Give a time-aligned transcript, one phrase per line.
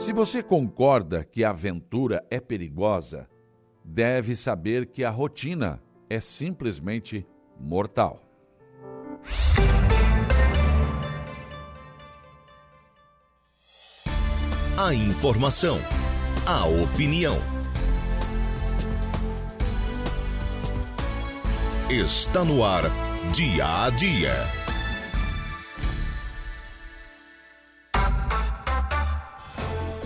[0.00, 3.28] Se você concorda que a aventura é perigosa,
[3.84, 5.78] deve saber que a rotina
[6.08, 7.26] é simplesmente
[7.60, 8.22] mortal.
[14.78, 15.76] A informação,
[16.46, 17.36] a opinião.
[21.90, 22.84] Está no ar,
[23.34, 24.59] dia a dia.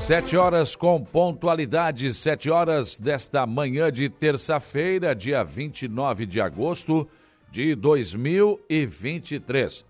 [0.05, 7.09] Sete horas com pontualidade, sete horas desta manhã de terça-feira, dia 29 de agosto
[7.51, 9.87] de 2023.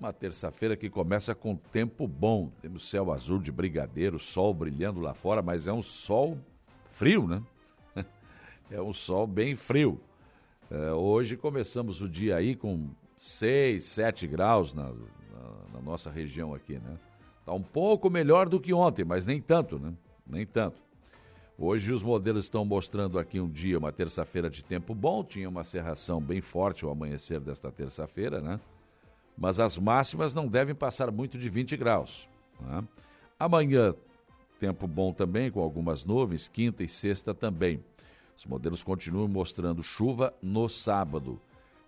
[0.00, 2.50] Uma terça-feira que começa com tempo bom.
[2.62, 6.38] Temos céu azul de brigadeiro, sol brilhando lá fora, mas é um sol
[6.86, 7.42] frio, né?
[8.70, 10.00] É um sol bem frio.
[10.70, 14.94] É, hoje começamos o dia aí com 6, 7 graus na, na,
[15.74, 16.98] na nossa região aqui, né?
[17.48, 19.94] Está um pouco melhor do que ontem, mas nem tanto, né?
[20.26, 20.82] Nem tanto.
[21.56, 25.64] Hoje os modelos estão mostrando aqui um dia, uma terça-feira de tempo bom, tinha uma
[25.64, 28.60] serração bem forte ao amanhecer desta terça-feira, né?
[29.34, 32.28] Mas as máximas não devem passar muito de 20 graus.
[32.60, 32.84] Né?
[33.40, 33.94] Amanhã,
[34.60, 37.82] tempo bom também, com algumas nuvens, quinta e sexta também.
[38.36, 41.40] Os modelos continuam mostrando chuva no sábado.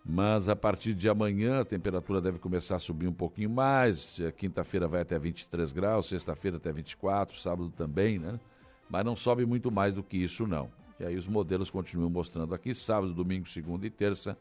[0.05, 4.19] Mas a partir de amanhã a temperatura deve começar a subir um pouquinho mais.
[4.37, 8.41] Quinta-feira vai até 23 graus, sexta-feira até 24, sábado também, né?
[8.89, 10.71] Mas não sobe muito mais do que isso, não.
[10.99, 14.37] E aí os modelos continuam mostrando aqui, sábado, domingo, segunda e terça,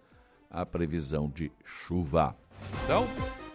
[0.49, 2.35] a previsão de chuva.
[2.83, 3.05] Então,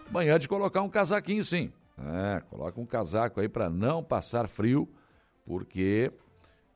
[0.08, 1.72] amanhã de colocar um casaquinho, sim.
[1.98, 4.88] É, coloca um casaco aí para não passar frio,
[5.44, 6.12] porque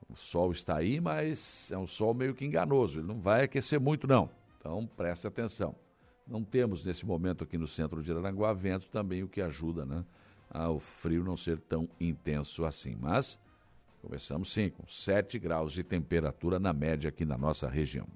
[0.09, 3.01] o sol está aí, mas é um sol meio que enganoso.
[3.01, 4.31] Ele não vai aquecer muito, não.
[4.69, 5.75] Então, preste atenção.
[6.27, 10.05] Não temos nesse momento aqui no centro de Aranguá vento também, o que ajuda né,
[10.51, 12.95] ao frio não ser tão intenso assim.
[13.01, 13.41] Mas
[14.03, 18.07] começamos sim com 7 graus de temperatura na média aqui na nossa região.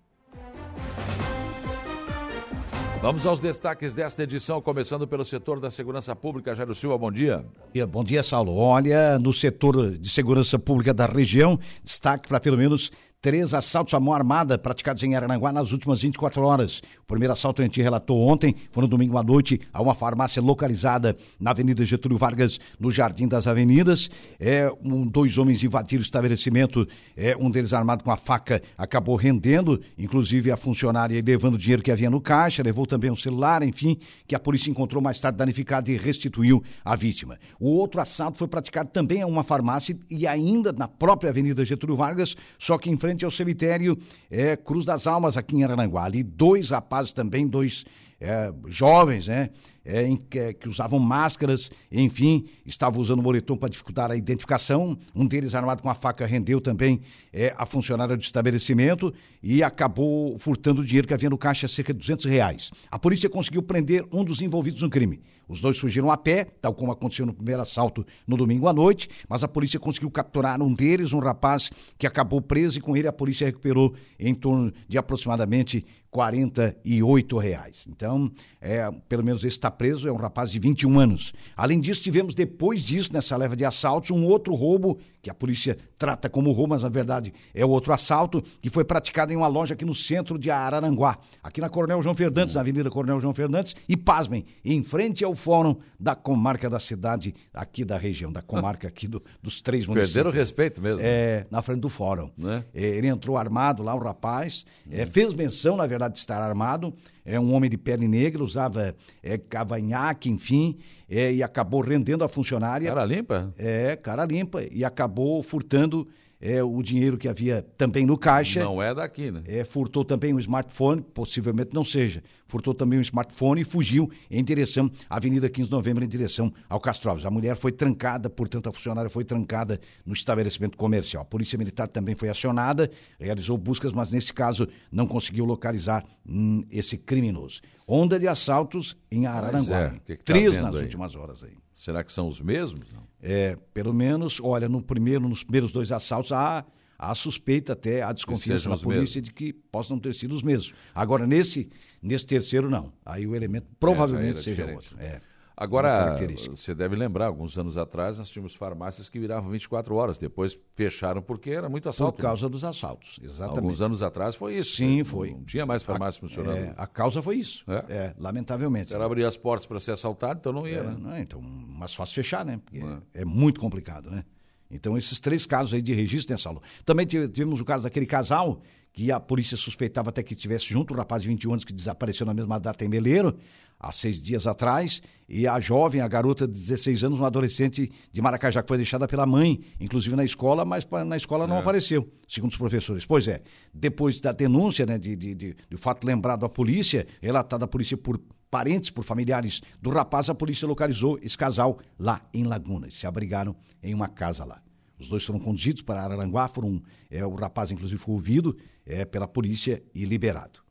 [3.00, 6.54] Vamos aos destaques desta edição, começando pelo setor da segurança pública.
[6.54, 7.46] Jairo Silva, bom dia.
[7.88, 8.54] Bom dia, Saulo.
[8.54, 14.00] Olha, no setor de segurança pública da região, destaque para pelo menos três assaltos à
[14.00, 16.82] mão armada praticados em Arananguá nas últimas 24 horas.
[17.04, 20.42] O primeiro assalto a gente relatou ontem, foi no domingo à noite, a uma farmácia
[20.42, 24.10] localizada na Avenida Getúlio Vargas, no Jardim das Avenidas.
[24.40, 29.14] É, um, dois homens invadiram o estabelecimento, é, um deles armado com a faca acabou
[29.14, 33.62] rendendo, inclusive a funcionária levando o dinheiro que havia no caixa, levou também um celular,
[33.62, 37.38] enfim, que a polícia encontrou mais tarde danificado e restituiu a vítima.
[37.60, 41.94] O outro assalto foi praticado também a uma farmácia e ainda na própria Avenida Getúlio
[41.94, 43.98] Vargas, só que em frente frente ao cemitério
[44.30, 46.04] é, Cruz das Almas, aqui em Arananguá.
[46.04, 47.84] Ali, dois rapazes também, dois
[48.18, 49.50] é, jovens, né?
[49.84, 54.97] É, em, que, que, usavam máscaras, enfim, estavam usando moletom para dificultar a identificação.
[55.12, 57.00] Um deles, armado com a faca, rendeu também
[57.32, 59.12] é, a funcionária do estabelecimento
[59.43, 62.70] e acabou furtando o dinheiro que havia no caixa, cerca de 200 reais.
[62.91, 65.20] A polícia conseguiu prender um dos envolvidos no crime.
[65.48, 69.09] Os dois fugiram a pé, tal como aconteceu no primeiro assalto no domingo à noite,
[69.28, 73.09] mas a polícia conseguiu capturar um deles, um rapaz que acabou preso e com ele
[73.09, 77.87] a polícia recuperou em torno de aproximadamente 48 reais.
[77.91, 81.32] Então, é, pelo menos esse está preso, é um rapaz de 21 anos.
[81.56, 85.78] Além disso, tivemos depois disso, nessa leva de assaltos, um outro roubo, que a polícia
[85.96, 89.74] trata como roubo, mas na verdade é outro assalto, que foi praticado em uma loja
[89.74, 93.76] aqui no centro de Araranguá, aqui na Coronel João Fernandes, na Avenida Coronel João Fernandes,
[93.88, 98.88] e pasmem, em frente ao fórum da comarca da cidade, aqui da região, da comarca
[98.88, 100.12] aqui do, dos três municípios.
[100.12, 101.00] Perderam o respeito mesmo.
[101.00, 102.28] É, na frente do fórum.
[102.36, 102.64] Né?
[102.74, 106.92] É, ele entrou armado lá, o rapaz, é, fez menção, na verdade, de estar armado,
[107.24, 110.76] é um homem de pele negra, usava é, cavanhaque, enfim,
[111.12, 112.88] é, e acabou rendendo a funcionária.
[112.88, 113.52] Cara limpa?
[113.58, 116.08] É, cara limpa, e acabou furtando
[116.42, 118.64] é, o dinheiro que havia também no caixa.
[118.64, 119.44] Não é daqui, né?
[119.47, 122.20] É, furtou também um smartphone, possivelmente não seja.
[122.49, 126.52] Furtou também um smartphone e fugiu em direção à Avenida 15 de Novembro, em direção
[126.69, 127.25] ao Castro Alves.
[127.25, 131.22] A mulher foi trancada, portanto, a funcionária foi trancada no estabelecimento comercial.
[131.22, 132.90] A Polícia Militar também foi acionada,
[133.20, 137.61] realizou buscas, mas nesse caso não conseguiu localizar hum, esse criminoso.
[137.87, 139.78] Onda de assaltos em Araranguá.
[139.78, 139.90] É.
[140.05, 140.82] Que que tá Três nas aí?
[140.82, 141.62] últimas horas aí.
[141.74, 142.92] Será que são os mesmos?
[142.92, 143.02] Não?
[143.20, 146.64] É, pelo menos, olha, no primeiro, nos primeiros dois assaltos, há,
[146.98, 149.22] há suspeita até, há desconfiança na polícia mesmos.
[149.22, 150.74] de que possam ter sido os mesmos.
[150.94, 151.70] Agora, nesse,
[152.02, 152.92] nesse terceiro, não.
[153.04, 154.96] Aí o elemento provavelmente é, seja outro.
[154.98, 155.20] É.
[155.56, 156.16] Agora,
[156.50, 161.20] você deve lembrar, alguns anos atrás nós tínhamos farmácias que viravam 24 horas, depois fecharam
[161.20, 162.16] porque era muito assalto.
[162.16, 162.50] Por causa né?
[162.50, 163.58] dos assaltos, exatamente.
[163.58, 164.76] Alguns anos atrás foi isso.
[164.76, 165.04] Sim, né?
[165.04, 165.32] foi.
[165.32, 166.56] Não tinha mais farmácia a, funcionando.
[166.56, 167.84] É, a causa foi isso, é?
[167.88, 168.94] é lamentavelmente.
[168.94, 170.96] Era abrir as portas para ser assaltado, então não ia, é, né?
[170.99, 172.60] Não, então, mais fácil fechar, né?
[172.64, 172.84] Porque
[173.14, 173.22] é.
[173.22, 174.25] é muito complicado, né?
[174.70, 176.62] Então, esses três casos aí de registro, né, Saulo?
[176.84, 178.62] Também tivemos o caso daquele casal
[178.93, 182.26] que a polícia suspeitava até que estivesse junto, o rapaz de 21 anos que desapareceu
[182.26, 183.37] na mesma data em Meleiro,
[183.82, 188.23] há seis dias atrás, e a jovem, a garota de 16 anos, uma adolescente de
[188.23, 191.58] Maracajá, que foi deixada pela mãe, inclusive na escola, mas na escola não é.
[191.58, 193.05] apareceu, segundo os professores.
[193.05, 193.43] Pois é,
[193.75, 197.96] depois da denúncia, né, de, de, de, de fato lembrado à polícia, relatado à polícia
[197.96, 198.20] por
[198.50, 202.90] parentes, por familiares do rapaz, a polícia localizou esse casal lá em Laguna.
[202.90, 204.62] Se abrigaram em uma casa lá.
[204.99, 206.81] Os dois foram conduzidos para Araranguá, foram,
[207.11, 208.56] é, o rapaz, inclusive, foi ouvido
[208.87, 210.62] é, pela polícia e liberado.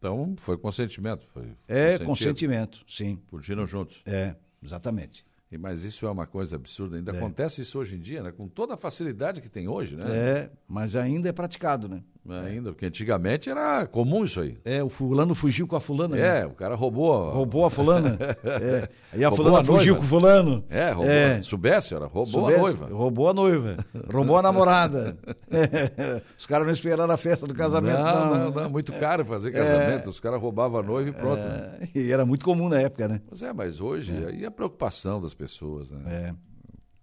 [0.00, 1.28] Então, foi consentimento.
[1.28, 3.20] Foi, é, consentimento, sim.
[3.26, 4.02] Fugiram juntos.
[4.06, 5.26] É, exatamente.
[5.58, 6.96] Mas isso é uma coisa absurda.
[6.96, 7.16] Ainda é.
[7.16, 8.32] acontece isso hoje em dia, né?
[8.32, 10.04] Com toda a facilidade que tem hoje, né?
[10.08, 12.02] É, mas ainda é praticado, né?
[12.38, 14.58] Ainda, porque antigamente era comum isso aí.
[14.64, 16.16] É, o fulano fugiu com a fulana.
[16.16, 16.46] É, né?
[16.46, 17.30] o cara roubou.
[17.30, 18.18] Roubou a fulana.
[18.44, 18.88] é.
[19.12, 20.64] Aí a roubou fulana a fugiu com o fulano.
[20.68, 21.10] É, roubou.
[21.12, 21.42] É.
[21.42, 22.86] Soubesse, era, roubou Soubesse, a noiva.
[22.86, 23.76] Roubou a noiva.
[24.12, 25.16] roubou a namorada.
[25.52, 26.22] É.
[26.38, 27.98] Os caras não esperaram a festa do casamento.
[27.98, 30.06] Não, não, não, não muito caro fazer casamento.
[30.06, 30.08] É.
[30.08, 31.40] Os caras roubavam a noiva e pronto.
[31.40, 31.88] É.
[31.94, 33.20] E era muito comum na época, né?
[33.26, 34.28] Pois é, mas hoje, é.
[34.28, 36.00] aí a preocupação das pessoas, né?
[36.06, 36.34] É.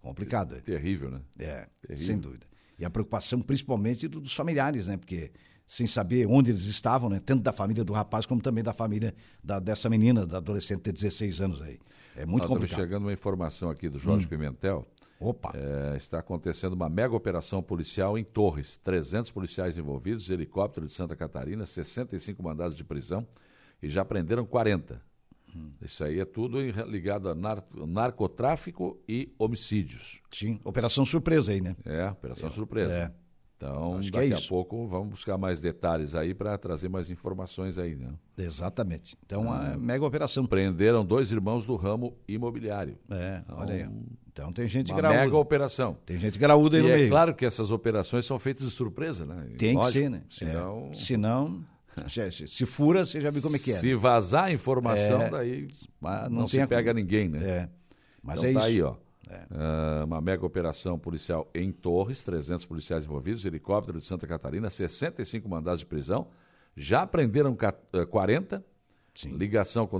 [0.01, 0.56] Complicado.
[0.56, 0.59] É.
[0.62, 1.19] Terrível, né?
[1.38, 2.06] É, Terrível.
[2.06, 2.45] sem dúvida.
[2.77, 4.97] E a preocupação principalmente dos familiares, né?
[4.97, 5.31] Porque
[5.68, 7.21] sem saber onde eles estavam, né?
[7.24, 9.13] tanto da família do rapaz como também da família
[9.44, 11.77] da, dessa menina, da adolescente de 16 anos aí.
[12.15, 12.79] É muito Nós complicado.
[12.79, 14.29] chegando uma informação aqui do Jorge hum.
[14.29, 14.88] Pimentel.
[15.19, 15.51] Opa!
[15.56, 18.77] É, está acontecendo uma mega operação policial em Torres.
[18.77, 23.27] 300 policiais envolvidos, helicóptero de Santa Catarina, 65 mandados de prisão
[23.81, 25.01] e já prenderam 40.
[25.57, 25.71] Hum.
[25.81, 30.21] Isso aí é tudo ligado a nar narcotráfico e homicídios.
[30.31, 31.75] Sim, operação surpresa aí, né?
[31.86, 32.51] É, operação é.
[32.51, 32.94] surpresa.
[32.94, 33.27] É.
[33.57, 37.80] Então, Acho daqui é a pouco vamos buscar mais detalhes aí para trazer mais informações
[37.80, 38.13] aí, né?
[38.38, 39.18] Exatamente.
[39.25, 40.45] Então, uma ah, mega operação.
[40.45, 43.00] Prenderam dois irmãos do ramo imobiliário.
[43.10, 43.89] É, então, olha aí.
[44.31, 45.19] Então tem gente uma graúda.
[45.21, 45.98] mega operação.
[46.06, 47.10] Tem gente graúda aí e no é meio.
[47.10, 49.48] claro que essas operações são feitas de surpresa, né?
[49.57, 50.21] Tem Lógico, que ser, né?
[50.30, 50.89] Senão...
[50.92, 50.95] É.
[50.95, 51.65] Senão...
[52.47, 53.75] se fura, você já viu como é que é.
[53.75, 55.67] Se vazar a informação, é, daí
[56.01, 57.47] não, não se pega ninguém, né?
[57.47, 57.69] É.
[58.21, 58.67] Mas então é tá isso.
[58.67, 58.95] aí, ó.
[59.29, 60.01] É.
[60.01, 65.47] Uh, uma mega operação policial em Torres, 300 policiais envolvidos, helicóptero de Santa Catarina, 65
[65.49, 66.27] mandados de prisão.
[66.75, 67.57] Já prenderam
[68.09, 68.63] 40,
[69.15, 69.35] Sim.
[69.35, 70.00] ligação com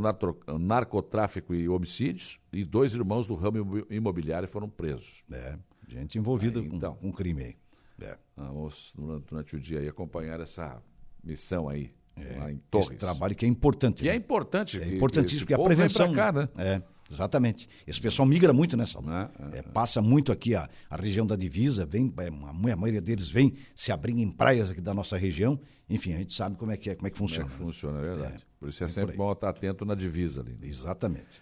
[0.60, 5.24] narcotráfico e homicídios, e dois irmãos do ramo imobiliário foram presos.
[5.32, 5.58] É,
[5.88, 7.58] gente envolvida aí, então, com, crime aí.
[8.00, 8.18] É.
[8.36, 10.82] Vamos, durante, durante, o dia, aí, acompanhar essa
[11.28, 12.90] missão aí, é, lá em Torres.
[12.90, 14.02] Esse trabalho que é importante.
[14.02, 14.18] Que é né?
[14.18, 14.82] é importante.
[14.82, 16.14] É importantíssimo, porque a prevenção...
[16.14, 16.50] Cá, né?
[16.58, 16.82] É.
[17.10, 17.70] Exatamente.
[17.86, 19.02] Esse pessoal migra muito nessa.
[19.02, 19.30] Né?
[19.54, 23.30] É, é, passa muito aqui a, a região da divisa, vem, é, a, maioria deles
[23.30, 25.60] vem se abrir em praias aqui da nossa região.
[25.90, 27.46] Enfim, a gente sabe como é que, é, como é que funciona.
[27.46, 28.36] Como é que funciona, é verdade.
[28.36, 30.52] É, por isso é sempre bom estar atento na divisa ali.
[30.52, 30.68] Né?
[30.68, 31.42] Exatamente.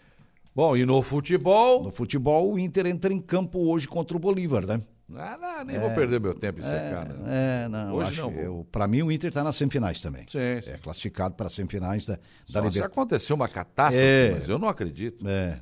[0.55, 1.83] Bom, e no futebol?
[1.83, 4.81] No futebol, o Inter entra em campo hoje contra o Bolívar, né?
[5.13, 7.15] Ah, não, nem é, vou perder meu tempo em é, secar, né?
[7.27, 7.93] É, não.
[7.93, 8.65] Hoje não vou.
[8.65, 10.23] Para mim, o Inter está nas semifinais também.
[10.27, 10.71] Sim, sim.
[10.71, 12.21] É classificado para as semifinais da, da
[12.61, 12.81] Libertadores.
[12.81, 15.27] Aconteceu uma catástrofe, é, mas eu não acredito.
[15.27, 15.59] É.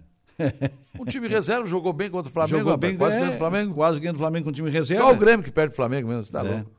[0.97, 3.73] O time reserva jogou bem contra o Flamengo, jogou bem, quase é, ganhando o Flamengo.
[3.73, 5.03] Quase ganhando o Flamengo com o time reserva.
[5.03, 6.43] Só o Grêmio que perde o Flamengo mesmo, tá é.
[6.43, 6.71] louco.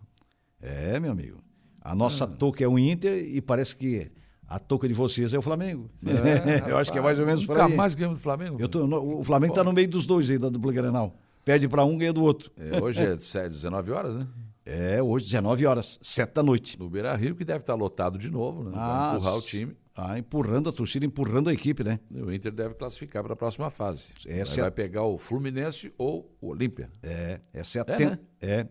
[0.63, 1.45] É, meu amigo.
[1.83, 2.27] A nossa ah.
[2.27, 4.11] touca é o Inter e parece que
[4.49, 5.91] a touca de vocês é o Flamengo.
[6.03, 7.63] É, eu acho que é mais ou menos por aí.
[7.63, 8.69] Nunca mais ganhamos do Flamengo.
[8.69, 11.15] Tô, no, o Flamengo está no meio dos dois aí da dupla Granal.
[11.45, 12.51] Perde para um, ganha do outro.
[12.57, 14.27] É, hoje é 19 horas, né?
[14.65, 16.79] É, hoje 19 horas, 7 da noite.
[16.79, 18.73] No Beira Rio, que deve estar lotado de novo, né?
[18.75, 19.77] Ah, empurrar o time.
[19.95, 22.01] Ah, empurrando a torcida, empurrando a equipe, né?
[22.11, 24.15] O Inter deve classificar para a próxima fase.
[24.27, 24.71] Essa vai é...
[24.71, 26.91] pegar o Fluminense ou o Olímpia.
[27.03, 28.07] É, essa é a é, ten...
[28.11, 28.19] né?
[28.41, 28.67] é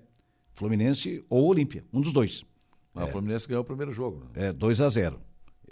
[0.53, 2.43] Fluminense ou Olímpia, um dos dois.
[2.91, 3.07] Mas é.
[3.07, 4.23] o Fluminense ganhou o primeiro jogo.
[4.35, 4.47] Né?
[4.47, 5.21] É, 2 a 0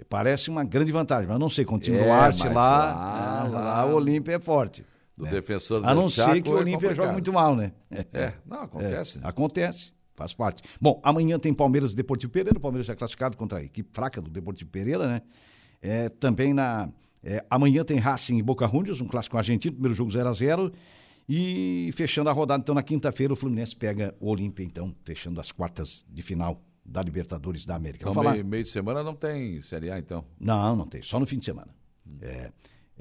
[0.10, 3.44] Parece uma grande vantagem, mas não sei, com o time é, do Arce lá, lá,
[3.44, 4.84] lá, lá, o Olímpia é forte.
[5.18, 5.32] Do né?
[5.32, 7.74] defensor A não ser que o é Olímpia jogue muito mal, né?
[8.14, 9.20] É, não, acontece.
[9.20, 9.94] É, acontece.
[10.16, 10.62] Faz parte.
[10.80, 12.58] Bom, amanhã tem Palmeiras e Deportivo Pereira.
[12.58, 15.22] O Palmeiras já é classificado contra a equipe fraca do Deportivo Pereira, né?
[15.82, 16.90] É, também na.
[17.24, 20.72] É, amanhã tem Racing e Boca Juniors, um clássico argentino, primeiro jogo 0 a 0
[21.30, 25.52] E fechando a rodada, então, na quinta-feira, o Fluminense pega o Olímpia, então, fechando as
[25.52, 28.10] quartas de final da Libertadores da América.
[28.10, 30.26] Então, meio, meio, de semana não tem Série A, então?
[30.40, 31.74] Não, não tem, só no fim de semana.
[32.08, 32.18] Hum.
[32.22, 32.52] É.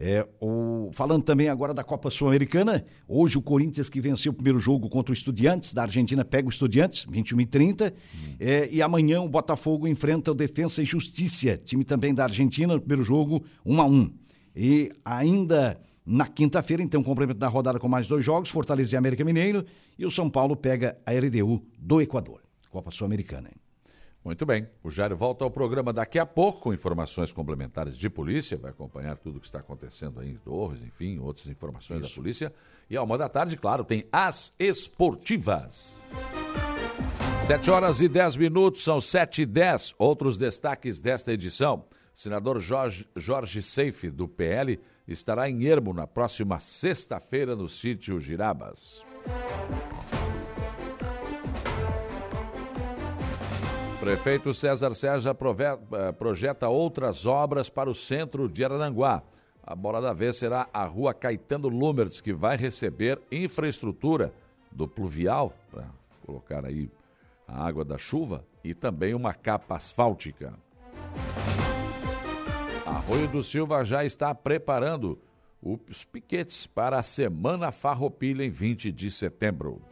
[0.03, 4.59] É, o, falando também agora da Copa Sul-Americana, hoje o Corinthians que venceu o primeiro
[4.59, 8.35] jogo contra o Estudiantes, da Argentina pega o Estudiantes, 21 e 30, hum.
[8.41, 12.81] é, e amanhã o Botafogo enfrenta o Defensa e Justiça, time também da Argentina, no
[12.81, 14.11] primeiro jogo, 1 a 1
[14.57, 19.23] E ainda na quinta-feira, então, complemento da rodada com mais dois jogos, Fortaleza e América
[19.23, 19.67] Mineiro,
[19.99, 22.41] e o São Paulo pega a LDU do Equador,
[22.71, 23.51] Copa Sul-Americana.
[24.23, 24.69] Muito bem.
[24.83, 28.59] O Jairo volta ao programa daqui a pouco com informações complementares de polícia.
[28.59, 32.11] Vai acompanhar tudo o que está acontecendo aí em Torres, enfim, outras informações Isso.
[32.11, 32.53] da polícia.
[32.89, 36.05] E ao uma da tarde, claro, tem as esportivas.
[37.43, 39.95] Sete horas e dez minutos, são sete e dez.
[39.99, 41.85] Outros destaques desta edição.
[42.13, 49.05] Senador Jorge, Jorge Seife, do PL, estará em Ermo na próxima sexta-feira no sítio Girabas.
[54.01, 59.23] Prefeito César Sérgio eh, projeta outras obras para o centro de Araranguá.
[59.63, 64.33] A bola da vez será a rua Caetano Lumertz, que vai receber infraestrutura
[64.73, 65.85] do pluvial, para
[66.25, 66.91] colocar aí
[67.47, 70.55] a água da chuva, e também uma capa asfáltica.
[72.87, 75.19] Arroio do Silva já está preparando
[75.63, 79.83] os piquetes para a Semana Farroupilha em 20 de setembro.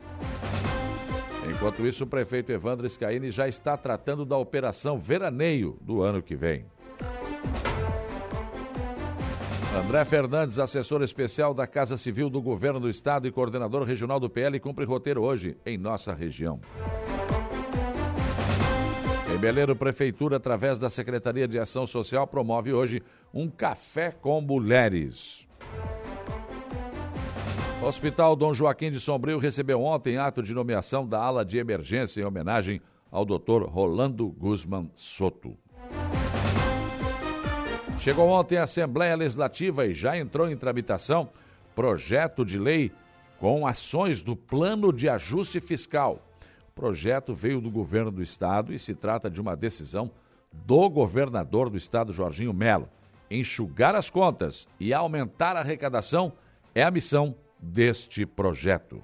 [1.50, 6.36] Enquanto isso, o prefeito Evandro Scaini já está tratando da operação Veraneio do ano que
[6.36, 6.66] vem.
[9.84, 14.28] André Fernandes, assessor especial da Casa Civil do Governo do Estado e coordenador regional do
[14.28, 16.58] PL, cumpre roteiro hoje em nossa região.
[19.32, 23.02] Em Beleiro, Prefeitura, através da Secretaria de Ação Social, promove hoje
[23.32, 25.46] um café com mulheres.
[27.88, 32.24] Hospital Dom Joaquim de Sombrio recebeu ontem ato de nomeação da ala de emergência em
[32.24, 33.62] homenagem ao Dr.
[33.66, 35.56] Rolando Guzman Soto.
[37.98, 41.30] Chegou ontem a Assembleia Legislativa e já entrou em tramitação
[41.74, 42.92] projeto de lei
[43.40, 46.22] com ações do Plano de Ajuste Fiscal.
[46.68, 50.10] O projeto veio do governo do estado e se trata de uma decisão
[50.52, 52.86] do governador do estado, Jorginho Melo.
[53.30, 56.34] Enxugar as contas e aumentar a arrecadação
[56.74, 59.02] é a missão deste projeto.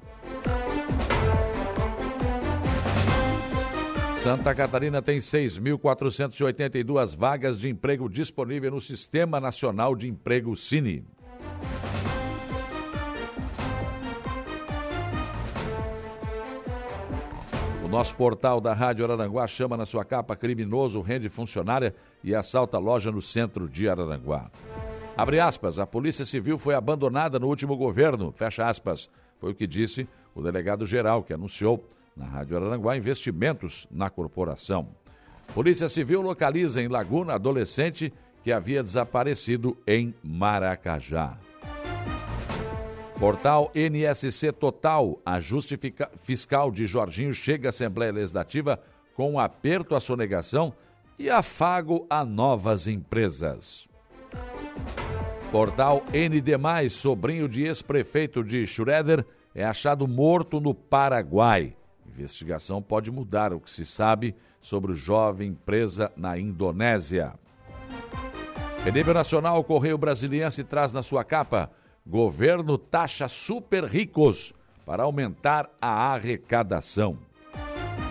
[4.24, 11.04] Santa Catarina tem 6.482 vagas de emprego disponível no Sistema Nacional de Emprego Cine.
[17.84, 22.78] O nosso portal da Rádio Araranguá chama na sua capa criminoso rende funcionária e assalta
[22.78, 24.50] loja no centro de Araranguá.
[25.16, 29.08] Abre aspas, a Polícia Civil foi abandonada no último governo, fecha aspas.
[29.38, 31.84] Foi o que disse o delegado geral, que anunciou
[32.16, 34.88] na Rádio Araranguá investimentos na corporação.
[35.54, 41.38] Polícia Civil localiza em Laguna adolescente que havia desaparecido em Maracajá.
[43.18, 45.78] Portal NSC Total, ajuste
[46.22, 48.80] fiscal de Jorginho chega à Assembleia Legislativa
[49.14, 50.74] com aperto à sonegação
[51.16, 53.88] e afago a novas empresas.
[55.54, 61.76] Portal ND+, sobrinho de ex-prefeito de Schroeder, é achado morto no Paraguai.
[62.08, 67.34] Investigação pode mudar o que se sabe sobre o jovem presa na Indonésia.
[68.84, 71.70] Em nível nacional, o Correio Brasiliense traz na sua capa:
[72.04, 74.52] governo taxa super ricos
[74.84, 77.16] para aumentar a arrecadação.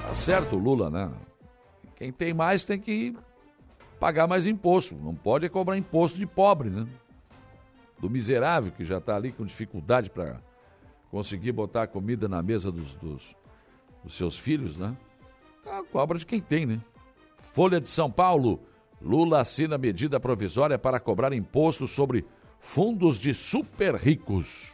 [0.08, 1.12] Tá certo, Lula, né?
[1.98, 3.14] Quem tem mais tem que
[4.00, 4.96] pagar mais imposto.
[4.96, 6.88] Não pode cobrar imposto de pobre, né?
[8.04, 10.42] Do miserável que já está ali com dificuldade para
[11.10, 13.34] conseguir botar comida na mesa dos, dos,
[14.04, 14.94] dos seus filhos, né?
[15.66, 16.82] A cobra de quem tem, né?
[17.54, 18.60] Folha de São Paulo.
[19.02, 22.26] Lula assina medida provisória para cobrar imposto sobre
[22.60, 24.74] fundos de super ricos.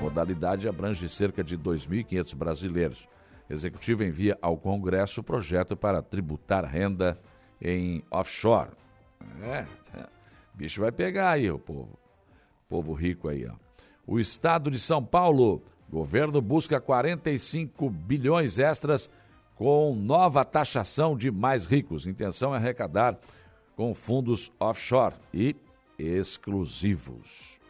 [0.00, 3.06] Modalidade abrange cerca de 2.500 brasileiros.
[3.50, 7.20] Executivo envia ao Congresso projeto para tributar renda
[7.60, 8.70] em offshore.
[9.42, 10.06] É, é,
[10.54, 12.05] bicho vai pegar aí o povo.
[12.68, 13.54] Povo rico aí, ó.
[14.06, 19.10] O estado de São Paulo, governo busca 45 bilhões extras
[19.54, 22.06] com nova taxação de mais ricos.
[22.06, 23.18] Intenção é arrecadar
[23.74, 25.56] com fundos offshore e
[25.98, 27.60] exclusivos.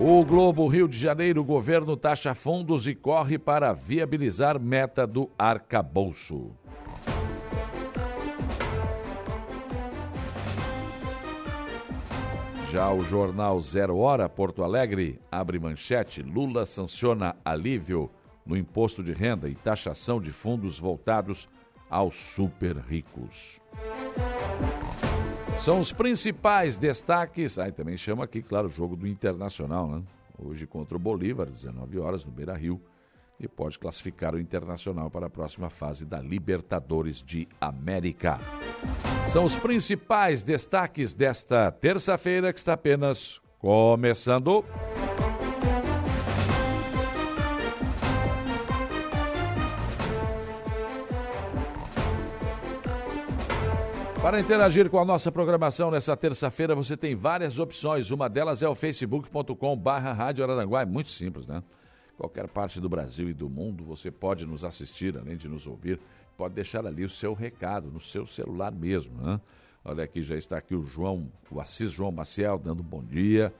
[0.00, 5.28] O Globo Rio de Janeiro, o governo taxa fundos e corre para viabilizar meta do
[5.36, 6.52] arcabouço.
[12.78, 18.08] Já o jornal Zero Hora Porto Alegre abre manchete: Lula sanciona alívio
[18.46, 21.48] no imposto de renda e taxação de fundos voltados
[21.90, 23.60] aos super ricos.
[25.58, 27.58] São os principais destaques.
[27.58, 30.02] Aí ah, também chama aqui, claro, o jogo do Internacional, né?
[30.38, 32.80] Hoje contra o Bolívar, 19 horas, no Beira Rio
[33.40, 38.40] e pode classificar o Internacional para a próxima fase da Libertadores de América.
[39.26, 44.64] São os principais destaques desta terça-feira que está apenas começando.
[54.20, 58.10] Para interagir com a nossa programação nessa terça-feira, você tem várias opções.
[58.10, 60.82] Uma delas é o facebook.com barra Rádio Araranguá.
[60.82, 61.62] É muito simples, né?
[62.18, 66.00] Qualquer parte do Brasil e do mundo, você pode nos assistir, além de nos ouvir.
[66.36, 69.40] Pode deixar ali o seu recado, no seu celular mesmo, né?
[69.84, 73.54] Olha aqui, já está aqui o João, o Assis João Maciel, dando um bom dia.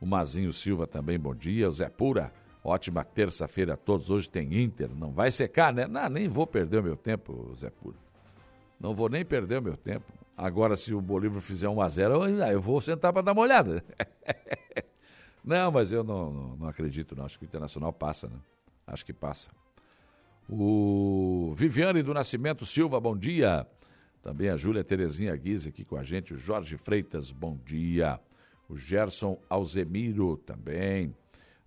[0.00, 1.68] O Mazinho Silva também, bom dia.
[1.68, 4.08] O Zé Pura, ótima terça-feira a todos.
[4.08, 5.88] Hoje tem Inter, não vai secar, né?
[5.88, 7.96] Não, nem vou perder o meu tempo, Zé Pura.
[8.78, 10.12] Não vou nem perder o meu tempo.
[10.36, 13.84] Agora, se o Bolívar fizer 1 a 0 eu, vou sentar para dar uma olhada.
[15.44, 17.24] não, mas eu não, não, não, acredito, não.
[17.24, 18.36] Acho que o Internacional passa, né?
[18.86, 19.50] Acho que passa.
[20.48, 23.66] O Viviane do Nascimento Silva, bom dia.
[24.22, 26.32] Também a Júlia Terezinha Guise aqui com a gente.
[26.32, 28.18] O Jorge Freitas, bom dia.
[28.68, 31.14] O Gerson Alzemiro também.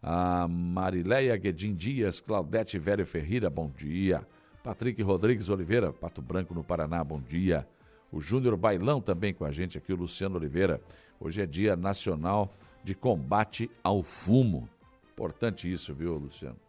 [0.01, 4.27] A Marileia Guedin Dias, Claudete Velho Ferreira, bom dia.
[4.63, 7.67] Patrick Rodrigues Oliveira, Pato Branco no Paraná, bom dia.
[8.11, 10.81] O Júnior Bailão também com a gente aqui, o Luciano Oliveira.
[11.19, 12.53] Hoje é Dia Nacional
[12.83, 14.69] de Combate ao Fumo.
[15.11, 16.59] Importante isso, viu, Luciano?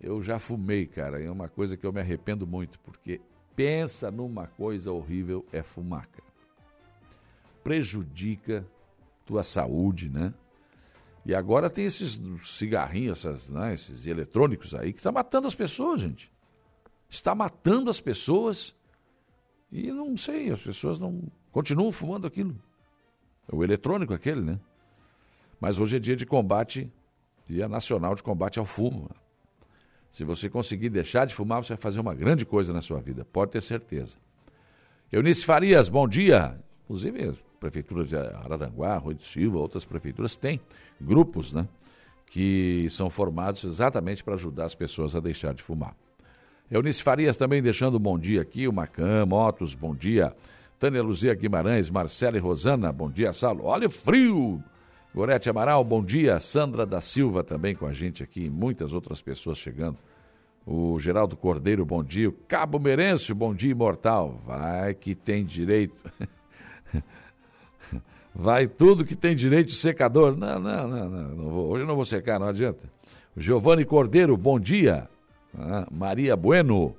[0.00, 3.20] Eu já fumei, cara, é uma coisa que eu me arrependo muito, porque
[3.54, 6.32] pensa numa coisa horrível é fumar, cara.
[7.62, 8.66] Prejudica
[9.24, 10.34] tua saúde, né?
[11.24, 15.54] E agora tem esses cigarrinhos, essas, né, esses eletrônicos aí que estão tá matando as
[15.54, 16.32] pessoas, gente
[17.12, 18.74] está matando as pessoas
[19.70, 22.58] e não sei, as pessoas não continuam fumando aquilo.
[23.52, 24.58] O eletrônico aquele, né?
[25.62, 26.90] Mas hoje é dia de combate,
[27.46, 29.08] dia nacional de combate ao fumo.
[30.10, 33.24] Se você conseguir deixar de fumar, você vai fazer uma grande coisa na sua vida,
[33.24, 34.16] pode ter certeza.
[35.12, 36.58] Eunice Farias, bom dia.
[36.82, 40.60] Inclusive, a Prefeitura de Araranguá, Rui de Silva, outras prefeituras têm
[41.00, 41.68] grupos, né?
[42.26, 45.94] Que são formados exatamente para ajudar as pessoas a deixar de fumar.
[46.68, 50.34] Eunice Farias também deixando um bom dia aqui, o Macan, Motos, bom dia.
[50.76, 53.66] Tânia Luzia Guimarães, Marcela e Rosana, bom dia, Saulo.
[53.66, 54.60] Olha o frio!
[55.14, 56.40] Gorete Amaral, bom dia.
[56.40, 59.98] Sandra da Silva também com a gente aqui, muitas outras pessoas chegando.
[60.64, 62.30] O Geraldo Cordeiro, bom dia.
[62.30, 64.40] O Cabo Merencio, bom dia, imortal.
[64.46, 66.02] Vai que tem direito.
[68.34, 70.34] Vai tudo que tem direito de secador.
[70.34, 71.70] Não, não, não, não, não vou.
[71.72, 72.90] hoje eu não vou secar, não adianta.
[73.36, 75.08] Giovanni Cordeiro, bom dia.
[75.54, 76.96] Ah, Maria Bueno.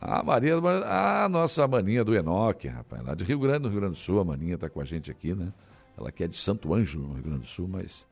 [0.00, 3.94] A Maria, a nossa maninha do Enoque, rapaz, lá de Rio Grande, no Rio Grande
[3.94, 5.52] do Sul, a maninha está com a gente aqui, né?
[5.96, 8.06] Ela que é de Santo Ângelo, no Rio Grande do Sul, mas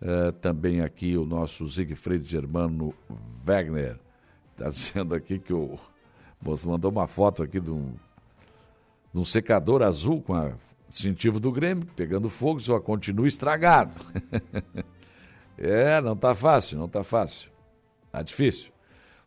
[0.00, 2.94] Uh, também aqui o nosso Siegfried Germano
[3.44, 3.98] Wagner.
[4.52, 5.76] Está dizendo aqui que o
[6.40, 7.96] moço mandou uma foto aqui de um,
[9.12, 10.52] de um secador azul com a
[10.88, 13.94] distintivo do Grêmio, pegando fogo, só continua estragado.
[15.58, 17.50] é, não está fácil, não está fácil.
[18.06, 18.72] Está difícil.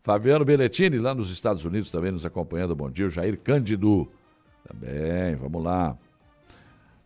[0.02, 2.74] Fabiano Belletini, lá nos Estados Unidos, também nos acompanhando.
[2.74, 3.06] Bom dia.
[3.06, 4.08] O Jair Cândido,
[4.66, 5.96] também, vamos lá.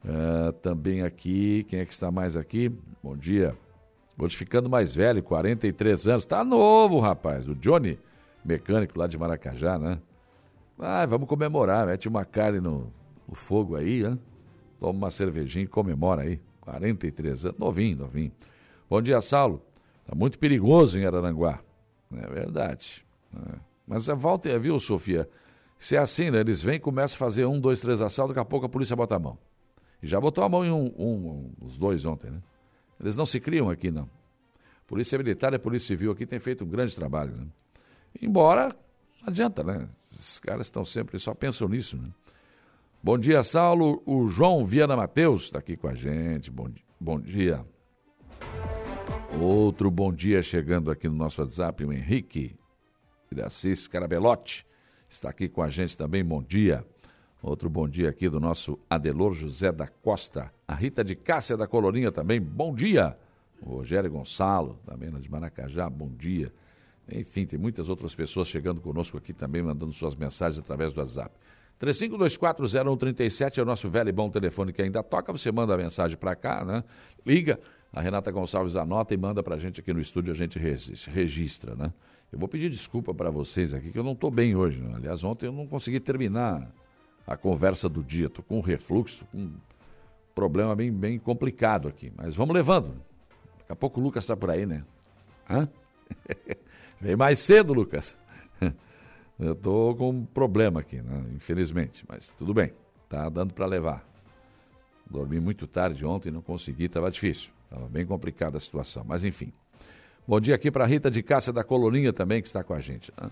[0.03, 2.73] Uh, também aqui, quem é que está mais aqui?
[3.03, 3.55] Bom dia.
[4.19, 6.25] Hoje ficando mais velho, 43 anos.
[6.25, 7.47] Tá novo, rapaz.
[7.47, 7.99] O Johnny,
[8.43, 9.99] mecânico lá de Maracajá, né?
[10.79, 11.87] Ah, vamos comemorar.
[11.87, 12.93] Mete uma carne no,
[13.27, 14.03] no fogo aí?
[14.79, 16.41] Toma uma cervejinha e comemora aí.
[16.61, 17.59] 43 anos.
[17.59, 18.33] Novinho, novinho.
[18.89, 19.62] Bom dia, Saulo.
[20.07, 21.61] Tá muito perigoso em Araranguá.
[22.15, 23.05] É verdade.
[23.35, 23.59] É.
[23.87, 25.29] Mas a volta, viu, Sofia?
[25.79, 26.41] Se é assim, né?
[26.41, 29.17] Eles vêm, começam a fazer um, dois, três assaltos, daqui a pouco a polícia bota
[29.17, 29.39] a mão.
[30.03, 32.43] E já botou a mão em um, um, os dois ontem, né?
[33.01, 34.09] Eles não se criam aqui, não.
[34.87, 37.47] Polícia Militar e Polícia Civil aqui têm feito um grande trabalho, né?
[38.21, 38.69] Embora,
[39.23, 39.89] não adianta, né?
[40.19, 42.09] Esses caras estão sempre, só pensam nisso, né?
[43.03, 44.03] Bom dia, Saulo.
[44.07, 46.51] O João Viana Mateus está aqui com a gente.
[46.51, 47.65] Bom, bom dia.
[49.41, 52.57] Outro bom dia chegando aqui no nosso WhatsApp, o Henrique
[53.45, 54.67] Assis Carabelotti
[55.09, 56.25] está aqui com a gente também.
[56.25, 56.85] Bom dia.
[57.43, 60.51] Outro bom dia aqui do nosso Adelor José da Costa.
[60.67, 63.17] A Rita de Cássia da Colorinha também, bom dia.
[63.61, 66.53] O Rogério Gonçalo, também de Maracajá, bom dia.
[67.12, 71.35] Enfim, tem muitas outras pessoas chegando conosco aqui também, mandando suas mensagens através do WhatsApp.
[71.81, 75.33] 35240137 é o nosso velho e bom telefone que ainda toca.
[75.33, 76.83] Você manda a mensagem para cá, né?
[77.25, 77.61] Liga,
[77.92, 81.75] a Renata Gonçalves anota e manda para a gente aqui no estúdio, a gente registra,
[81.75, 81.92] né?
[82.33, 84.83] Eu vou pedir desculpa para vocês aqui, que eu não estou bem hoje.
[84.83, 84.92] Né?
[84.97, 86.73] Aliás, ontem eu não consegui terminar
[87.27, 88.27] a conversa do dia.
[88.27, 89.53] Estou com um refluxo, com um
[90.35, 92.12] problema bem, bem complicado aqui.
[92.16, 93.01] Mas vamos levando.
[93.59, 94.85] Daqui a pouco o Lucas está por aí, né?
[95.49, 95.69] Hã?
[97.01, 98.19] Vem mais cedo, Lucas.
[99.39, 101.25] Eu tô com um problema aqui, né?
[101.35, 102.73] infelizmente, mas tudo bem,
[103.09, 104.03] tá dando para levar.
[105.09, 109.53] Dormi muito tarde ontem, não consegui, estava difícil, estava bem complicada a situação, mas enfim.
[110.27, 113.13] Bom dia aqui para Rita de Cássia da Coloninha também, que está com a gente.
[113.21, 113.31] Né?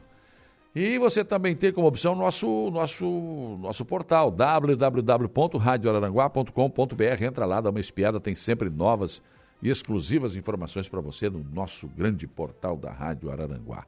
[0.74, 7.24] E você também tem como opção nosso, nosso, nosso portal, www.radioararanguá.com.br.
[7.24, 9.22] Entra lá, dá uma espiada, tem sempre novas
[9.62, 13.86] e exclusivas informações para você no nosso grande portal da Rádio Araranguá.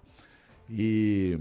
[0.69, 1.39] E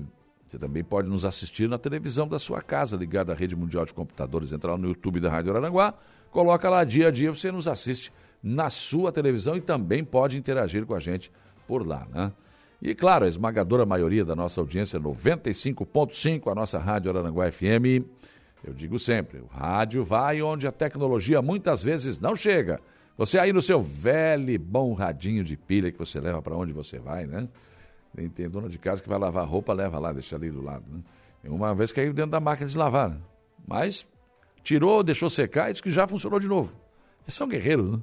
[0.48, 3.94] você também pode nos assistir na televisão da sua casa, ligada à Rede Mundial de
[3.94, 4.54] Computadores.
[4.54, 5.94] Entra lá no YouTube da Rádio Araranguá,
[6.32, 8.12] coloca lá dia a dia, você nos assiste
[8.44, 11.32] na sua televisão e também pode interagir com a gente
[11.68, 12.32] por lá, né?
[12.82, 18.06] E claro, a esmagadora maioria da nossa audiência, 95.5, a nossa Rádio Araranguá FM.
[18.64, 22.80] Eu digo sempre, o rádio vai onde a tecnologia muitas vezes não chega.
[23.18, 27.00] Você aí no seu velho bom radinho de pilha que você leva para onde você
[27.00, 27.48] vai, né?
[28.16, 30.86] Tem, tem, dona de casa que vai lavar roupa, leva lá, deixa ali do lado.
[30.90, 31.02] Né?
[31.50, 33.18] Uma vez caiu dentro da máquina de lavar, né?
[33.68, 34.06] mas
[34.64, 36.76] tirou, deixou secar e disse que já funcionou de novo.
[37.24, 38.00] Eles são guerreiros, né?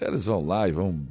[0.00, 1.06] Eles vão lá e vão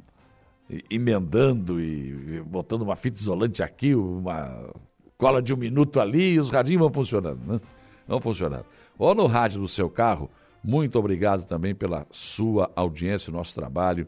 [0.88, 4.72] emendando e botando uma fita isolante aqui, uma
[5.18, 7.60] cola de um minuto ali e os radinhos vão funcionando, né?
[8.06, 8.64] Vão funcionando.
[8.98, 10.30] Ou no rádio do seu carro,
[10.62, 13.32] muito obrigado também pela sua audiência.
[13.32, 14.06] Nosso trabalho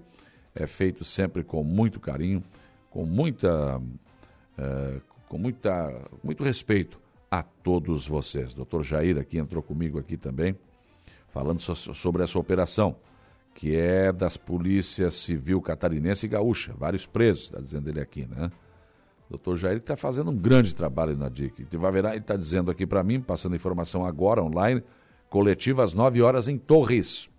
[0.55, 2.43] é feito sempre com muito carinho,
[2.91, 3.81] com muita,
[4.59, 8.53] é, com muita, muito respeito a todos vocês.
[8.53, 10.55] Doutor Jair aqui entrou comigo aqui também,
[11.31, 12.97] falando so sobre essa operação
[13.55, 18.51] que é das polícias civil catarinense e gaúcha, vários presos, está dizendo ele aqui, né?
[19.29, 21.61] Doutor Jair está fazendo um grande trabalho na DIC.
[21.61, 24.83] Ele está dizendo aqui para mim, passando informação agora online,
[25.33, 27.31] coletiva às 9 horas em Torres.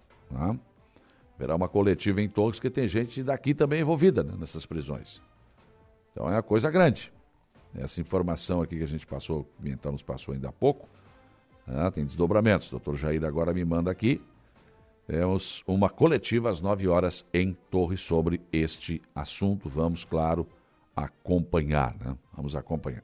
[1.36, 5.21] Haverá uma coletiva em Torres que tem gente daqui também envolvida né, nessas prisões.
[6.12, 7.13] Então é uma coisa grande.
[7.75, 10.89] Essa informação aqui que a gente passou, então nos passou ainda há pouco,
[11.67, 12.69] né, tem desdobramentos.
[12.69, 14.19] Doutor Jair agora me manda aqui
[15.06, 19.67] temos uma coletiva às 9 horas em Torre sobre este assunto.
[19.67, 20.47] Vamos, claro,
[20.95, 22.15] acompanhar, né?
[22.36, 23.03] Vamos acompanhar.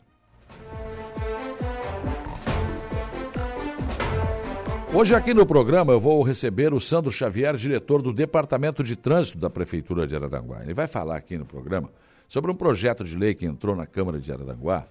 [4.92, 9.38] Hoje aqui no programa eu vou receber o Sandro Xavier, diretor do Departamento de Trânsito
[9.38, 10.64] da Prefeitura de Araranguá.
[10.64, 11.92] Ele vai falar aqui no programa
[12.28, 14.88] sobre um projeto de lei que entrou na Câmara de Araranguá,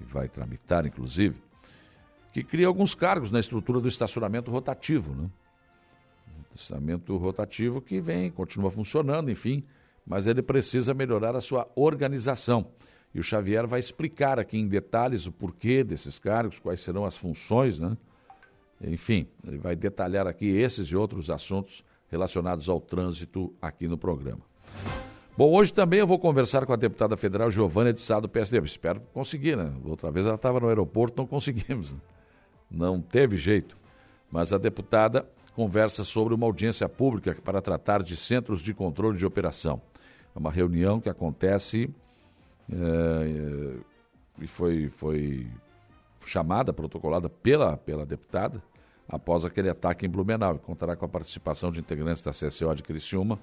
[0.00, 1.36] e vai tramitar inclusive,
[2.32, 5.28] que cria alguns cargos na estrutura do estacionamento rotativo, né?
[6.54, 9.64] estacionamento rotativo que vem, continua funcionando, enfim,
[10.06, 12.68] mas ele precisa melhorar a sua organização.
[13.12, 17.16] E o Xavier vai explicar aqui em detalhes o porquê desses cargos, quais serão as
[17.16, 17.96] funções, né?
[18.80, 24.40] Enfim, ele vai detalhar aqui esses e outros assuntos relacionados ao trânsito aqui no programa.
[25.36, 28.66] Bom, hoje também eu vou conversar com a deputada federal Giovânia de Sá do PSDB.
[28.66, 29.72] Espero conseguir, né?
[29.84, 31.92] Outra vez ela estava no aeroporto, não conseguimos.
[31.92, 31.98] Né?
[32.70, 33.76] Não teve jeito.
[34.30, 39.26] Mas a deputada conversa sobre uma audiência pública para tratar de centros de controle de
[39.26, 39.80] operação.
[40.34, 41.90] É uma reunião que acontece
[42.70, 43.76] é,
[44.40, 45.46] e foi, foi
[46.26, 48.62] chamada, protocolada pela, pela deputada
[49.08, 50.58] após aquele ataque em Blumenau.
[50.58, 53.38] Contará com a participação de integrantes da CSO de Criciúma,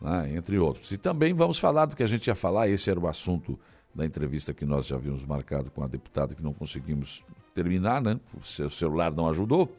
[0.00, 0.90] né, entre outros.
[0.92, 3.58] E também vamos falar do que a gente ia falar, esse era o assunto
[3.94, 8.18] da entrevista que nós já havíamos marcado com a deputada, que não conseguimos terminar, né?
[8.34, 9.70] O seu celular não ajudou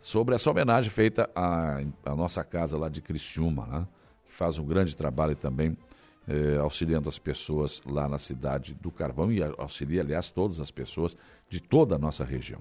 [0.00, 3.86] sobre essa homenagem feita à, à nossa casa lá de Criciúma, né?
[4.24, 5.76] que faz um grande trabalho também
[6.28, 11.16] eh, auxiliando as pessoas lá na cidade do Carvão e auxilia, aliás, todas as pessoas
[11.48, 12.60] de toda a nossa região.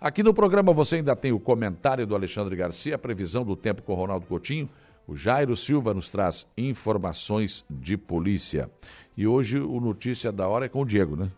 [0.00, 3.82] Aqui no programa você ainda tem o comentário do Alexandre Garcia, a previsão do tempo
[3.82, 4.68] com Ronaldo Coutinho.
[5.06, 8.70] O Jairo Silva nos traz informações de polícia.
[9.16, 11.30] E hoje o Notícia da Hora é com o Diego, né?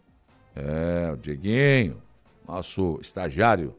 [0.55, 2.03] É, o Dieguinho,
[2.47, 3.75] nosso estagiário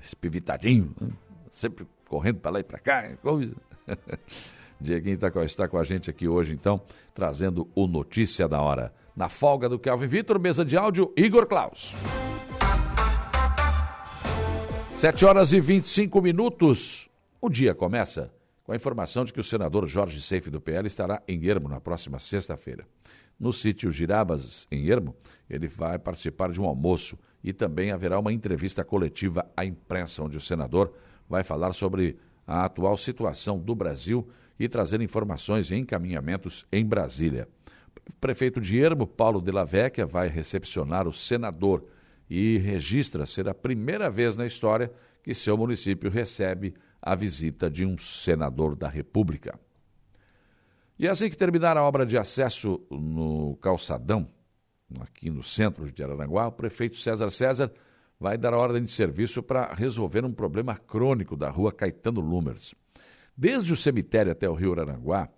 [0.00, 1.08] espivitadinho, né?
[1.50, 3.54] sempre correndo para lá e para cá, coisa.
[4.80, 6.80] Dieguinho tá, está com a gente aqui hoje, então,
[7.14, 8.92] trazendo o Notícia da Hora.
[9.16, 11.94] Na folga do Kelvin Vitor, mesa de áudio, Igor Klaus.
[14.96, 17.10] 7 horas e 25 minutos.
[17.40, 18.32] O dia começa
[18.64, 21.80] com a informação de que o senador Jorge Seife do PL estará em Ermo na
[21.80, 22.86] próxima sexta-feira.
[23.38, 25.14] No sítio Girabas, em Ermo,
[25.50, 30.36] ele vai participar de um almoço e também haverá uma entrevista coletiva à imprensa, onde
[30.36, 30.94] o senador
[31.28, 34.26] vai falar sobre a atual situação do Brasil
[34.58, 37.48] e trazer informações e encaminhamentos em Brasília.
[38.08, 38.80] O prefeito de
[39.16, 41.84] Paulo de la Vecchia, vai recepcionar o senador
[42.28, 47.84] e registra ser a primeira vez na história que seu município recebe a visita de
[47.84, 49.58] um senador da República.
[50.98, 54.28] E assim que terminar a obra de acesso no calçadão,
[55.00, 57.72] aqui no centro de Araranguá, o prefeito César César
[58.18, 62.74] vai dar ordem de serviço para resolver um problema crônico da rua Caetano Lumers.
[63.36, 65.28] Desde o cemitério até o rio Araranguá,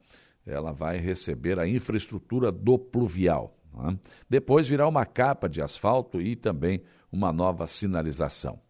[0.46, 3.56] ela vai receber a infraestrutura do pluvial.
[3.74, 3.98] Né?
[4.28, 8.60] Depois virá uma capa de asfalto e também uma nova sinalização.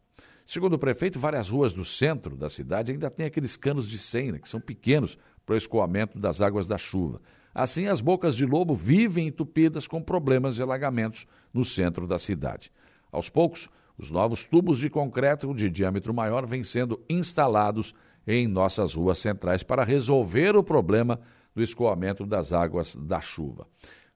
[0.45, 4.39] Segundo o prefeito, várias ruas do centro da cidade ainda têm aqueles canos de senha,
[4.39, 7.21] que são pequenos para o escoamento das águas da chuva.
[7.53, 12.71] Assim, as bocas de lobo vivem entupidas com problemas de alagamentos no centro da cidade.
[13.11, 17.95] Aos poucos, os novos tubos de concreto de diâmetro maior vêm sendo instalados
[18.27, 21.21] em nossas ruas centrais para resolver o problema
[21.55, 23.67] do escoamento das águas da chuva.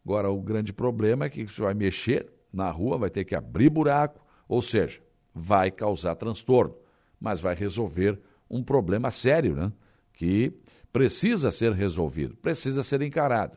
[0.05, 3.70] Agora, o grande problema é que você vai mexer na rua, vai ter que abrir
[3.70, 5.01] buraco, ou seja,
[5.35, 6.75] vai causar transtorno,
[7.20, 8.20] mas vai resolver
[8.51, 9.73] um problema sério, né?
[10.12, 10.53] Que
[10.92, 13.57] precisa ser resolvido, precisa ser encarado.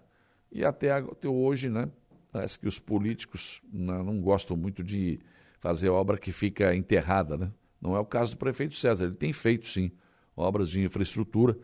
[0.52, 1.90] E até, até hoje, né?
[2.32, 5.20] Parece que os políticos não, né, não gostam muito de
[5.60, 7.52] fazer obra que fica enterrada, né?
[7.82, 9.92] Não é o caso do prefeito César, ele tem feito sim
[10.36, 11.58] obras de infraestrutura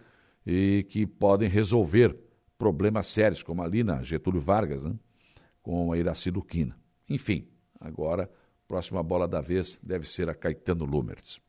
[0.45, 2.17] e que podem resolver
[2.58, 4.95] problemas sérios, como ali na Getúlio Vargas, né?
[5.62, 6.77] com a Iraci Duquina.
[7.08, 7.47] Enfim,
[7.79, 8.29] agora
[8.69, 11.41] Próxima bola da vez deve ser a Caetano Lumertz.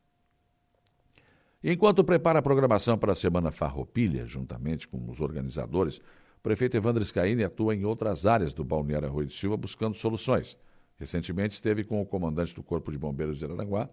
[1.62, 7.04] Enquanto prepara a programação para a Semana Farroupilha, juntamente com os organizadores, o prefeito Evandro
[7.04, 10.56] Scaini atua em outras áreas do Balneário Arroio de Silva buscando soluções.
[10.96, 13.90] Recentemente esteve com o comandante do Corpo de Bombeiros de Araranguá,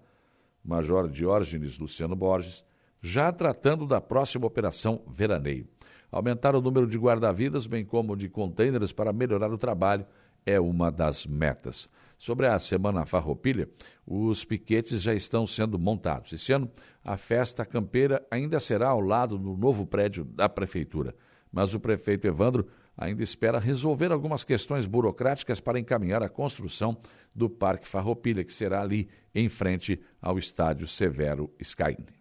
[0.64, 2.64] Major Diógenes Luciano Borges,
[3.02, 5.68] já tratando da próxima operação Veraneio.
[6.12, 10.06] Aumentar o número de guarda-vidas, bem como de contêineres para melhorar o trabalho,
[10.46, 11.90] é uma das metas.
[12.18, 13.70] Sobre a Semana Farroupilha,
[14.06, 16.34] os piquetes já estão sendo montados.
[16.34, 16.72] Esse ano,
[17.04, 21.14] a festa campeira ainda será ao lado do novo prédio da Prefeitura.
[21.52, 26.98] Mas o prefeito Evandro ainda espera resolver algumas questões burocráticas para encaminhar a construção
[27.36, 32.17] do Parque Farroupilha, que será ali em frente ao estádio Severo Scaini.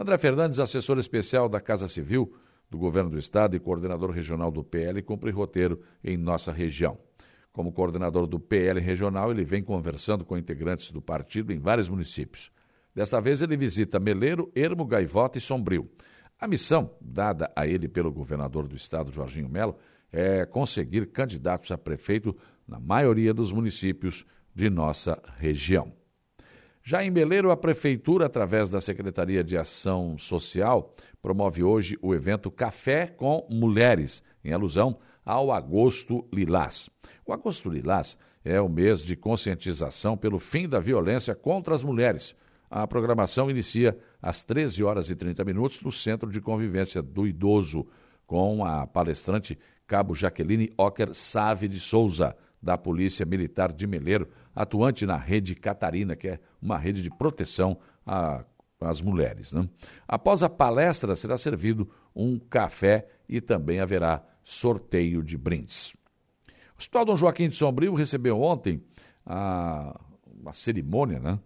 [0.00, 2.32] André Fernandes, assessor especial da Casa Civil
[2.70, 6.98] do Governo do Estado e coordenador regional do PL, cumpre roteiro em nossa região.
[7.52, 12.50] Como coordenador do PL regional, ele vem conversando com integrantes do partido em vários municípios.
[12.94, 15.86] Desta vez, ele visita Meleiro, Ermo, Gaivota e Sombrio.
[16.38, 19.76] A missão dada a ele pelo governador do estado, Jorginho Melo,
[20.10, 22.34] é conseguir candidatos a prefeito
[22.66, 25.99] na maioria dos municípios de nossa região.
[26.90, 32.50] Já em Meleiro, a Prefeitura, através da Secretaria de Ação Social, promove hoje o evento
[32.50, 36.90] Café com Mulheres, em alusão ao Agosto Lilás.
[37.24, 42.34] O Agosto Lilás é o mês de conscientização pelo fim da violência contra as mulheres.
[42.68, 47.86] A programação inicia às 13 horas e 30 minutos no Centro de Convivência do Idoso,
[48.26, 55.06] com a palestrante Cabo Jaqueline Ocker Save de Souza, da Polícia Militar de Meleiro, atuante
[55.06, 57.78] na Rede Catarina, que é uma rede de proteção
[58.80, 59.52] às mulheres.
[59.52, 59.68] Né?
[60.06, 65.94] Após a palestra, será servido um café e também haverá sorteio de brindes.
[66.74, 68.82] O Hospital Dom Joaquim de Sombrio recebeu ontem
[69.24, 71.38] a, uma cerimônia né,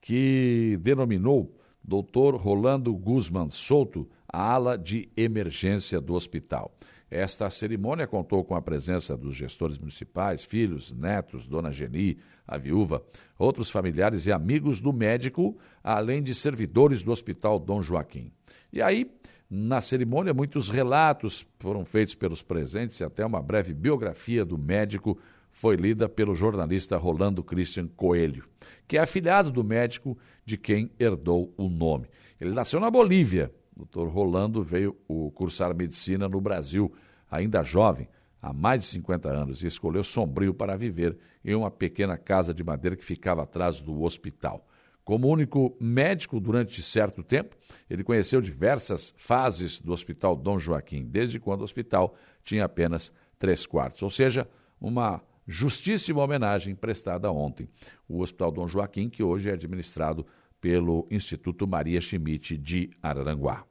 [0.00, 2.36] que denominou Dr.
[2.36, 6.74] Rolando Guzman Souto a ala de emergência do hospital.
[7.14, 12.16] Esta cerimônia contou com a presença dos gestores municipais, filhos, netos, dona Geni,
[12.48, 13.04] a viúva,
[13.38, 18.32] outros familiares e amigos do médico, além de servidores do Hospital Dom Joaquim.
[18.72, 19.10] E aí,
[19.50, 25.18] na cerimônia, muitos relatos foram feitos pelos presentes e até uma breve biografia do médico
[25.50, 28.48] foi lida pelo jornalista Rolando Christian Coelho,
[28.88, 32.08] que é afilhado do médico de quem herdou o nome.
[32.40, 33.52] Ele nasceu na Bolívia.
[33.76, 34.08] O Dr.
[34.08, 34.94] Rolando veio
[35.34, 36.92] cursar medicina no Brasil,
[37.30, 38.08] ainda jovem,
[38.40, 42.62] há mais de 50 anos, e escolheu Sombrio para viver em uma pequena casa de
[42.62, 44.66] madeira que ficava atrás do hospital.
[45.04, 47.56] Como único médico durante certo tempo,
[47.90, 53.66] ele conheceu diversas fases do Hospital Dom Joaquim, desde quando o hospital tinha apenas três
[53.66, 54.48] quartos, ou seja,
[54.80, 57.68] uma justíssima homenagem prestada ontem.
[58.08, 60.24] O Hospital Dom Joaquim, que hoje é administrado
[60.62, 63.64] pelo Instituto Maria Schmidt de Araranguá.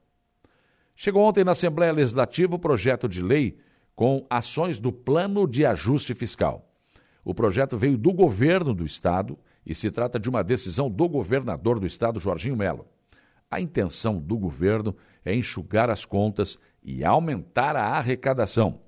[0.93, 3.57] Chegou ontem na Assembleia Legislativa o projeto de lei
[3.95, 6.69] com ações do Plano de Ajuste Fiscal.
[7.23, 11.79] O projeto veio do governo do Estado e se trata de uma decisão do governador
[11.79, 12.85] do estado, Jorginho Melo.
[13.49, 18.81] A intenção do governo é enxugar as contas e aumentar a arrecadação.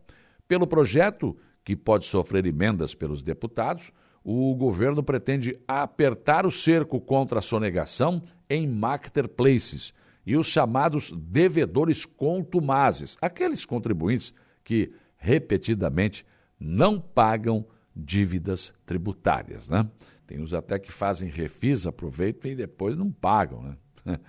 [0.45, 7.39] Pelo projeto, que pode sofrer emendas pelos deputados, o governo pretende apertar o cerco contra
[7.39, 9.93] a sonegação em marketplaces
[10.25, 14.33] e os chamados devedores contumazes, aqueles contribuintes
[14.63, 16.25] que repetidamente
[16.59, 19.89] não pagam dívidas tributárias, né?
[20.25, 23.77] Tem uns até que fazem refis, aproveitam e depois não pagam, né?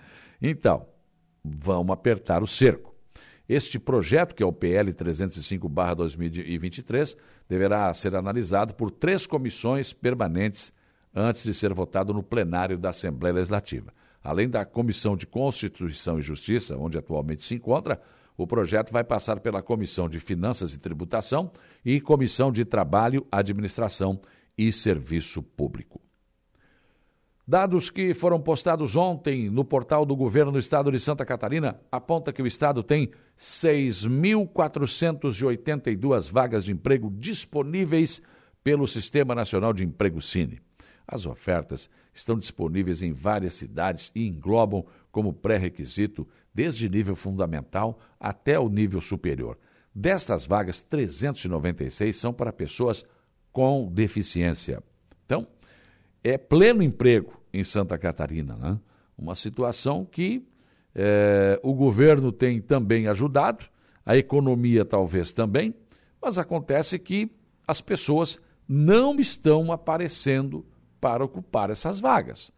[0.41, 0.85] Então,
[1.43, 2.94] vamos apertar o cerco.
[3.47, 7.15] Este projeto, que é o PL 305/2023,
[7.47, 10.73] deverá ser analisado por três comissões permanentes
[11.13, 13.93] antes de ser votado no plenário da Assembleia Legislativa.
[14.23, 18.01] Além da Comissão de Constituição e Justiça, onde atualmente se encontra,
[18.35, 21.51] o projeto vai passar pela Comissão de Finanças e Tributação
[21.85, 24.19] e Comissão de Trabalho, Administração
[24.57, 26.04] e Serviço Público.
[27.47, 32.33] Dados que foram postados ontem no portal do governo do estado de Santa Catarina aponta
[32.33, 38.19] que o estado tem 6.482 vagas de emprego disponíveis
[38.63, 40.59] pelo Sistema Nacional de Emprego Cine.
[41.07, 48.59] As ofertas estão disponíveis em várias cidades e englobam como pré-requisito desde nível fundamental até
[48.59, 49.59] o nível superior.
[49.93, 53.05] Destas vagas, 396 são para pessoas
[53.51, 54.81] com deficiência.
[55.25, 55.47] Então,
[56.31, 58.79] é pleno emprego em Santa Catarina, né?
[59.17, 60.45] Uma situação que
[60.93, 63.63] é, o governo tem também ajudado,
[64.03, 65.75] a economia talvez também,
[66.21, 67.29] mas acontece que
[67.67, 70.65] as pessoas não estão aparecendo
[70.99, 72.51] para ocupar essas vagas.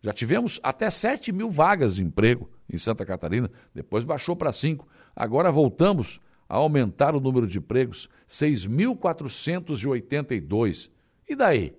[0.00, 4.86] Já tivemos até 7 mil vagas de emprego em Santa Catarina, depois baixou para 5.
[5.16, 10.92] Agora voltamos a aumentar o número de empregos, 6.482.
[11.28, 11.76] E daí?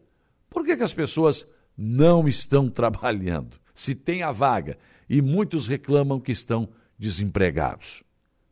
[0.49, 3.57] Por que, que as pessoas não estão trabalhando?
[3.73, 4.77] Se tem a vaga
[5.09, 8.03] e muitos reclamam que estão desempregados.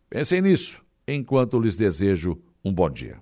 [0.10, 3.22] Pensem nisso enquanto lhes desejo um bom dia.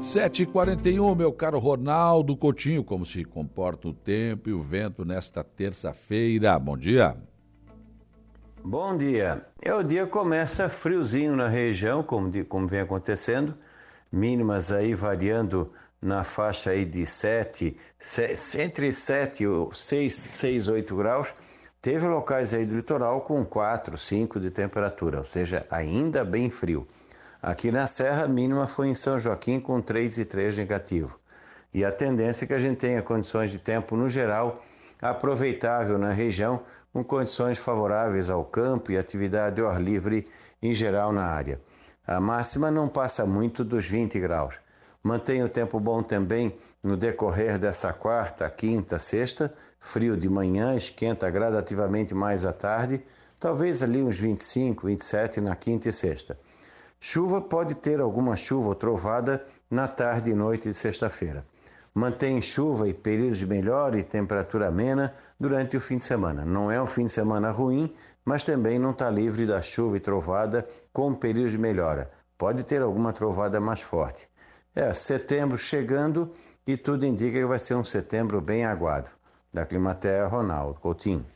[0.00, 6.58] 7h41, meu caro Ronaldo Coutinho, como se comporta o tempo e o vento nesta terça-feira.
[6.58, 7.18] Bom dia.
[8.64, 9.44] Bom dia.
[9.62, 13.54] É, o dia começa friozinho na região, como, de, como vem acontecendo,
[14.10, 20.96] mínimas aí variando na faixa aí de 7, 7 entre 7 e 6, 6, 8
[20.96, 21.34] graus.
[21.82, 26.88] Teve locais aí do litoral com 4, 5 de temperatura, ou seja, ainda bem frio.
[27.42, 31.18] Aqui na Serra, a mínima foi em São Joaquim com 3,3 negativo.
[31.72, 34.60] E a tendência é que a gente tenha condições de tempo, no geral,
[35.00, 36.60] aproveitável na região,
[36.92, 40.28] com condições favoráveis ao campo e atividade ao ar livre
[40.60, 41.58] em geral na área.
[42.06, 44.56] A máxima não passa muito dos 20 graus.
[45.02, 51.30] Mantém o tempo bom também no decorrer dessa quarta, quinta, sexta, frio de manhã, esquenta
[51.30, 53.02] gradativamente mais à tarde,
[53.38, 56.36] talvez ali uns 25, 27 na quinta e sexta.
[57.02, 61.46] Chuva pode ter alguma chuva ou trovada na tarde e noite de sexta-feira.
[61.94, 66.44] Mantém chuva e períodos de melhora e temperatura amena durante o fim de semana.
[66.44, 70.00] Não é um fim de semana ruim, mas também não está livre da chuva e
[70.00, 72.10] trovada com períodos de melhora.
[72.36, 74.28] Pode ter alguma trovada mais forte.
[74.74, 76.30] É, setembro chegando
[76.66, 79.08] e tudo indica que vai ser um setembro bem aguado.
[79.52, 81.26] Da Climatea, Ronaldo Coutinho.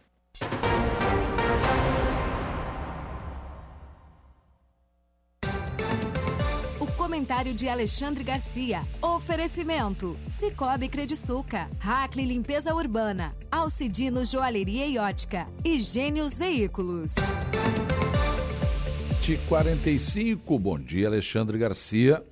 [7.55, 8.81] De Alexandre Garcia.
[9.01, 17.15] Oferecimento: Cicobi Crediçuca, Hackley Limpeza Urbana, Alcidino Joalheria e Ótica e Gênios Veículos.
[19.49, 22.23] 45, bom dia Alexandre Garcia.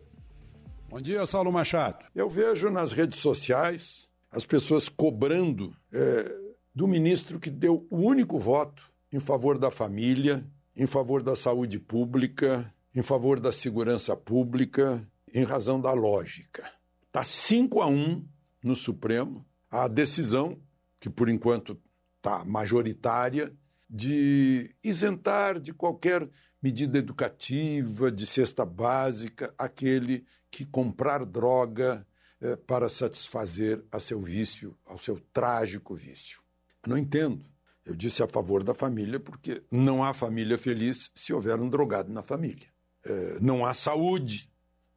[0.91, 2.05] Bom dia, Saulo Machado.
[2.15, 6.31] Eu vejo nas redes sociais as pessoas cobrando é,
[6.75, 10.45] do ministro que deu o único voto em favor da família,
[10.77, 15.03] em favor da saúde pública, em favor da segurança pública
[15.33, 16.71] em razão da lógica.
[17.07, 18.27] Está 5 a 1
[18.63, 20.61] no Supremo a decisão,
[21.01, 21.81] que por enquanto
[22.19, 23.53] está majoritária,
[23.89, 26.29] de isentar de qualquer
[26.63, 32.07] medida educativa, de cesta básica, aquele que comprar droga
[32.41, 36.41] eh, para satisfazer a seu vício, ao seu trágico vício.
[36.87, 37.45] não entendo.
[37.85, 42.13] Eu disse a favor da família porque não há família feliz se houver um drogado
[42.13, 42.69] na família.
[43.05, 44.52] É, não há saúde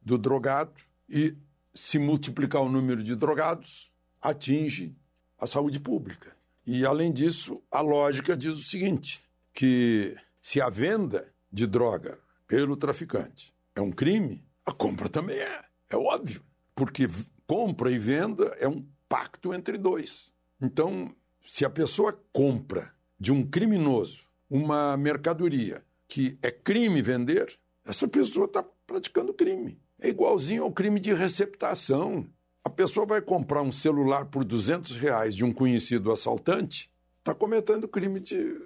[0.06, 0.72] do drogado
[1.08, 1.34] e,
[1.74, 3.92] se multiplicar o número de drogados,
[4.22, 4.96] atinge
[5.36, 6.34] a saúde pública.
[6.64, 9.20] E, além disso, a lógica diz o seguinte:
[9.52, 15.64] que se a venda de droga pelo traficante é um crime, a compra também é.
[15.90, 16.40] É óbvio.
[16.74, 17.08] Porque
[17.46, 20.32] compra e venda é um pacto entre dois.
[20.60, 28.06] Então, se a pessoa compra de um criminoso uma mercadoria que é crime vender, essa
[28.06, 29.80] pessoa está praticando crime.
[30.00, 32.26] É igualzinho ao crime de receptação.
[32.62, 37.88] A pessoa vai comprar um celular por 200 reais de um conhecido assaltante, está cometendo
[37.88, 38.56] crime de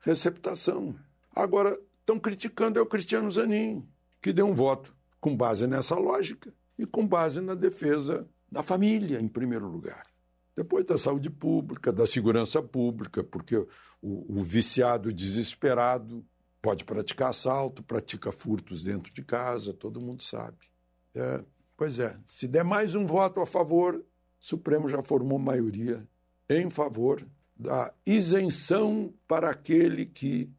[0.00, 0.94] receptação.
[1.34, 3.86] Agora, estão criticando é o Cristiano Zanin,
[4.22, 9.20] que deu um voto com base nessa lógica e com base na defesa da família,
[9.20, 10.06] em primeiro lugar.
[10.56, 13.68] Depois da saúde pública, da segurança pública, porque o,
[14.40, 16.24] o viciado desesperado
[16.62, 20.56] pode praticar assalto, pratica furtos dentro de casa, todo mundo sabe.
[21.14, 21.42] É,
[21.76, 24.04] pois é, se der mais um voto a favor, o
[24.38, 26.06] Supremo já formou maioria
[26.48, 30.50] em favor da isenção para aquele que,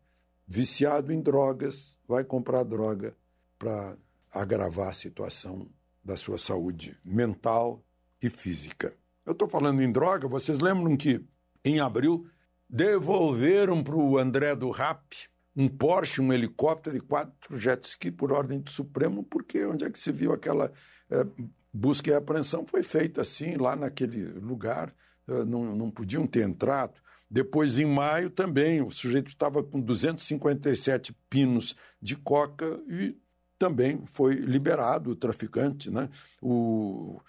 [0.45, 3.15] viciado em drogas, vai comprar droga
[3.57, 3.95] para
[4.31, 5.67] agravar a situação
[6.03, 7.83] da sua saúde mental
[8.21, 8.93] e física.
[9.25, 11.23] Eu estou falando em droga, vocês lembram que
[11.63, 12.27] em abril
[12.69, 15.29] devolveram para o André do Rap
[15.59, 19.89] um Porsche, um helicóptero e quatro jet ski por ordem do Supremo, porque onde é
[19.89, 20.71] que se viu aquela
[21.11, 21.27] é,
[21.73, 22.65] busca e apreensão?
[22.65, 24.95] Foi feita assim, lá naquele lugar,
[25.27, 26.93] é, não, não podiam ter entrado.
[27.29, 33.17] Depois, em maio, também, o sujeito estava com 257 pinos de coca e
[33.59, 35.91] também foi liberado o traficante.
[35.91, 36.09] Né?
[36.41, 37.19] O,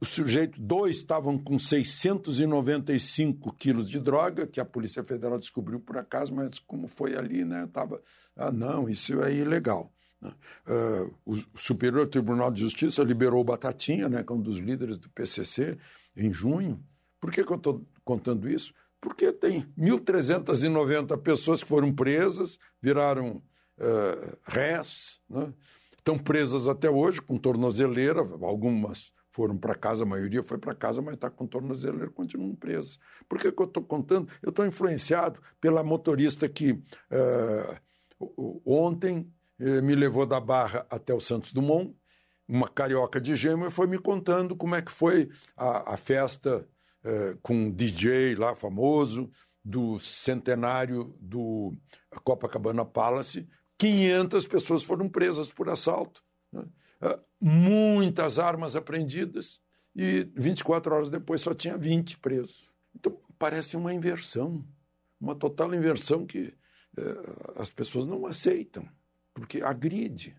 [0.00, 5.98] o sujeito, dois estavam com 695 quilos de droga, que a Polícia Federal descobriu por
[5.98, 7.68] acaso, mas como foi ali, né?
[7.72, 8.00] Tava,
[8.34, 9.92] ah, não, isso é ilegal.
[10.22, 14.98] Uh, o Superior Tribunal de Justiça liberou o Batatinha, né, que é um dos líderes
[14.98, 15.78] do PCC,
[16.16, 16.82] em junho.
[17.20, 18.72] Por que, que eu estou contando isso?
[19.00, 23.42] Porque tem 1.390 pessoas que foram presas, viraram
[23.78, 25.52] uh, réis, né?
[25.98, 31.02] estão presas até hoje com tornozeleira, algumas foram para casa, a maioria foi para casa,
[31.02, 32.98] mas está com tornozeleira, continuam presas.
[33.28, 34.32] Por que, que eu estou contando?
[34.42, 39.30] Eu estou influenciado pela motorista que uh, ontem
[39.60, 41.94] uh, me levou da Barra até o Santos Dumont,
[42.48, 46.66] uma carioca de gêmeo, e foi me contando como é que foi a, a festa
[47.04, 49.30] uh, com um DJ lá famoso,
[49.62, 51.76] do centenário do
[52.22, 56.22] Copacabana Palace, 500 pessoas foram presas por assalto.
[56.52, 56.64] Né?
[57.00, 59.60] Ah, muitas armas apreendidas
[59.94, 62.70] e 24 horas depois só tinha 20 presos.
[62.94, 64.64] Então parece uma inversão,
[65.20, 66.52] uma total inversão que
[66.96, 67.22] eh,
[67.56, 68.88] as pessoas não aceitam,
[69.34, 70.34] porque agride.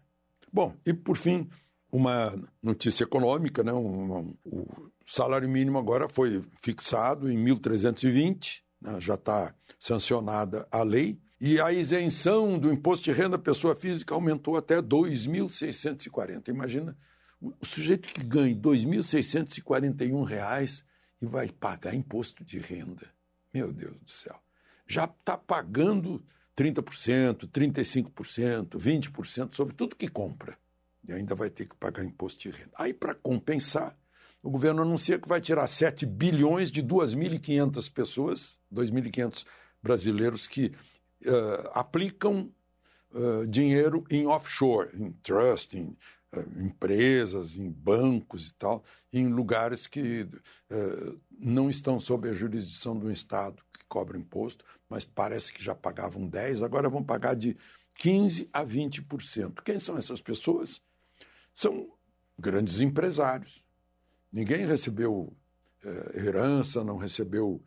[0.51, 1.49] Bom, e por fim,
[1.91, 3.71] uma notícia econômica, né?
[3.73, 8.99] O salário mínimo agora foi fixado em 1.320, né?
[8.99, 14.57] já está sancionada a lei, e a isenção do imposto de renda pessoa física aumentou
[14.57, 16.47] até 2.640.
[16.47, 16.97] Imagina
[17.39, 20.83] o sujeito que ganha 2.641 reais
[21.21, 23.07] e vai pagar imposto de renda.
[23.53, 24.39] Meu Deus do céu.
[24.87, 26.23] Já está pagando
[26.55, 30.57] 30%, 35%, 20% sobre tudo que compra.
[31.07, 32.71] E ainda vai ter que pagar imposto de renda.
[32.75, 33.95] Aí, para compensar,
[34.41, 39.45] o governo anuncia que vai tirar 7 bilhões de 2.500 pessoas, 2.500
[39.81, 40.73] brasileiros que
[41.25, 42.51] uh, aplicam
[43.11, 45.97] uh, dinheiro em offshore, em trust, em
[46.33, 50.27] uh, empresas, em bancos e tal, em lugares que
[51.39, 56.29] não estão sob a jurisdição do Estado que cobra imposto, mas parece que já pagavam
[56.29, 57.55] 10%, agora vão pagar de
[57.99, 59.61] 15% a 20%.
[59.63, 60.81] Quem são essas pessoas?
[61.55, 61.89] São
[62.37, 63.63] grandes empresários.
[64.31, 65.33] Ninguém recebeu
[66.13, 67.63] herança, não recebeu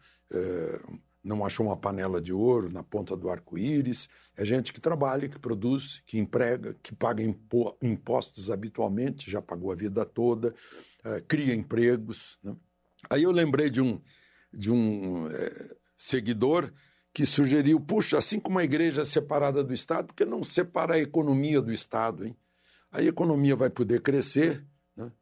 [1.22, 4.08] não achou uma panela de ouro na ponta do arco-íris.
[4.36, 7.22] É gente que trabalha, que produz, que emprega, que paga
[7.82, 10.54] impostos habitualmente, já pagou a vida toda,
[11.04, 12.38] é, cria empregos.
[12.42, 12.56] Né?
[13.08, 14.00] Aí eu lembrei de um,
[14.52, 16.72] de um é, seguidor
[17.12, 20.94] que sugeriu: puxa, assim como a igreja é separada do Estado, por que não separa
[20.94, 22.26] a economia do Estado?
[22.26, 22.36] Hein?
[22.90, 24.66] A economia vai poder crescer
[24.96, 25.12] né?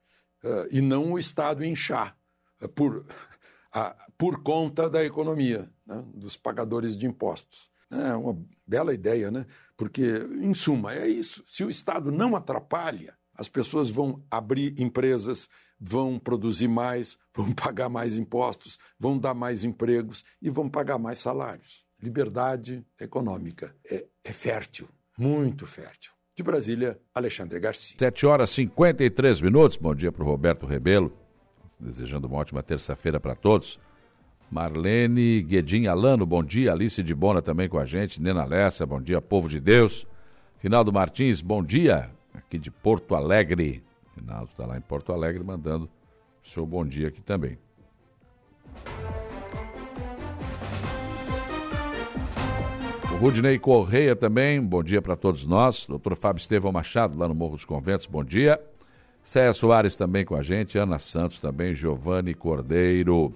[0.45, 2.17] uh, e não o Estado inchar.
[2.75, 3.07] Por
[3.73, 7.71] a, por conta da economia, né, dos pagadores de impostos.
[7.91, 9.47] É uma bela ideia, né?
[9.77, 10.03] Porque,
[10.43, 11.43] em suma, é isso.
[11.47, 15.49] Se o Estado não atrapalha, as pessoas vão abrir empresas,
[15.81, 21.19] vão produzir mais, vão pagar mais impostos, vão dar mais empregos e vão pagar mais
[21.19, 21.87] salários.
[22.01, 26.13] Liberdade econômica é, é fértil, muito fértil.
[26.37, 27.97] De Brasília, Alexandre Garcia.
[27.99, 29.77] 7 horas e 53 minutos.
[29.77, 31.13] Bom dia para o Roberto Rebelo
[31.79, 33.79] desejando uma ótima terça-feira para todos.
[34.51, 36.73] Marlene Guedin Alano, bom dia.
[36.73, 38.21] Alice de Bona também com a gente.
[38.21, 39.21] Nena Lessa, bom dia.
[39.21, 40.07] Povo de Deus.
[40.59, 42.11] Rinaldo Martins, bom dia.
[42.33, 43.83] Aqui de Porto Alegre.
[44.17, 45.89] Rinaldo está lá em Porto Alegre mandando
[46.43, 47.59] seu bom dia aqui também.
[53.13, 55.87] O Rudney Correia também, bom dia para todos nós.
[55.87, 58.61] Doutor Fábio Estevão Machado, lá no Morro dos Conventos, bom dia.
[59.29, 63.31] Céia Soares também com a gente, Ana Santos também, Giovanni Cordeiro.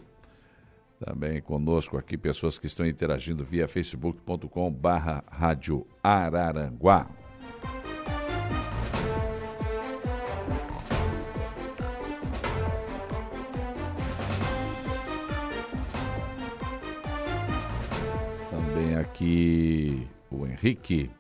[0.99, 7.11] Também conosco aqui, pessoas que estão interagindo via facebook.com barra Rádio Araranguá.
[18.51, 21.11] Também aqui o Henrique,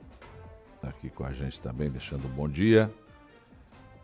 [0.74, 2.90] está aqui com a gente também, deixando um bom dia.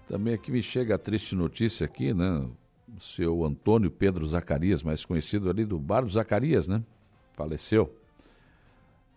[0.08, 2.48] Também aqui me chega a triste notícia aqui, né?
[2.96, 6.82] O seu Antônio Pedro Zacarias, mais conhecido ali do Bar do Zacarias, né?
[7.34, 7.94] Faleceu.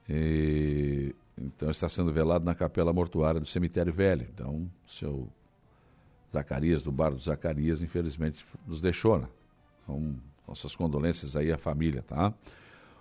[0.10, 4.28] E, então está sendo velado na capela mortuária do cemitério velho.
[4.34, 5.30] Então, o seu
[6.30, 9.30] Zacarias, do Bar do Zacarias, infelizmente nos deixou, né?
[9.84, 12.34] Então, nossas condolências aí à família, tá?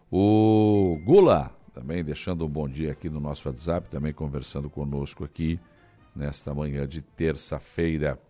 [0.09, 5.59] O Gula, também deixando um bom dia aqui no nosso WhatsApp, também conversando conosco aqui
[6.20, 8.20] nesta manhã de terça-feira.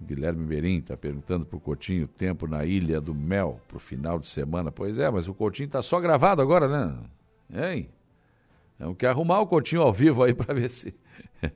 [0.00, 4.18] Guilherme Merim está perguntando para o Coutinho tempo na Ilha do Mel para o final
[4.18, 4.70] de semana.
[4.70, 6.98] Pois é, mas o Coutinho está só gravado agora, né?
[7.52, 7.88] Hein?
[8.78, 10.94] Temos que arrumar o Coutinho ao vivo aí para ver se.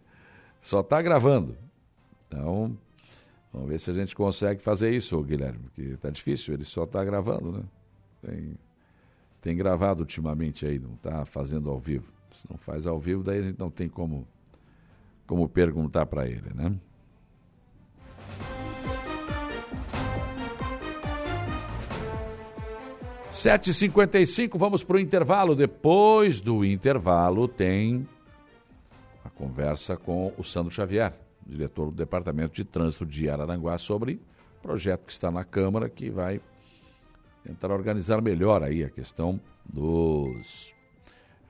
[0.60, 1.56] só está gravando.
[2.26, 2.76] Então,
[3.52, 7.04] vamos ver se a gente consegue fazer isso, Guilherme, porque está difícil, ele só está
[7.04, 7.62] gravando, né?
[8.22, 8.58] Tem,
[9.40, 12.12] tem gravado ultimamente aí, não está fazendo ao vivo.
[12.32, 14.26] Se não faz ao vivo, daí a gente não tem como
[15.28, 16.74] como perguntar para ele, né?
[23.28, 24.18] Sete cinquenta
[24.54, 25.54] vamos para o intervalo.
[25.54, 28.08] Depois do intervalo tem
[29.22, 31.12] a conversa com o Sandro Xavier,
[31.46, 34.14] diretor do Departamento de Trânsito de Araranguá, sobre
[34.58, 36.40] o projeto que está na Câmara que vai
[37.44, 40.74] tentar organizar melhor aí a questão dos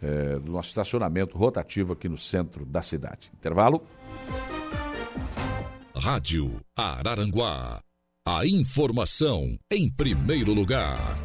[0.03, 3.31] é, do nosso estacionamento rotativo aqui no centro da cidade.
[3.35, 3.83] Intervalo.
[5.95, 7.81] Rádio Araranguá.
[8.27, 11.19] A informação em primeiro lugar.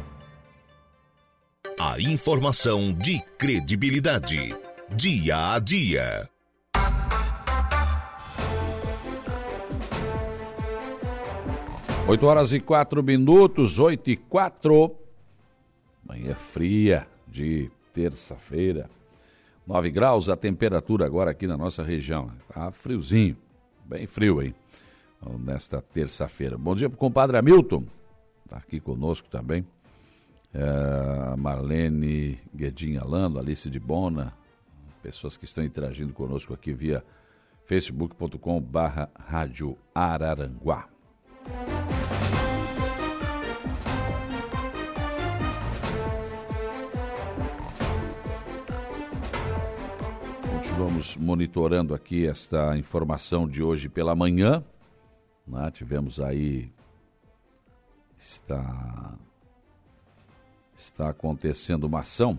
[1.78, 4.54] A informação de credibilidade.
[4.96, 6.28] Dia a dia.
[12.06, 14.94] Oito horas e quatro minutos, oito e quatro.
[16.06, 18.90] Manhã fria de terça-feira.
[19.66, 22.30] 9 graus a temperatura agora aqui na nossa região.
[22.52, 23.36] Tá friozinho,
[23.86, 24.54] bem frio, hein?
[25.16, 26.58] Então, nesta terça-feira.
[26.58, 27.86] Bom dia para o compadre Hamilton,
[28.44, 29.64] está aqui conosco também.
[30.52, 34.34] É, Marlene Guedinha Lando, Alice de Bona,
[35.02, 37.02] pessoas que estão interagindo conosco aqui via
[37.64, 40.88] facebook.com barra Rádio Araranguá.
[50.74, 54.60] Continuamos monitorando aqui esta informação de hoje pela manhã.
[55.46, 55.70] Né?
[55.70, 56.68] Tivemos aí.
[58.18, 59.16] Está,
[60.76, 62.36] está acontecendo uma ação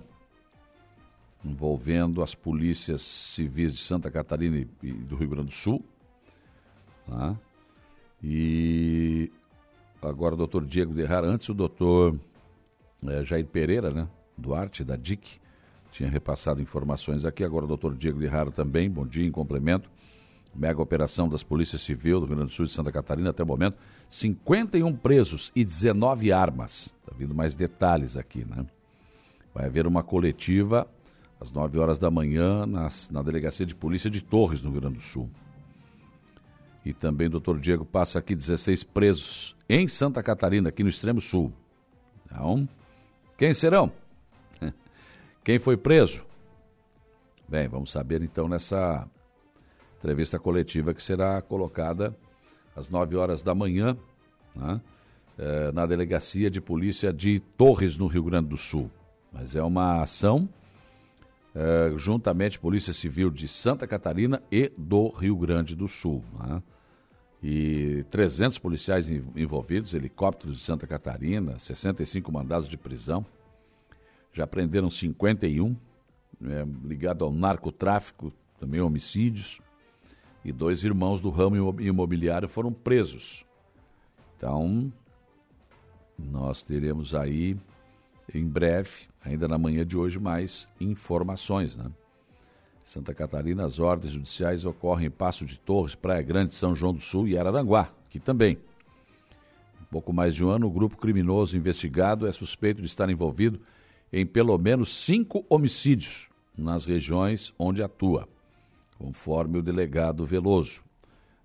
[1.46, 5.82] envolvendo as polícias civis de Santa Catarina e do Rio Grande do Sul.
[7.08, 7.38] Né?
[8.22, 9.32] E
[10.02, 12.20] agora o doutor Diego Derrar, antes o doutor
[13.08, 14.10] é, Jair Pereira, né?
[14.38, 15.40] Duarte, da DIC,
[15.96, 17.44] tinha repassado informações aqui.
[17.44, 19.90] Agora o doutor Diego de Raro também, bom dia, em complemento.
[20.54, 23.44] Mega operação das Polícias Civil do Rio Grande do Sul e de Santa Catarina até
[23.44, 23.78] o momento.
[24.10, 26.94] 51 presos e 19 armas.
[27.00, 28.66] Está vindo mais detalhes aqui, né?
[29.54, 30.86] Vai haver uma coletiva
[31.40, 34.98] às 9 horas da manhã nas, na Delegacia de Polícia de Torres, no Rio Grande
[34.98, 35.30] do Sul.
[36.84, 41.22] E também o doutor Diego passa aqui 16 presos em Santa Catarina, aqui no extremo
[41.22, 41.54] sul.
[42.26, 42.68] Então,
[43.38, 43.92] quem serão?
[45.46, 46.26] Quem foi preso?
[47.48, 49.08] Bem, vamos saber então nessa
[50.00, 52.18] entrevista coletiva que será colocada
[52.76, 53.96] às 9 horas da manhã
[54.56, 54.82] né,
[55.38, 58.90] é, na Delegacia de Polícia de Torres, no Rio Grande do Sul.
[59.32, 60.50] Mas é uma ação
[61.54, 66.24] é, juntamente Polícia Civil de Santa Catarina e do Rio Grande do Sul.
[66.40, 66.64] Né?
[67.44, 73.24] E 300 policiais envolvidos, helicópteros de Santa Catarina, 65 mandados de prisão
[74.36, 75.78] já prenderam 51,
[76.44, 79.62] é, ligado ao narcotráfico, também homicídios,
[80.44, 83.46] e dois irmãos do ramo imobiliário foram presos.
[84.36, 84.92] Então,
[86.20, 87.58] nós teremos aí,
[88.34, 91.90] em breve, ainda na manhã de hoje, mais informações, né?
[92.84, 97.02] Santa Catarina, as ordens judiciais ocorrem em Passo de Torres, Praia Grande, São João do
[97.02, 98.60] Sul e Araranguá, aqui também.
[99.90, 103.62] Pouco mais de um ano, o grupo criminoso investigado é suspeito de estar envolvido
[104.16, 108.30] em pelo menos cinco homicídios nas regiões onde atua,
[108.98, 110.82] conforme o delegado Veloso.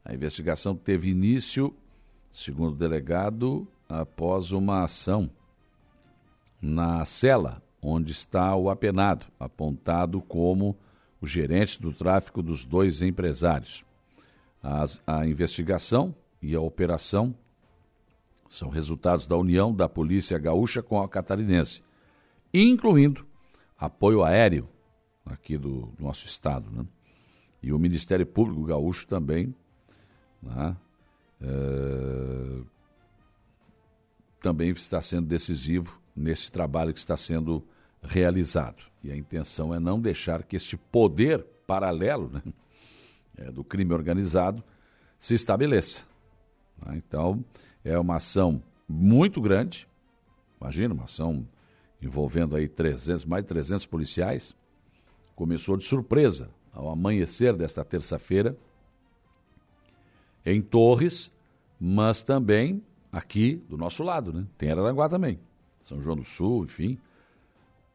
[0.04, 1.74] A investigação teve início,
[2.30, 5.28] segundo o delegado, após uma ação
[6.62, 10.76] na cela onde está o apenado, apontado como
[11.20, 13.84] o gerente do tráfico dos dois empresários.
[14.62, 17.34] As, a investigação e a operação
[18.48, 21.82] são resultados da união da Polícia Gaúcha com a Catarinense,
[22.52, 23.26] incluindo
[23.78, 24.68] apoio aéreo
[25.24, 26.70] aqui do, do nosso estado.
[26.70, 26.84] Né?
[27.62, 29.54] E o Ministério Público Gaúcho também
[30.42, 30.76] né?
[31.40, 32.62] é,
[34.40, 37.64] também está sendo decisivo nesse trabalho que está sendo
[38.02, 38.82] realizado.
[39.02, 42.42] E a intenção é não deixar que este poder paralelo né,
[43.36, 44.62] é, do crime organizado
[45.18, 46.04] se estabeleça.
[46.84, 46.96] Né?
[46.96, 47.44] Então,
[47.84, 49.86] é uma ação muito grande,
[50.60, 51.46] imagina, uma ação
[52.02, 54.54] envolvendo aí 300, mais de 300 policiais,
[55.34, 58.56] começou de surpresa ao amanhecer desta terça-feira
[60.44, 61.30] em Torres,
[61.78, 62.82] mas também
[63.12, 64.46] aqui do nosso lado, né?
[64.56, 65.38] Tem Araranguá também,
[65.80, 66.98] São João do Sul, enfim.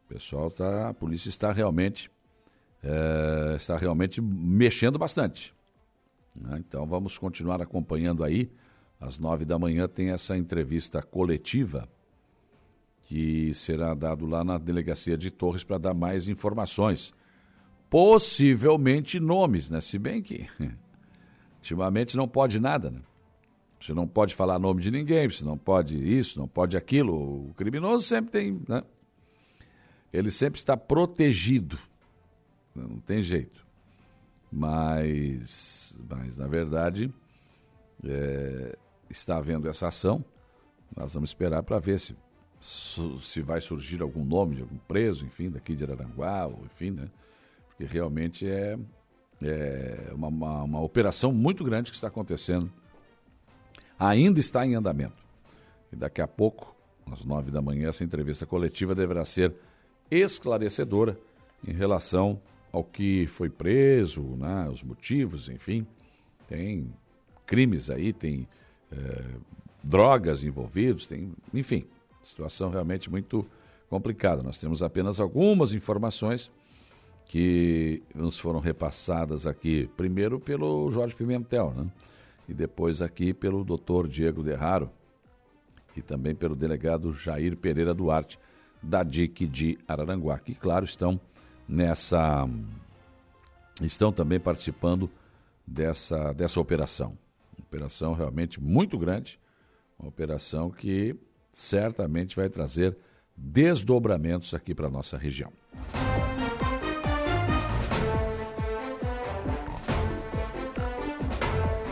[0.06, 2.12] O pessoal tá, a polícia está realmente
[2.84, 5.54] é, está realmente mexendo bastante.
[6.36, 6.58] Né?
[6.60, 8.52] Então vamos continuar acompanhando aí.
[9.00, 11.90] Às nove da manhã tem essa entrevista coletiva
[13.06, 17.14] que será dado lá na delegacia de Torres para dar mais informações.
[17.90, 19.80] Possivelmente nomes, né?
[19.80, 20.50] Se bem que
[21.58, 23.00] ultimamente não pode nada, né?
[23.80, 27.50] Você não pode falar nome de ninguém, você não pode isso, não pode aquilo.
[27.50, 28.82] O criminoso sempre tem, né?
[30.12, 31.78] Ele sempre está protegido.
[32.74, 33.66] Não tem jeito.
[34.52, 37.14] Mas, mas na verdade,
[38.04, 38.76] é,
[39.10, 40.26] está havendo essa ação.
[40.96, 42.16] Nós vamos esperar para ver se,
[42.60, 47.08] se vai surgir algum nome de algum preso, enfim, daqui de Araranguá, enfim, né?
[47.68, 48.78] Porque realmente é,
[49.42, 52.72] é uma, uma, uma operação muito grande que está acontecendo.
[54.00, 55.24] Ainda está em andamento.
[55.92, 56.76] E daqui a pouco,
[57.12, 59.54] às nove da manhã, essa entrevista coletiva deverá ser
[60.10, 61.20] esclarecedora
[61.68, 62.42] em relação
[62.72, 65.86] ao que foi preso, né, os motivos, enfim.
[66.48, 66.94] Tem
[67.46, 68.48] crimes aí, tem
[68.92, 69.38] é,
[69.84, 71.86] drogas envolvidos, tem, enfim,
[72.26, 73.46] situação realmente muito
[73.90, 74.42] complicada.
[74.44, 76.52] Nós temos apenas algumas informações
[77.26, 81.88] que nos foram repassadas aqui, primeiro pelo Jorge Pimentel, né?
[82.48, 84.90] e depois aqui pelo doutor Diego Derraro
[85.96, 88.38] e também pelo delegado Jair Pereira Duarte,
[88.82, 91.20] da DIC de Araranguá, que, claro, estão
[91.68, 92.48] nessa.
[93.82, 95.10] estão também participando
[95.66, 97.18] dessa, dessa operação.
[97.60, 99.40] Operação realmente muito grande,
[99.98, 101.16] uma operação que
[101.56, 102.98] certamente vai trazer
[103.36, 105.50] desdobramentos aqui para a nossa região.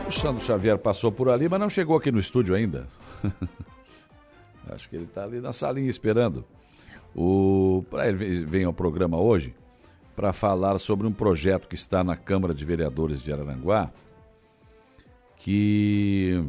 [0.06, 2.90] O Sandro Xavier passou por ali, mas não chegou aqui no estúdio ainda.
[4.70, 6.44] Acho que ele está ali na salinha esperando.
[7.16, 9.56] O, ele vem ao programa hoje
[10.14, 13.92] para falar sobre um projeto que está na Câmara de Vereadores de Araranguá,
[15.38, 16.44] que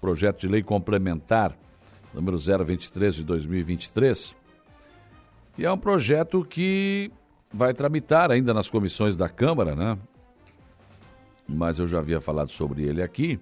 [0.00, 1.54] projeto de lei complementar
[2.14, 4.34] número 023 de 2023.
[5.58, 7.10] E é um projeto que
[7.52, 9.98] vai tramitar ainda nas comissões da Câmara, né?
[11.48, 13.38] Mas eu já havia falado sobre ele aqui.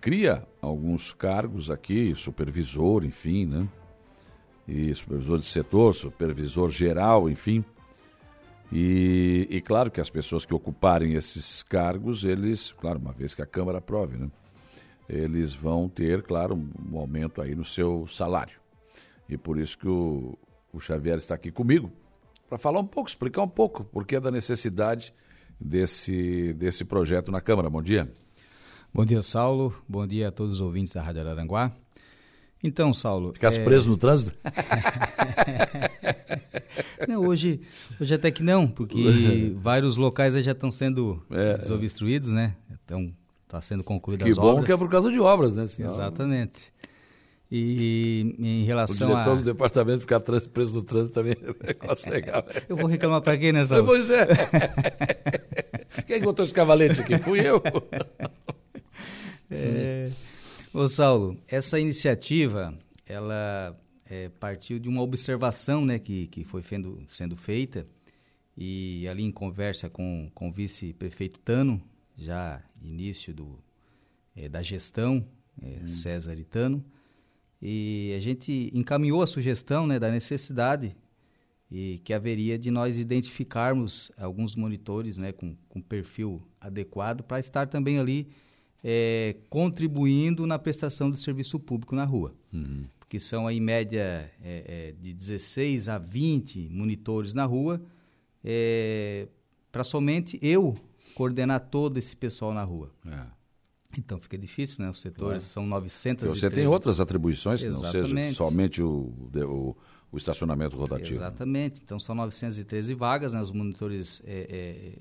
[0.00, 3.68] Cria alguns cargos aqui, supervisor, enfim, né?
[4.66, 7.64] e supervisor de setor, supervisor geral, enfim.
[8.70, 13.42] E, e, claro que as pessoas que ocuparem esses cargos, eles, claro, uma vez que
[13.42, 14.30] a Câmara aprove, né?
[15.08, 18.60] Eles vão ter, claro, um aumento aí no seu salário.
[19.28, 20.38] E por isso que o,
[20.72, 21.90] o Xavier está aqui comigo,
[22.48, 25.14] para falar um pouco, explicar um pouco por que da necessidade
[25.58, 27.70] desse, desse projeto na Câmara.
[27.70, 28.12] Bom dia.
[28.92, 29.74] Bom dia, Saulo.
[29.88, 31.72] Bom dia a todos os ouvintes da Rádio Araranguá.
[32.62, 33.32] Então, Saulo.
[33.32, 33.64] Ficasse é...
[33.64, 34.36] preso no trânsito?
[37.08, 37.60] não, hoje,
[38.00, 42.54] hoje até que não, porque vários locais já estão sendo é, desobstruídos, né?
[42.84, 43.12] Então,
[43.52, 44.50] está sendo concluída as obras.
[44.50, 45.66] Que bom que é por causa de obras, né?
[45.66, 45.90] Senão...
[45.90, 46.72] Exatamente.
[47.54, 49.34] E em relação O diretor a...
[49.34, 52.42] do departamento ficar preso no trânsito também é um negócio legal.
[52.46, 52.62] Né?
[52.66, 53.84] Eu vou reclamar para quem, né, Saulo?
[53.84, 54.26] Pois é.
[56.06, 57.18] quem botou esse cavalete aqui?
[57.18, 57.62] Fui eu.
[59.50, 60.10] é...
[60.72, 62.74] Ô Saulo, essa iniciativa,
[63.06, 63.78] ela
[64.08, 67.86] é, partiu de uma observação né, que, que foi sendo, sendo feita
[68.56, 71.82] e ali em conversa com, com o vice-prefeito Tano,
[72.16, 73.58] já início do,
[74.34, 75.26] é, da gestão
[75.60, 76.84] é, César Itano,
[77.60, 80.96] e a gente encaminhou a sugestão né, da necessidade
[81.70, 87.66] e que haveria de nós identificarmos alguns monitores né, com, com perfil adequado para estar
[87.68, 88.28] também ali
[88.82, 92.34] é, contribuindo na prestação do serviço público na rua.
[92.52, 92.84] Uhum.
[92.98, 97.80] Porque são, em média, é, é, de 16 a 20 monitores na rua,
[99.70, 100.74] para somente eu
[101.14, 102.90] coordenar todo esse pessoal na rua.
[103.06, 103.26] É.
[103.98, 104.90] Então fica difícil, né?
[104.90, 105.52] Os setores Claro.
[105.52, 108.34] são 900 Você tem outras atribuições, que não seja Exatamente.
[108.34, 109.76] somente o, o,
[110.10, 111.16] o estacionamento rotativo.
[111.16, 111.82] Exatamente.
[111.82, 113.42] Então são 913 vagas, né?
[113.42, 114.46] Os monitores é,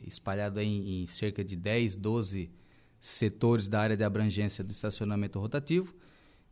[0.03, 2.51] é, espalhados em, em cerca de 10, 12
[2.99, 5.95] setores da área de abrangência do estacionamento rotativo.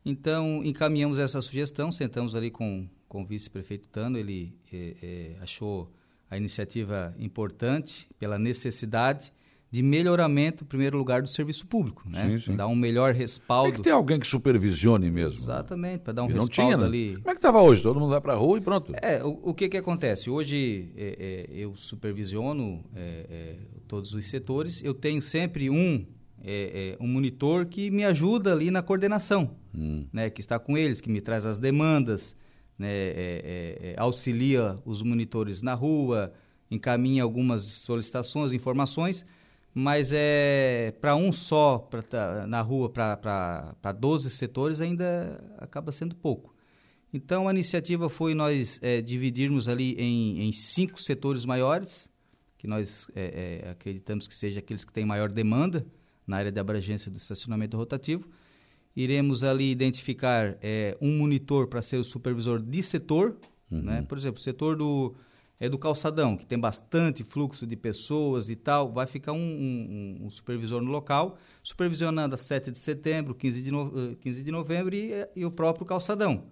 [0.06, 5.92] Então encaminhamos essa sugestão, sentamos ali com, com o vice-prefeito Tano, ele é, é, achou
[6.30, 9.34] a iniciativa importante pela necessidade
[9.72, 12.22] de melhoramento, em primeiro lugar, do serviço público, né?
[12.22, 12.56] Sim, sim.
[12.56, 13.74] Dar um melhor Tem respaldo.
[13.74, 15.40] que ter alguém que supervisione mesmo.
[15.40, 16.86] Exatamente, para dar um E não respaldo tinha, né?
[16.86, 17.16] ali.
[17.18, 17.84] Como é que estava hoje?
[17.84, 18.92] Todo mundo vai para a rua e pronto.
[19.00, 20.28] É, o, o que que acontece?
[20.30, 23.56] Hoje é, é, eu supervisiono é, é,
[23.88, 24.84] todos os setores.
[24.84, 26.04] Eu tenho sempre um
[26.44, 29.52] é, é, um monitor que me ajuda ali na coordenação,
[30.12, 30.32] né?
[30.32, 32.36] Que está com eles, que me traz as demandas,
[32.78, 32.88] né?
[33.98, 36.32] auxilia os monitores na rua,
[36.72, 39.26] encaminha algumas solicitações, informações.
[39.74, 46.16] Mas é para um só pra tá na rua para 12 setores ainda acaba sendo
[46.16, 46.56] pouco.
[47.14, 52.10] Então, a iniciativa foi nós eh, dividirmos ali em, em cinco setores maiores,
[52.58, 55.86] que nós eh, eh, acreditamos que seja aqueles que têm maior demanda
[56.28, 58.28] na área de abrangência do estacionamento rotativo.
[58.96, 63.38] Iremos ali identificar eh, um monitor para ser o supervisor de setor,
[63.72, 64.04] né?
[64.04, 65.16] por exemplo, o setor do,
[65.60, 70.26] é do calçadão, que tem bastante fluxo de pessoas e tal, vai ficar um, um-
[70.26, 74.52] um supervisor no local, supervisionando a 7 de setembro, 15 de, no, eh, 15 de
[74.52, 76.44] novembro e, eh, e o próprio calçadão.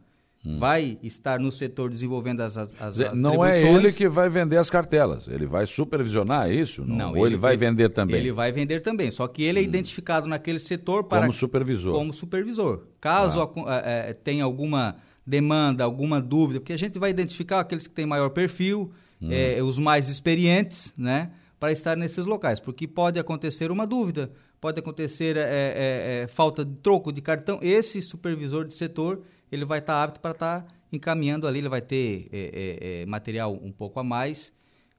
[0.60, 4.70] Vai estar no setor desenvolvendo as, as, as Não é ele que vai vender as
[4.70, 6.86] cartelas, ele vai supervisionar isso?
[6.86, 8.16] Não, Não, ou ele, vai vender também?
[8.18, 11.94] Ele vai vender também, só que ele é identificado naquele setor para Como supervisor.
[11.94, 12.84] Como supervisor.
[13.02, 14.96] Caso acu- eh, eh, tenha alguma
[15.28, 19.78] demanda, alguma dúvida, porque a gente vai identificar aqueles que têm maior perfil, eh, os
[19.78, 25.42] mais experientes, né, para estar nesses locais, porque pode acontecer uma dúvida, pode acontecer eh,
[25.42, 27.60] eh, eh, falta de troco de cartão.
[27.62, 29.22] Esse supervisor de setor
[29.52, 34.00] ele vai estar apto para estar encaminhando ali, ele vai ter eh, material um pouco
[34.00, 34.54] a mais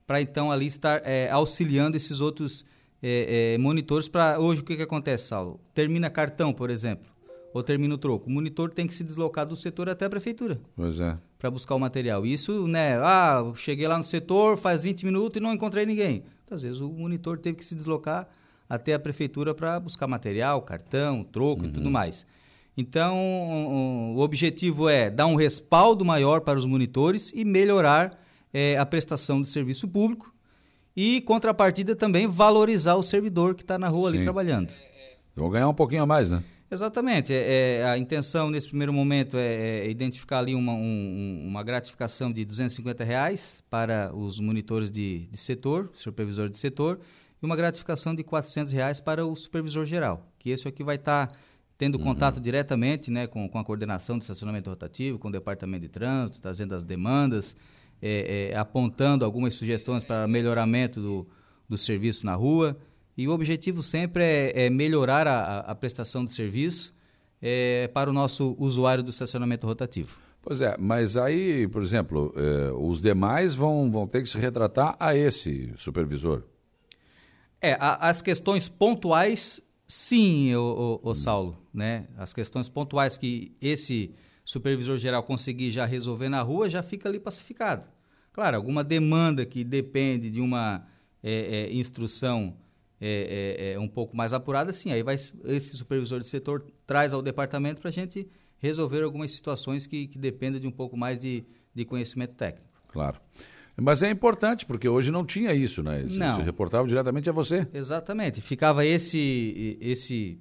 [0.07, 2.65] para então ali estar auxiliando esses outros
[3.61, 5.61] monitores para hoje o que que acontece, Saulo?
[5.75, 7.07] Termina cartão, por exemplo,
[7.53, 10.61] ou termina o troco, o monitor tem que se deslocar do setor até a prefeitura
[10.77, 11.17] Pois é.
[11.39, 12.25] para buscar o material.
[12.27, 12.99] Isso, né?
[13.03, 16.25] Ah, eu cheguei lá no setor, faz 20 minutos e não encontrei ninguém.
[16.51, 18.29] Às vezes o monitor teve que se deslocar
[18.69, 22.27] até a prefeitura para buscar material, cartão, troco e tudo mais.
[22.77, 28.19] Então, o o objetivo é dar um respaldo maior para os monitores e melhorar
[28.53, 30.33] eh, a prestação de serviço público
[30.97, 34.25] e, contrapartida, também valorizar o servidor que está na rua ali Sim.
[34.25, 34.73] trabalhando.
[35.37, 36.43] Vão ganhar um pouquinho a mais, né?
[36.71, 37.33] Exatamente.
[37.33, 40.79] É, é, a intenção nesse primeiro momento é, é identificar ali uma, um-
[41.45, 47.01] um- uma gratificação de 250 reais para os monitores de, de setor, supervisor de setor,
[47.43, 51.33] e uma gratificação de 400 reais para o supervisor geral, que esse aqui vai estar
[51.79, 55.89] tendo contato diretamente né, com, com a coordenação do estacionamento rotativo, com o departamento de
[55.89, 57.55] trânsito, trazendo as demandas,
[58.03, 61.27] é, é, apontando algumas sugestões para melhoramento do,
[61.69, 62.77] do serviço na rua.
[63.19, 66.95] E o objetivo sempre é, é melhorar a, a- prestação de serviço
[67.43, 70.17] é, para o nosso usuário do estacionamento rotativo.
[70.41, 74.97] Pois é, mas aí, por exemplo, eh, os demais vão, vão ter que se retratar
[75.01, 76.45] a esse supervisor.
[77.61, 82.07] É, a- as questões pontuais, sim, o, Saulo, né?
[82.17, 84.15] As questões pontuais que esse
[84.45, 87.83] supervisor geral conseguir já resolver na rua, já fica ali pacificado.
[88.33, 90.87] Claro, alguma demanda que depende de uma
[91.23, 92.55] é, é, instrução
[93.01, 97.13] é, é, é, um pouco mais apurada, sim, aí vai, esse supervisor de setor traz
[97.13, 98.29] ao departamento para a gente
[98.59, 101.45] resolver algumas situações que, que dependem de um pouco mais de,
[101.75, 102.69] de conhecimento técnico.
[102.89, 103.21] Claro.
[103.81, 106.05] Mas é importante, porque hoje não tinha isso, né?
[106.09, 106.35] Se, Não.
[106.35, 107.69] se reportava diretamente a você.
[107.73, 108.41] Exatamente.
[108.41, 110.41] Ficava esse esse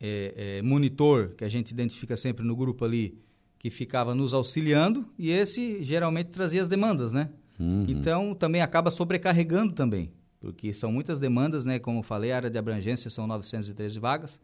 [0.00, 3.18] é, é, monitor que a gente identifica sempre no grupo ali,
[3.58, 7.30] que ficava nos auxiliando, e esse geralmente trazia as demandas, né?
[7.88, 11.78] Então também acaba sobrecarregando também, porque são muitas demandas, né?
[11.78, 14.40] Como falei, a área de abrangência são 913 vagas,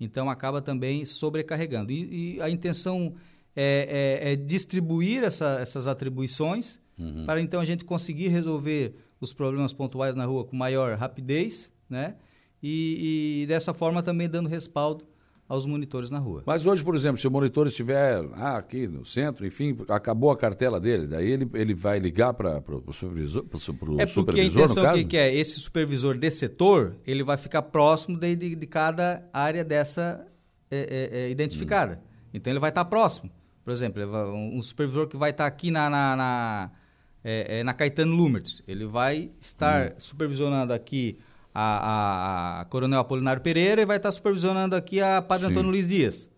[0.00, 1.90] então acaba também sobrecarregando.
[1.92, 3.14] E, e a intenção
[3.54, 6.80] é, é- é distribuir essa- essas atribuições
[7.26, 12.16] para então a gente conseguir resolver os problemas pontuais na rua com maior rapidez, né?
[12.62, 15.04] E, e dessa forma também dando respaldo
[15.48, 16.42] aos monitores na rua.
[16.44, 20.36] Mas hoje, por exemplo, se o monitor estiver ah, aqui no centro, enfim, acabou a
[20.36, 24.44] cartela dele, daí ele, ele vai ligar para o supervisor, pro, pro é porque a
[24.44, 28.66] intenção que, que é, esse supervisor de setor, ele vai ficar próximo de, de, de
[28.66, 30.26] cada área dessa
[30.70, 32.00] é, é, é identificada.
[32.02, 32.30] Hum.
[32.34, 33.30] Então ele vai estar próximo.
[33.64, 36.70] Por exemplo, um supervisor que vai estar aqui na, na, na,
[37.22, 39.94] é, é, na Caetano Lumertz, ele vai estar hum.
[39.98, 41.18] supervisionando aqui
[41.58, 45.52] a, a, a, Coronel Apolinário Pereira e vai estar supervisionando aqui a Padre Sim.
[45.52, 46.28] Antônio Luiz Dias.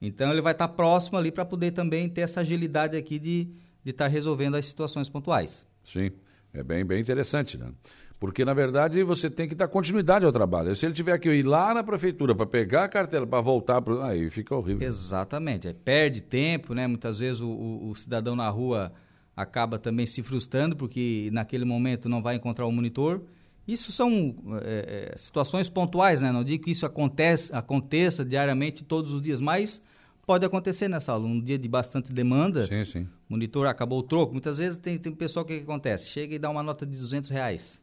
[0.00, 3.48] Então ele vai estar próximo ali para poder também ter essa agilidade aqui de,
[3.82, 5.66] de estar resolvendo as situações pontuais.
[5.84, 6.12] Sim,
[6.52, 7.72] é bem, bem interessante, né?
[8.20, 10.74] Porque, na verdade, você tem que dar continuidade ao trabalho.
[10.76, 14.00] Se ele tiver que ir lá na prefeitura para pegar a cartela, para voltar, pro...
[14.02, 14.86] aí fica horrível.
[14.86, 15.66] Exatamente.
[15.66, 16.86] Aí perde tempo, né?
[16.86, 18.92] Muitas vezes o, o, o, cidadão na rua
[19.36, 23.20] acaba também se frustrando, porque naquele momento não vai encontrar o monitor.
[23.66, 26.30] Isso são é, é, situações pontuais, né?
[26.30, 29.80] Não digo que isso acontece, aconteça diariamente, todos os dias, mas
[30.26, 31.26] pode acontecer nessa aula.
[31.26, 33.08] Um dia de bastante demanda, sim, sim.
[33.28, 34.32] monitor acabou o troco.
[34.32, 37.30] Muitas vezes tem, tem pessoal que, que acontece, chega e dá uma nota de 200
[37.30, 37.80] reais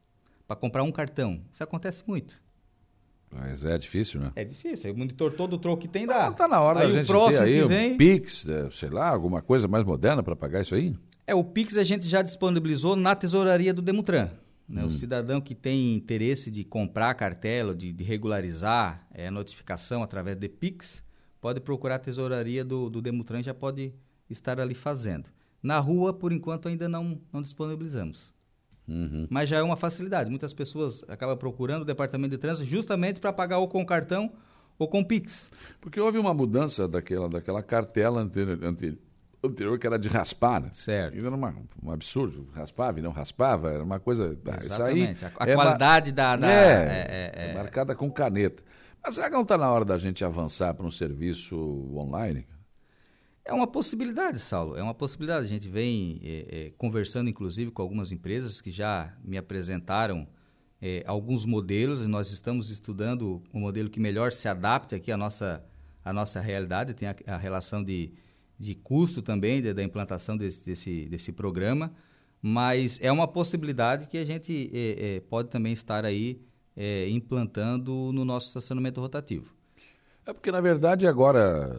[0.47, 1.41] para comprar um cartão.
[1.51, 2.39] Isso acontece muito.
[3.31, 4.31] Mas é difícil, né?
[4.35, 4.93] É difícil.
[4.93, 6.25] O monitor todo o troco que tem dá.
[6.25, 7.95] Não, tá na hora aí da gente ter aí um vem...
[7.95, 10.93] Pix, é, sei lá, alguma coisa mais moderna para pagar isso aí?
[11.25, 14.29] É, o Pix a gente já disponibilizou na tesouraria do Demutran.
[14.71, 14.83] Né?
[14.83, 14.87] Hum.
[14.87, 20.01] O cidadão que tem interesse de comprar a cartela, de, de regularizar é, a notificação
[20.01, 21.03] através de Pix,
[21.41, 23.93] pode procurar a tesouraria do, do Demutran já pode
[24.29, 25.25] estar ali fazendo.
[25.61, 28.33] Na rua, por enquanto, ainda não, não disponibilizamos.
[28.87, 29.27] Uhum.
[29.29, 30.29] Mas já é uma facilidade.
[30.29, 34.31] Muitas pessoas acabam procurando o departamento de trânsito justamente para pagar ou com cartão
[34.79, 35.49] ou com Pix.
[35.81, 38.97] Porque houve uma mudança daquela, daquela cartela anterior, anterior
[39.79, 40.69] que era de raspar, né?
[40.71, 41.17] Certo.
[41.17, 42.47] Isso era uma, um absurdo.
[42.53, 44.37] Raspava e não raspava, era uma coisa.
[44.45, 44.65] Exatamente.
[44.67, 46.35] Isso aí a, a é qualidade da.
[46.35, 48.63] da é, é, é, é, marcada com caneta.
[49.03, 51.57] Mas será que não está na hora da gente avançar para um serviço
[51.95, 52.45] online?
[53.43, 54.77] É uma possibilidade, Saulo.
[54.77, 55.45] É uma possibilidade.
[55.45, 60.27] A gente vem é, é, conversando, inclusive, com algumas empresas que já me apresentaram
[60.79, 62.05] é, alguns modelos.
[62.07, 65.65] Nós estamos estudando um modelo que melhor se adapte aqui à nossa,
[66.05, 66.93] à nossa realidade.
[66.93, 68.13] Tem a, a relação de
[68.61, 71.91] de custo também de, da implantação desse, desse, desse programa,
[72.41, 76.39] mas é uma possibilidade que a gente é, é, pode também estar aí
[76.77, 79.53] é, implantando no nosso estacionamento rotativo.
[80.23, 81.75] É porque, na verdade, agora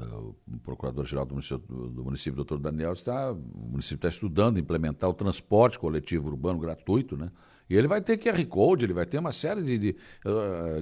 [0.48, 5.14] o Procurador-Geral do município, do município, doutor Daniel, está, o município está estudando implementar o
[5.14, 7.30] transporte coletivo urbano gratuito, né?
[7.70, 9.96] E ele vai ter QR Code, ele vai ter uma série de, de,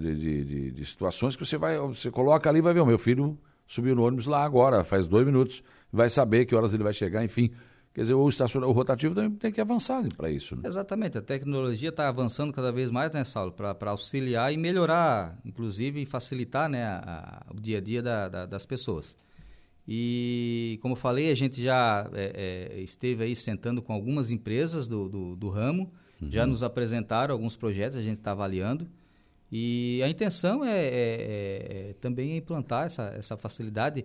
[0.00, 2.98] de, de, de situações que você vai, você coloca ali e vai ver, o meu
[2.98, 3.38] filho
[3.70, 5.62] subiu no ônibus lá agora, faz dois minutos,
[5.92, 7.50] vai saber que horas ele vai chegar, enfim.
[7.94, 10.56] Quer dizer, o, estacionamento, o rotativo também tem que avançar para isso.
[10.56, 10.62] Né?
[10.64, 16.02] Exatamente, a tecnologia está avançando cada vez mais, né, Saulo, para auxiliar e melhorar, inclusive,
[16.02, 19.16] e facilitar né, a, a, o dia a dia da, da, das pessoas.
[19.86, 24.86] E, como eu falei, a gente já é, é, esteve aí sentando com algumas empresas
[24.88, 26.30] do, do, do ramo, uhum.
[26.30, 28.88] já nos apresentaram alguns projetos, a gente está avaliando.
[29.50, 34.04] E a intenção é, é, é, é também implantar essa, essa facilidade,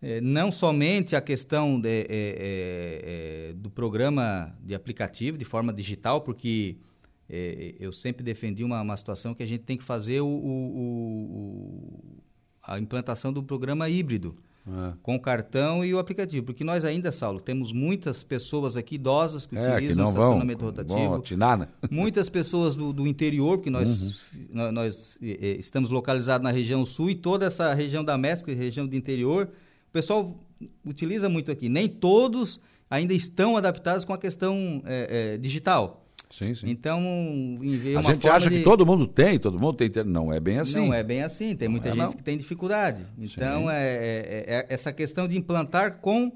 [0.00, 6.20] é, não somente a questão de, é, é, do programa de aplicativo de forma digital,
[6.20, 6.76] porque
[7.80, 10.78] eu sempre defendi uma, uma situação que a gente tem que fazer o, o,
[11.34, 12.24] o
[12.62, 14.36] a implantação do programa híbrido.
[14.68, 14.94] É.
[15.00, 16.44] com o cartão e o aplicativo.
[16.44, 20.58] Porque nós ainda, Saulo, temos muitas pessoas aqui idosas que é, utilizam que o estacionamento
[20.58, 20.98] vão, rotativo.
[20.98, 21.68] Vão atinar, né?
[21.88, 24.72] Muitas pessoas do, do interior, porque nós, uhum.
[24.72, 29.48] nós, estamos localizados na região sul e toda essa região da Mesca, região do interior,
[29.88, 30.36] o pessoal
[30.84, 31.68] utiliza muito aqui.
[31.68, 32.60] Nem todos
[32.90, 36.05] ainda estão adaptados com a questão é, é digital.
[36.36, 36.68] Sim, sim.
[36.68, 37.00] Então,
[37.98, 38.58] a gente acha de...
[38.58, 39.90] que todo mundo tem, todo mundo tem.
[40.04, 40.86] Não é bem assim.
[40.86, 41.56] Não é bem assim.
[41.56, 42.12] Tem muita é, gente não.
[42.12, 43.06] que tem dificuldade.
[43.18, 46.30] Então, é, é, é, essa questão de implantar com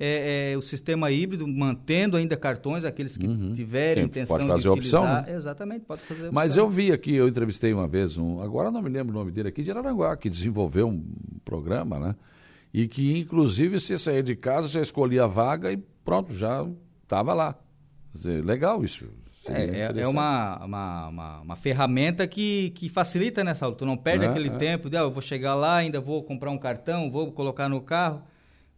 [0.00, 3.52] é, é, o sistema híbrido, mantendo ainda cartões, aqueles que uhum.
[3.52, 5.02] tiverem Quem intenção pode fazer de utilizar.
[5.02, 5.36] Opção, né?
[5.36, 6.32] Exatamente, pode fazer opção.
[6.32, 9.30] Mas eu vi aqui, eu entrevistei uma vez um, agora não me lembro o nome
[9.30, 11.04] dele aqui, de Araranguá, que desenvolveu um
[11.44, 12.16] programa, né?
[12.72, 16.66] E que, inclusive, se sair de casa, já escolhia a vaga e pronto, já
[17.02, 17.52] estava lá.
[18.12, 19.06] Quer dizer, legal isso.
[19.48, 23.78] É, é, é uma, uma, uma, uma, ferramenta que, que facilita nessa altura.
[23.80, 24.56] Tu não perde é, aquele é.
[24.56, 27.80] tempo de, ah, eu vou chegar lá, ainda vou comprar um cartão, vou colocar no
[27.80, 28.22] carro.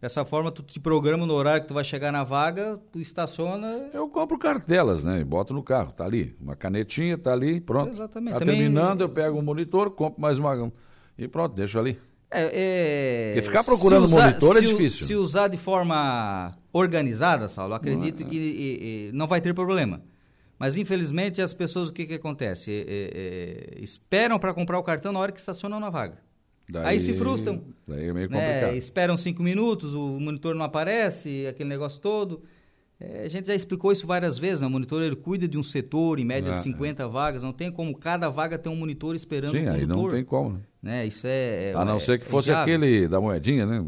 [0.01, 3.89] Dessa forma, tu te programa no horário que tu vai chegar na vaga, tu estaciona.
[3.93, 5.19] Eu compro cartelas, né?
[5.19, 6.35] E boto no carro, tá ali.
[6.41, 7.91] Uma canetinha, tá ali, pronto.
[7.91, 8.33] Exatamente.
[8.33, 8.57] Tá Também...
[8.57, 10.71] terminando, eu pego um monitor, compro mais uma.
[11.17, 11.99] E pronto, deixo ali.
[12.29, 13.33] É, é...
[13.33, 15.07] Porque ficar procurando usar, monitor é difícil.
[15.07, 19.53] Se usar de forma organizada, Saulo, acredito não é, que e, e, não vai ter
[19.53, 20.01] problema.
[20.57, 22.71] Mas, infelizmente, as pessoas, o que, que acontece?
[22.71, 26.17] É, é, é esperam para comprar o cartão na hora que estacionam na vaga.
[26.69, 27.61] Daí, Aí se frustram.
[27.87, 28.37] Daí é meio né?
[28.39, 28.75] complicado.
[28.75, 32.41] Esperam cinco minutos, o monitor não aparece, aquele negócio todo.
[32.99, 34.67] É, a gente já explicou isso várias vezes, né?
[34.67, 37.69] o monitor ele cuida de um setor, em média Ah, de 50 vagas, não tem
[37.69, 40.03] como cada vaga ter um monitor esperando Sim, o aí condutor.
[40.03, 40.49] não tem como.
[40.53, 40.59] né?
[40.81, 41.05] Né?
[41.05, 43.85] Isso é, é- A não é- ser que é fosse aquele da moedinha, né?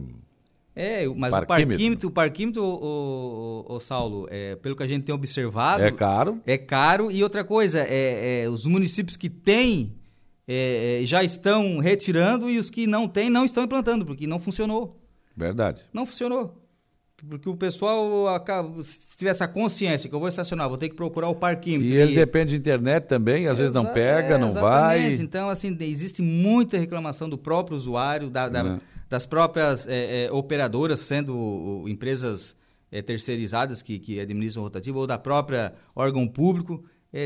[0.79, 1.43] É, mas Parquímetro.
[1.43, 5.89] o parquímetro, o parquímetro, o, o, Saulo, é, pelo que a gente tem observado, É
[5.91, 6.39] caro.
[6.45, 7.09] é caro.
[7.11, 9.93] E outra coisa, é, é, os municípios que têm
[10.47, 14.37] é, é, já estão retirando e os que não têm não estão implantando, porque não
[14.37, 15.01] funcionou.
[15.35, 15.81] Verdade.
[15.91, 16.63] Não funcionou.
[17.27, 20.95] Porque o pessoal acaba, se tivesse a consciência que eu vou estacionar, vou ter que
[20.95, 21.87] procurar o parquímetro.
[21.87, 25.15] E ele depende de internet também, às vezes não pega, é, não exatamente.
[25.15, 25.23] vai.
[25.25, 28.79] Então, assim, existe muita reclamação do próprio usuário, da- da- Né.
[29.09, 32.55] Das próprias é, operadoras, sendo o- o, empresas
[32.91, 36.83] é, terceirizadas que, que administram o rotativo, ou da própria órgão público,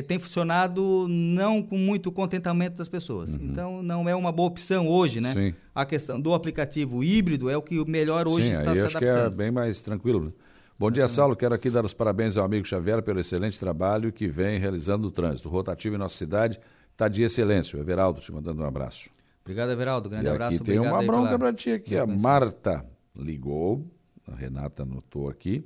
[0.08, 3.34] tem funcionado não com muito contentamento das pessoas.
[3.36, 5.30] Então, não é uma boa opção hoje, né?
[5.30, 5.34] Uhum.
[5.52, 5.56] Sim.
[5.76, 8.86] A questão do aplicativo híbrido é o que o melhor hoje Sim, está aí se
[8.86, 10.34] acho que é bem mais tranquilo.
[10.80, 11.36] Bom dia, Saulo.
[11.36, 15.12] Quero aqui dar os parabéns ao amigo Xavier pelo excelente trabalho que vem realizando no
[15.12, 15.50] trânsito.
[15.50, 16.60] O rotativo em nossa cidade
[16.92, 17.78] está de excelência.
[17.78, 19.10] O Everaldo te mandando um abraço.
[19.42, 20.10] Obrigado, Everaldo.
[20.10, 20.58] Grande e abraço.
[20.58, 21.98] aqui tem obrigado uma bronca pela- para ti aqui.
[21.98, 22.84] A Marta
[23.16, 23.86] ligou,
[24.28, 25.64] a Renata anotou aqui,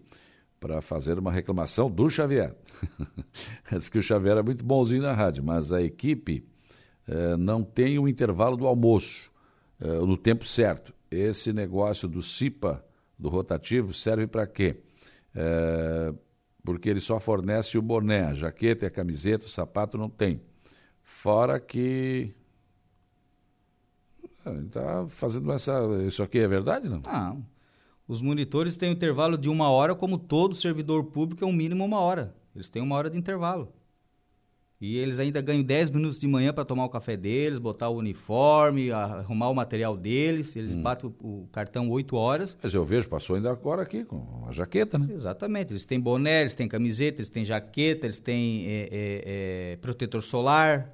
[0.59, 2.55] para fazer uma reclamação do Xavier.
[3.71, 6.43] Diz que o Xavier é muito bonzinho na rádio, mas a equipe
[7.07, 9.29] eh, não tem o intervalo do almoço
[9.79, 10.93] eh, no tempo certo.
[11.11, 12.83] Esse negócio do CIPA,
[13.19, 14.77] do rotativo, serve para quê?
[15.35, 16.13] Eh,
[16.63, 20.41] porque ele só fornece o boné, a jaqueta e a camiseta, o sapato não tem.
[21.03, 22.33] Fora que
[24.65, 25.73] Está fazendo essa.
[26.05, 27.01] Isso aqui é verdade, não?
[27.01, 27.45] Não.
[28.07, 31.83] Os monitores têm um intervalo de uma hora, como todo servidor público é um mínimo
[31.83, 32.35] uma hora.
[32.55, 33.73] Eles têm uma hora de intervalo.
[34.79, 37.97] E eles ainda ganham 10 minutos de manhã para tomar o café deles, botar o
[37.97, 40.55] uniforme, arrumar o material deles.
[40.55, 42.57] Eles batem o, o cartão 8 horas.
[42.61, 45.07] Mas eu vejo, passou ainda agora aqui com a jaqueta, né?
[45.13, 45.71] Exatamente.
[45.71, 49.23] Eles têm boné, eles têm camiseta, eles têm jaqueta, eles têm é, é,
[49.71, 50.91] é, protetor solar.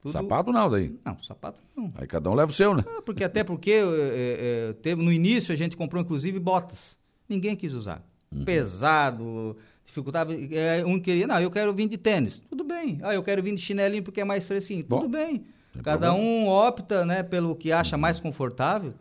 [0.00, 0.94] Tudo- Sapato não, daí.
[1.04, 1.92] Não, sapato não.
[1.96, 2.84] Aí cada um leva o seu, né?
[2.86, 3.82] Ah, porque até porque é,
[4.70, 6.96] é, teve, no início a gente comprou inclusive botas.
[7.28, 8.02] Ninguém quis usar.
[8.32, 8.44] Uhum.
[8.44, 10.32] Pesado, dificultava.
[10.34, 12.40] É, um queria, não, eu quero vir de tênis.
[12.48, 12.98] Tudo bem.
[13.02, 14.84] Ah, eu quero vir de chinelinho porque é mais fresquinho.
[14.88, 15.44] Bom, Tudo bem.
[15.82, 16.14] Cada problema.
[16.28, 18.94] um opta né, pelo que acha mais confortável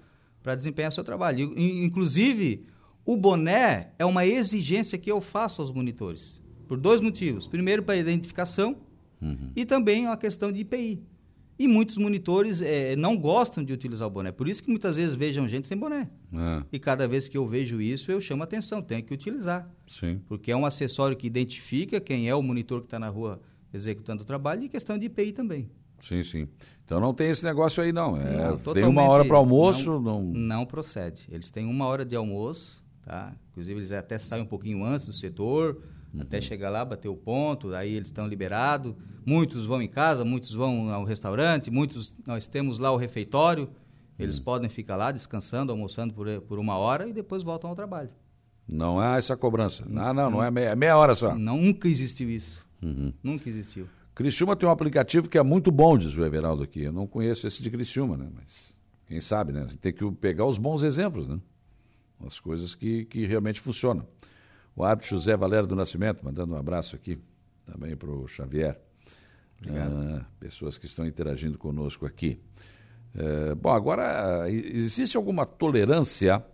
[0.43, 1.53] para desempenhar seu trabalho.
[1.57, 2.65] E, Inclusive,
[3.05, 6.41] o boné é uma exigência que eu faço aos monitores.
[6.67, 7.47] Por dois motivos.
[7.47, 8.75] Primeiro, para identificação
[9.21, 9.51] Uhum.
[9.55, 11.01] e também uma questão de IPI.
[11.59, 14.31] E muitos monitores eh, não gostam de utilizar o boné.
[14.31, 16.07] Por isso que muitas vezes vejam gente sem boné.
[16.35, 19.67] Ah, E cada vez que eu vejo isso, eu chamo a atenção, tenho que utilizar.
[19.87, 20.21] sim.
[20.27, 23.41] Porque é um acessório que identifica quem é o monitor que está na rua
[23.73, 25.67] executando o trabalho e questão de IPI também.
[25.99, 26.47] Sim, sim.
[26.85, 28.15] Então não tem esse negócio aí, não.
[28.15, 30.33] É, Não, tem uma hora para almoço, não, não.
[30.33, 31.23] não procede.
[31.31, 33.33] Eles têm uma hora de almoço, tá?
[33.49, 35.81] Inclusive eles até saem um pouquinho antes do setor,
[36.13, 36.21] Uhum.
[36.21, 38.95] até chegar lá, bater o ponto, aí eles estão liberados.
[39.25, 43.63] Muitos vão em casa, muitos vão ao restaurante, muitos nós temos lá o refeitório.
[43.65, 43.69] Uhum.
[44.19, 48.09] Eles podem ficar lá descansando, almoçando por, por uma hora e depois voltam ao trabalho.
[48.67, 49.85] Não há essa cobrança.
[49.87, 51.35] Não, não, não é meia, é meia hora só.
[51.35, 52.65] Não, nunca existiu isso.
[52.81, 53.13] Uhum.
[53.23, 53.87] Nunca existiu.
[54.13, 56.81] Criciúma tem um aplicativo que é muito bom, diz o Everaldo aqui.
[56.81, 58.27] Eu não conheço esse de Criciúma, né?
[58.33, 58.73] Mas
[59.05, 59.67] quem sabe, né?
[59.79, 61.39] Tem que pegar os bons exemplos, né?
[62.25, 64.07] As coisas que, que realmente funcionam.
[64.77, 67.17] O árbitro José Valério do Nascimento, mandando um abraço aqui
[67.65, 68.79] também para o Xavier.
[69.67, 72.39] Ah, pessoas que estão interagindo conosco aqui.
[73.15, 76.45] Eh, bom, agora, existe alguma tolerância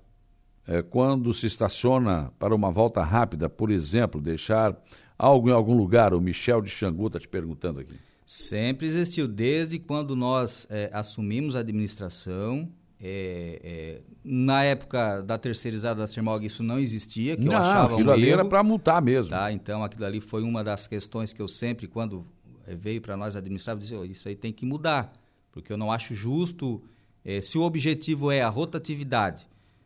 [0.66, 4.82] eh, quando se estaciona para uma volta rápida, por exemplo, deixar
[5.18, 6.14] algo em algum lugar?
[6.14, 8.00] O Michel de Xangu está te perguntando aqui.
[8.26, 12.72] Sempre existiu, desde quando nós eh, assumimos a administração.
[13.06, 17.94] Eh, eh, na época da terceirizada da Sermog isso não existia, que eu Não, achava
[17.96, 19.30] aquilo um ali erro, era para multar mesmo.
[19.32, 19.52] tá?
[19.52, 22.26] Então aquilo ali foi uma das questões que eu sempre, quando
[22.66, 25.12] eh, veio para nós administrar, eu disse, "Ó, isso aí tem que mudar,
[25.52, 26.82] porque eu não acho justo,
[27.26, 29.46] eh, se o objetivo é a rotatividade,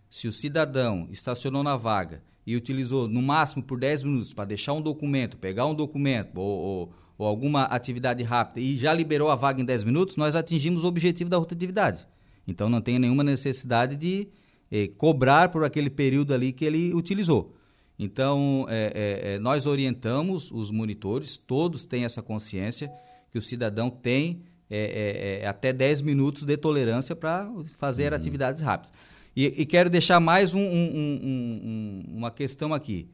[0.09, 4.73] se o cidadão estacionou na vaga e utilizou no máximo por 10 minutos para deixar
[4.73, 9.35] um documento, pegar um documento ou, ou- ou alguma atividade rápida e já liberou a
[9.35, 12.07] vaga em 10 minutos, nós atingimos o objetivo da rotatividade.
[12.47, 14.27] Então não tem nenhuma necessidade de
[14.71, 17.53] eh, cobrar por aquele período ali que ele utilizou.
[17.99, 22.91] Então, é, é, é, nós orientamos os monitores, todos têm essa consciência
[23.31, 28.91] que o cidadão tem é, é, até 10 minutos de tolerância para fazer atividades rápidas.
[29.35, 33.07] E, e quero deixar mais um- um- um- um- um- uma questão aqui.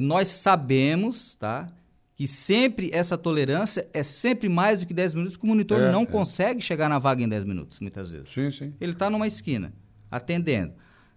[0.00, 1.72] Nós sabemos tá,
[2.18, 5.92] que sempre essa tolerância é sempre mais do que 10 minutos, que o monitor é,
[5.92, 6.06] não é.
[6.06, 8.28] consegue chegar na vaga em 10 minutos, muitas vezes.
[8.28, 8.74] Sim, sim.
[8.80, 9.72] Ele está numa esquina,
[10.10, 10.72] atendendo.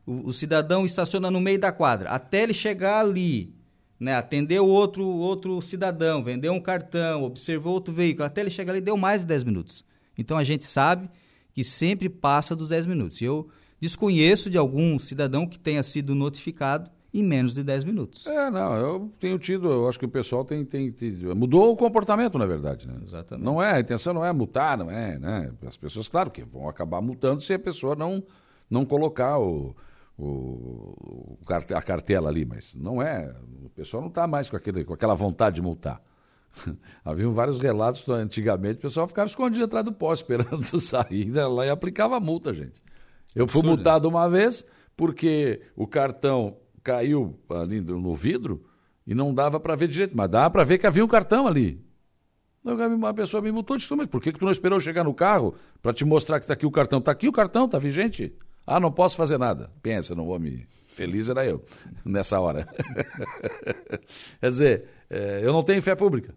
[0.05, 2.07] O, o, cidadão estaciona no meio da quadra.
[2.11, 3.51] Até ele chegar ali,
[3.99, 8.79] né, atender outro, outro cidadão, vender um cartão, observou outro veículo, até ele chegar ali,
[8.79, 9.83] deu mais de 10 minutos.
[10.15, 11.09] Então a gente sabe
[11.51, 13.21] que sempre passa dos 10 minutos.
[13.21, 13.49] E eu
[13.79, 18.25] desconheço de algum cidadão que tenha sido notificado em menos de 10 minutos.
[18.25, 21.75] É, não, eu tenho tido, eu acho que o pessoal tem, tem, tem, mudou o
[21.75, 22.95] comportamento, na verdade, né?
[23.03, 23.43] Exatamente.
[23.43, 25.51] Não é, a intenção não é multar, não é, né?
[25.67, 28.23] As pessoas, claro que vão acabar multando se a pessoa não,
[28.69, 29.75] não colocar o,
[30.17, 31.37] o,
[31.75, 33.33] a cartela ali, mas não é,
[33.63, 36.01] o pessoal não está mais com, aquele, com aquela vontade de multar.
[37.03, 41.69] Havia vários relatos antigamente, o pessoal ficava escondido atrás do pó, esperando sair lá e
[41.69, 42.81] aplicava multa, gente.
[43.35, 43.67] Eu fui Absurdo.
[43.67, 48.63] multado uma vez porque o cartão caiu ali no vidro
[49.05, 51.83] e não dava para ver direito, mas dava para ver que havia um cartão ali.
[52.63, 55.55] Uma pessoa me multou, disse, mas por que, que tu não esperou chegar no carro
[55.81, 56.99] para te mostrar que está aqui o cartão?
[56.99, 58.35] Está aqui o cartão, está vigente.
[58.65, 59.71] Ah, não posso fazer nada.
[59.81, 60.67] Pensa, não vou me...
[60.87, 61.63] Feliz era eu,
[62.05, 62.67] nessa hora.
[64.39, 66.35] Quer dizer, é, eu não tenho fé pública.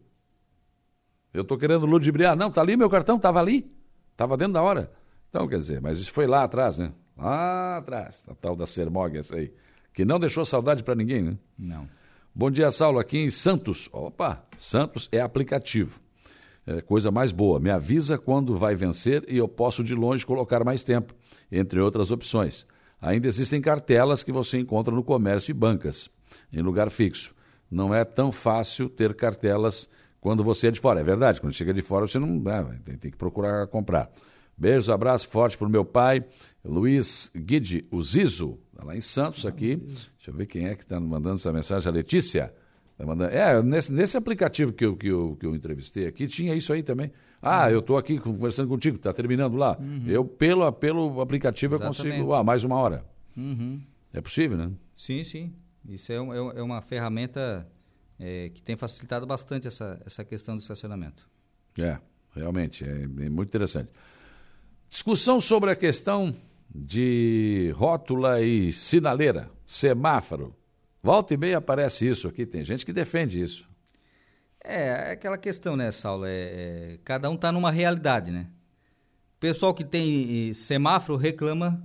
[1.35, 2.37] Eu estou querendo ludibriar.
[2.37, 3.71] Não, está ali meu cartão, estava ali.
[4.13, 4.93] Estava dentro da hora.
[5.29, 6.93] Então, quer dizer, mas isso foi lá atrás, né?
[7.17, 9.53] Lá atrás, a tal da Sermog, essa aí
[9.95, 11.39] que não deixou saudade para ninguém, né?
[11.57, 11.89] Não.
[12.35, 13.89] Bom dia, Saulo, aqui em Santos.
[13.93, 16.01] Opa, Santos é aplicativo.
[16.67, 17.61] É coisa mais boa.
[17.61, 21.15] Me avisa quando vai vencer e eu posso de longe colocar mais tempo,
[21.51, 22.67] entre outras opções.
[23.01, 26.11] Ainda existem cartelas que você encontra no comércio e bancas,
[26.53, 27.33] em lugar fixo.
[27.71, 29.89] Não é tão fácil ter cartelas
[30.21, 31.01] quando você é de fora.
[31.01, 34.11] É verdade, quando chega de fora você não é, tem, tem que procurar comprar.
[34.57, 36.25] Beijos, abraço forte para o meu pai,
[36.65, 39.77] Luiz Guide, o Zizo, tá lá em Santos aqui.
[39.77, 41.89] Deixa eu ver quem é que está mandando essa mensagem.
[41.89, 42.55] A Letícia.
[42.97, 43.35] Tá mandando...
[43.35, 46.83] É, nesse, nesse aplicativo que eu, que, eu, que eu entrevistei aqui, tinha isso aí
[46.83, 47.13] também.
[47.43, 49.77] Ah, eu estou aqui conversando contigo, está terminando lá.
[49.79, 50.05] Uhum.
[50.07, 51.99] Eu, pelo, pelo aplicativo, Exatamente.
[51.99, 52.33] eu consigo.
[52.33, 53.05] Ah, mais uma hora.
[53.37, 53.83] Uhum.
[54.13, 54.71] É possível, né?
[54.95, 55.53] Sim, sim.
[55.87, 57.69] Isso é, é, é uma ferramenta
[58.19, 61.29] é, que tem facilitado bastante essa, essa questão do estacionamento.
[61.79, 61.99] É,
[62.35, 63.91] realmente, é, é muito interessante.
[64.89, 66.35] Discussão sobre a questão
[66.75, 70.57] de rótula e sinaleira, semáforo.
[71.03, 73.69] Volta e meia aparece isso aqui, tem gente que defende isso.
[74.63, 76.25] É, é aquela questão, né, Saulo?
[76.25, 78.49] É, é cada um está numa realidade, né?
[79.37, 81.83] O pessoal que tem semáforo reclama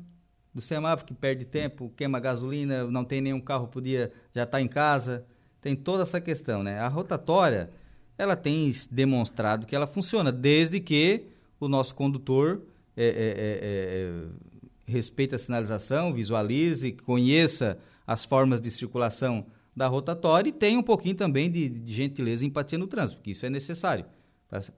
[0.54, 4.62] do semáforo que perde tempo, queima gasolina, não tem nenhum carro, podia já estar tá
[4.62, 5.26] em casa.
[5.62, 6.80] Tem toda essa questão, né?
[6.80, 7.70] A rotatória,
[8.18, 11.26] ela tem demonstrado que ela funciona, desde que
[11.60, 12.62] o nosso condutor
[12.96, 14.49] é é, é, é,
[14.90, 21.16] respeite a sinalização, visualize, conheça as formas de circulação da rotatória e tenha um pouquinho
[21.16, 24.06] também de, de gentileza e empatia no trânsito, porque isso é necessário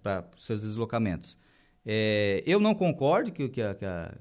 [0.04, 1.38] para os seus deslocamentos.
[1.86, 4.16] É, eu não concordo que, que, a, que, a,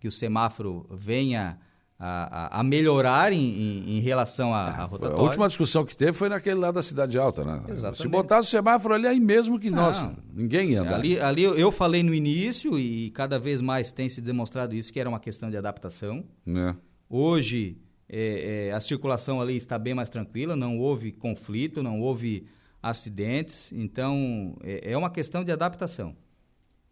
[0.00, 1.58] que o semáforo venha
[1.98, 5.16] a, a, melhorar em, em, em relação à, à rotatória.
[5.16, 7.62] A última discussão que teve foi naquele lá da Cidade Alta, né?
[7.68, 8.02] Exatamente.
[8.02, 10.96] Se botasse o semáforo ali, aí mesmo que, nossa, ninguém ia andar.
[10.96, 15.00] Ali, ali eu falei no início, e cada vez mais tem se demonstrado isso, que
[15.00, 16.22] era uma questão de adaptação.
[16.46, 16.74] É.
[17.08, 22.46] Hoje, é, é, a circulação ali está bem mais tranquila, não houve conflito, não houve
[22.82, 26.14] acidentes, então é, é uma questão de adaptação.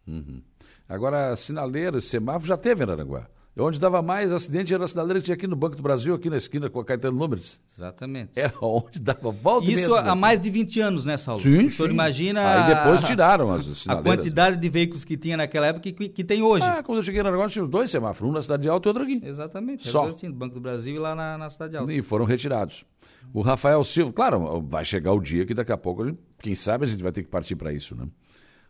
[0.07, 0.41] Uhum.
[0.89, 3.27] Agora, sinaleiro, semáforo já teve em Aranguá.
[3.57, 6.29] Onde dava mais acidente era a cidadela que tinha aqui no Banco do Brasil, aqui
[6.29, 7.57] na esquina com a Caetano Números.
[7.73, 8.37] Exatamente.
[8.37, 11.41] Era onde dava volta Isso há mais de 20 anos, né, Saulo?
[11.41, 11.93] Sim, o senhor sim.
[11.93, 12.65] imagina...
[12.65, 13.87] Aí depois tiraram as sinaleiras.
[13.87, 16.65] A quantidade de veículos que tinha naquela época que, que tem hoje.
[16.65, 19.03] Ah, quando eu cheguei no negócio tinha dois semáforos, um na Cidade Alta e outro
[19.03, 19.21] aqui.
[19.23, 19.87] Exatamente.
[19.87, 20.09] Só.
[20.09, 21.93] Assim, no Banco do Brasil e lá na, na Cidade Alta.
[21.93, 22.83] E foram retirados.
[23.33, 26.05] O Rafael Silva, claro, vai chegar o dia que daqui a pouco,
[26.39, 28.05] quem sabe a gente vai ter que partir para isso, né?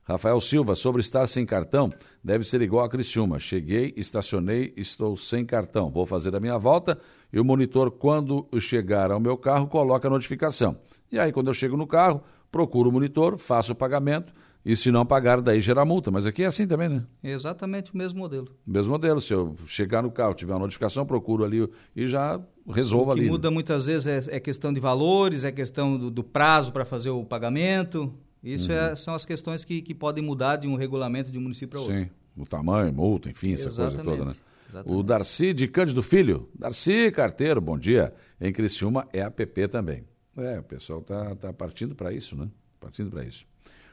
[0.07, 1.91] Rafael Silva, sobre estar sem cartão,
[2.23, 3.39] deve ser igual a Criciúma.
[3.39, 5.89] Cheguei, estacionei, estou sem cartão.
[5.89, 6.99] Vou fazer a minha volta
[7.33, 10.77] e o monitor, quando chegar ao meu carro, coloca a notificação.
[11.11, 12.21] E aí, quando eu chego no carro,
[12.51, 14.31] procuro o monitor, faço o pagamento
[14.65, 16.09] e se não pagar, daí gera multa.
[16.09, 17.03] Mas aqui é assim também, né?
[17.23, 18.47] É exatamente o mesmo modelo.
[18.65, 19.21] Mesmo modelo.
[19.21, 23.21] Se eu chegar no carro, tiver uma notificação, procuro ali e já resolvo ali.
[23.21, 23.53] O que muda né?
[23.53, 27.23] muitas vezes é, é, questão de valores, é questão do, do prazo para fazer o
[27.23, 28.11] pagamento.
[28.45, 28.91] Isso é, uhum.
[28.91, 31.79] é, são as questões que, que podem mudar de um regulamento de um município para
[31.79, 31.97] outro.
[31.97, 34.03] Sim, o tamanho, multa, enfim, essa Exatamente.
[34.03, 34.37] coisa toda, né?
[34.69, 34.99] Exatamente.
[34.99, 36.47] O Darcy de Cândido Filho.
[36.53, 38.13] Darcy Carteiro, bom dia.
[38.39, 40.03] Em Criciúma é app também.
[40.37, 42.47] É, o pessoal tá, tá partindo para isso, né?
[42.79, 43.45] Partindo para isso.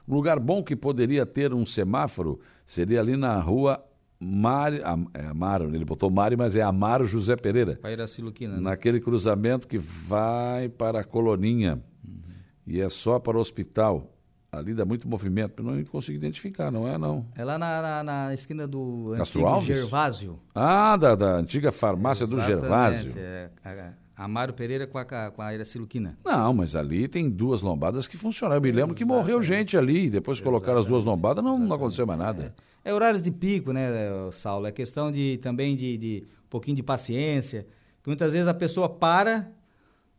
[0.07, 3.83] Um lugar bom que poderia ter um semáforo seria ali na rua
[4.21, 4.81] Mário,
[5.15, 7.77] é Amaro, ele botou Mário, mas é Amaro José Pereira.
[7.77, 8.55] Pairaci Luquina.
[8.55, 8.61] Né?
[8.61, 11.81] Naquele cruzamento que vai para a Coloninha.
[12.05, 12.21] Uhum.
[12.67, 14.12] e é só para o hospital.
[14.55, 17.27] Ali dá muito movimento, não consigo identificar, não é não.
[17.35, 19.79] É lá na, na, na esquina do Castro antigo Alves?
[19.79, 20.39] Gervásio.
[20.55, 23.15] Ah, da, da antiga farmácia do Exatamente, Gervásio.
[23.17, 26.19] É, a- Amaro Pereira com a, com a Iraci Luquina.
[26.23, 28.55] Não, mas ali tem duas lombadas que funcionam.
[28.57, 31.75] Eu me lembro que morreu gente ali, depois que colocaram as duas lombadas, não, não
[31.75, 32.55] aconteceu mais nada.
[32.85, 33.89] É horários de pico, né,
[34.33, 34.67] Saulo?
[34.67, 37.67] É questão de também de, de um pouquinho de paciência.
[38.07, 39.51] Muitas vezes a pessoa para.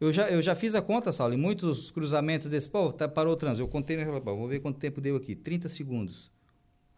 [0.03, 2.69] Eu já, eu já fiz a conta, Saulo, em muitos cruzamentos desse.
[2.69, 3.61] Pô, tá, parou o trânsito.
[3.63, 5.33] Eu contei, né, bom, vou ver quanto tempo deu aqui.
[5.35, 6.29] 30 segundos.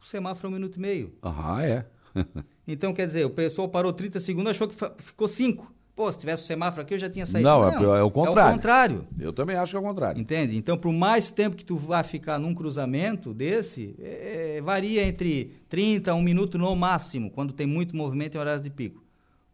[0.02, 1.14] O semáforo é um minuto e meio.
[1.22, 1.86] Ah, é.
[2.68, 5.72] Então, quer dizer, o pessoal parou 30 segundos achou que ficou 5.
[5.96, 7.48] Pô, se tivesse o semáforo aqui, eu já tinha saído.
[7.48, 8.40] Não, é- é o contrário.
[8.50, 9.08] É o contrário.
[9.20, 10.20] Eu também acho que é o contrário.
[10.20, 10.58] Entende?
[10.58, 15.54] Então, por mais tempo que tu vá ficar num cruzamento desse, é, é, varia entre
[15.70, 19.04] 30 a um minuto no máximo, quando tem muito movimento em horários de pico.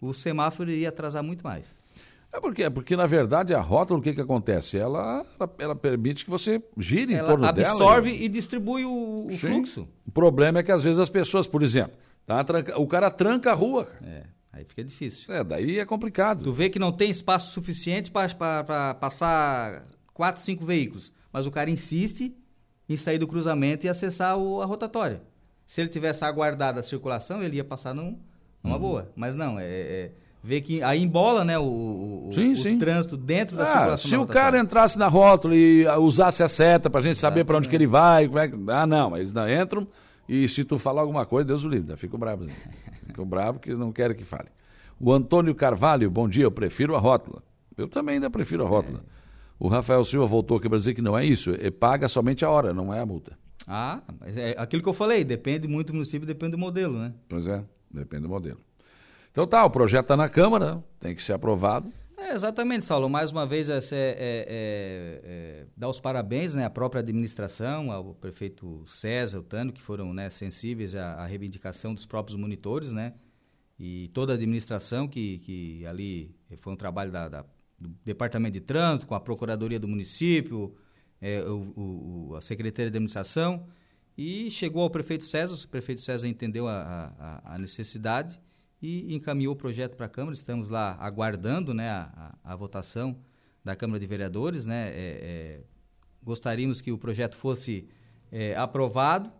[0.02, 1.81] O semáforo iria atrasar muito mais.
[2.34, 4.78] É porque, é porque na verdade, a rótula, o que, que acontece?
[4.78, 8.24] Ela, ela, ela permite que você gire em Ela torno absorve dela.
[8.24, 9.88] e distribui o, o fluxo.
[10.08, 11.92] O problema é que às vezes as pessoas, por exemplo,
[12.26, 13.88] tá tranca- o cara tranca a rua.
[14.02, 15.34] É, aí fica difícil.
[15.34, 16.44] É, daí é complicado.
[16.44, 19.84] Tu vê que não tem espaço suficiente para passar
[20.14, 22.34] quatro, cinco veículos, mas o cara insiste
[22.88, 25.22] em sair do cruzamento e acessar o- a rotatória.
[25.66, 28.18] Se ele tivesse aguardado a circulação, ele ia passar num,
[28.64, 28.82] numa Uhum.
[28.82, 29.12] boa.
[29.16, 30.12] Mas não, é, é
[30.44, 32.80] ver que aí embola né, o, Sim, o sim.
[32.80, 34.10] trânsito dentro da Ah, circulação.
[34.10, 37.70] se o cara entrasse na rótula e usasse a seta pra gente saber para onde
[37.70, 38.58] que ele vai, como é que...
[38.70, 39.88] ah, não, eles não entram
[40.28, 42.48] e se tu falar alguma coisa, Deus o livre, ficam bravos.
[42.48, 42.54] né?
[43.06, 44.48] Ficam bravos porque eles não querem que fale.
[45.00, 47.44] O Antônio Carvalho, bom dia, eu prefiro a rótula.
[47.78, 49.04] Eu também ainda prefiro a rótula.
[49.60, 52.50] O Rafael Silva voltou aqui para dizer que não é isso, é paga somente a
[52.50, 53.38] hora, não é a multa.
[53.68, 57.14] Ah, é aquilo que eu falei, depende muito do município, depende do modelo, né?
[57.30, 57.64] Pois é,
[57.94, 58.58] depende do modelo.
[59.32, 61.92] Então tá, o projeto está na Câmara, tem que ser aprovado.
[62.18, 63.10] É, exatamente, Saulo.
[63.10, 68.14] Mais uma vez, é, é- é- é dar os parabéns né, à própria administração, ao
[68.14, 73.14] prefeito César, o Tano, que foram né, sensíveis à, à reivindicação dos próprios monitores, né?
[73.80, 77.46] E toda a administração, que, que ali foi um trabalho da- da-
[77.80, 80.76] do Departamento de Trânsito, com a Procuradoria do Município,
[81.20, 83.66] é, o- o- a Secretaria de Administração,
[84.16, 88.40] e chegou ao prefeito César, o prefeito César entendeu a, a- a necessidade
[88.82, 90.34] e encaminhou o projeto para a Câmara.
[90.34, 93.16] Estamos lá aguardando né, a, a- a votação
[93.64, 94.66] da Câmara de Vereadores.
[94.66, 94.90] Né?
[94.90, 95.62] É, é,
[96.24, 97.88] gostaríamos que o projeto fosse
[98.32, 99.32] é, aprovado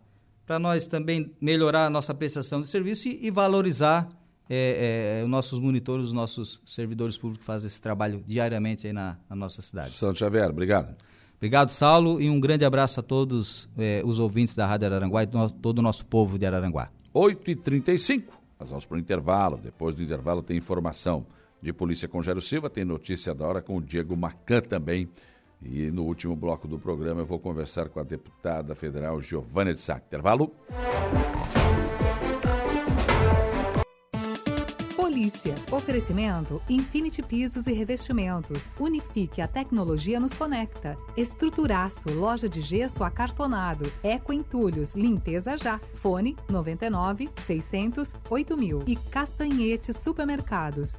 [0.46, 4.08] para nós também melhorar a nossa prestação de serviço e, e valorizar
[4.50, 8.92] é, é, os nossos monitores, os nossos servidores públicos que fazem esse trabalho diariamente aí
[8.92, 9.90] na, na nossa cidade.
[9.90, 10.94] Santo Xavier, obrigado.
[11.36, 15.26] Obrigado, Saulo, e um grande abraço a todos eh, os ouvintes da Rádio Araranguá e
[15.26, 16.90] todo o nosso povo de Araranguá.
[17.12, 18.24] 8h35,
[18.62, 19.56] nós vamos para o intervalo.
[19.56, 21.26] Depois do intervalo tem informação
[21.60, 25.08] de polícia com Jairo Silva, tem notícia da hora com o Diego Macan também.
[25.60, 29.80] E no último bloco do programa eu vou conversar com a deputada federal Giovânia de
[29.80, 29.96] Sá.
[29.96, 30.52] Intervalo?
[35.22, 35.54] Polícia.
[35.70, 38.72] Oferecimento Infinity Pisos e Revestimentos.
[38.78, 40.98] Unifique, a tecnologia nos conecta.
[41.16, 43.90] Estruturaço, loja de gesso acartonado.
[44.02, 45.80] Eco Entulhos, limpeza já.
[45.94, 48.82] Fone 99 600 8000.
[48.86, 50.96] E Castanhete Supermercados.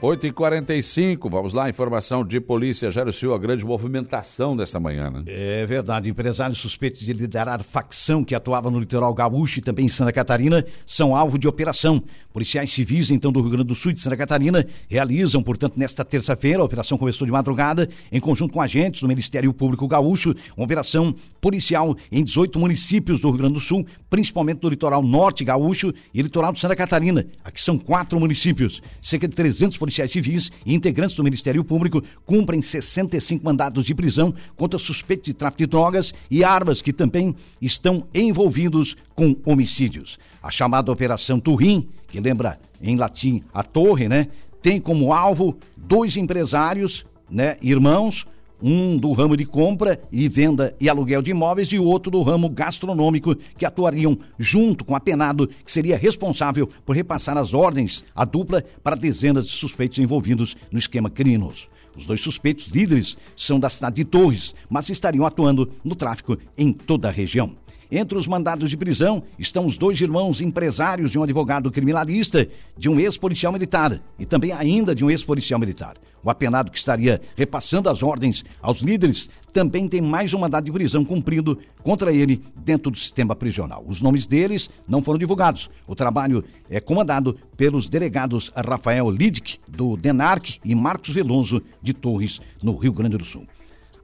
[0.00, 2.88] 8h45, vamos lá, informação de polícia.
[2.88, 5.24] Jairo Silva, a grande movimentação dessa manhã, né?
[5.26, 6.08] É verdade.
[6.08, 10.64] Empresários suspeitos de liderar facção que atuava no litoral gaúcho e também em Santa Catarina
[10.86, 12.00] são alvo de operação.
[12.32, 16.04] Policiais civis, então, do Rio Grande do Sul e de Santa Catarina, realizam, portanto, nesta
[16.04, 20.64] terça-feira, a operação começou de madrugada, em conjunto com agentes do Ministério Público Gaúcho, uma
[20.64, 25.92] operação policial em 18 municípios do Rio Grande do Sul, principalmente do litoral norte gaúcho
[26.14, 27.26] e litoral de Santa Catarina.
[27.42, 28.80] Aqui são quatro municípios.
[29.02, 34.34] Cerca de 300 policiais civis e integrantes do Ministério Público cumprem 65 mandados de prisão
[34.56, 40.18] contra suspeitos de tráfico de drogas e armas que também estão envolvidos com homicídios.
[40.42, 44.28] A chamada Operação Turim, que lembra em latim a torre, né,
[44.62, 48.26] tem como alvo dois empresários, né, irmãos,
[48.62, 52.48] um do ramo de compra e venda e aluguel de imóveis e outro do ramo
[52.48, 58.24] gastronômico, que atuariam junto com a Penado, que seria responsável por repassar as ordens à
[58.24, 61.68] dupla para dezenas de suspeitos envolvidos no esquema criminoso.
[61.96, 66.72] Os dois suspeitos líderes são da cidade de Torres, mas estariam atuando no tráfico em
[66.72, 67.56] toda a região.
[67.90, 72.46] Entre os mandados de prisão estão os dois irmãos empresários de um advogado criminalista,
[72.76, 75.96] de um ex-policial militar e também ainda de um ex-policial militar.
[76.22, 80.72] O apenado que estaria repassando as ordens aos líderes também tem mais um mandado de
[80.72, 83.82] prisão cumprido contra ele dentro do sistema prisional.
[83.86, 85.70] Os nomes deles não foram divulgados.
[85.86, 92.40] O trabalho é comandado pelos delegados Rafael Lidic, do DENARC, e Marcos Veloso, de Torres,
[92.62, 93.46] no Rio Grande do Sul.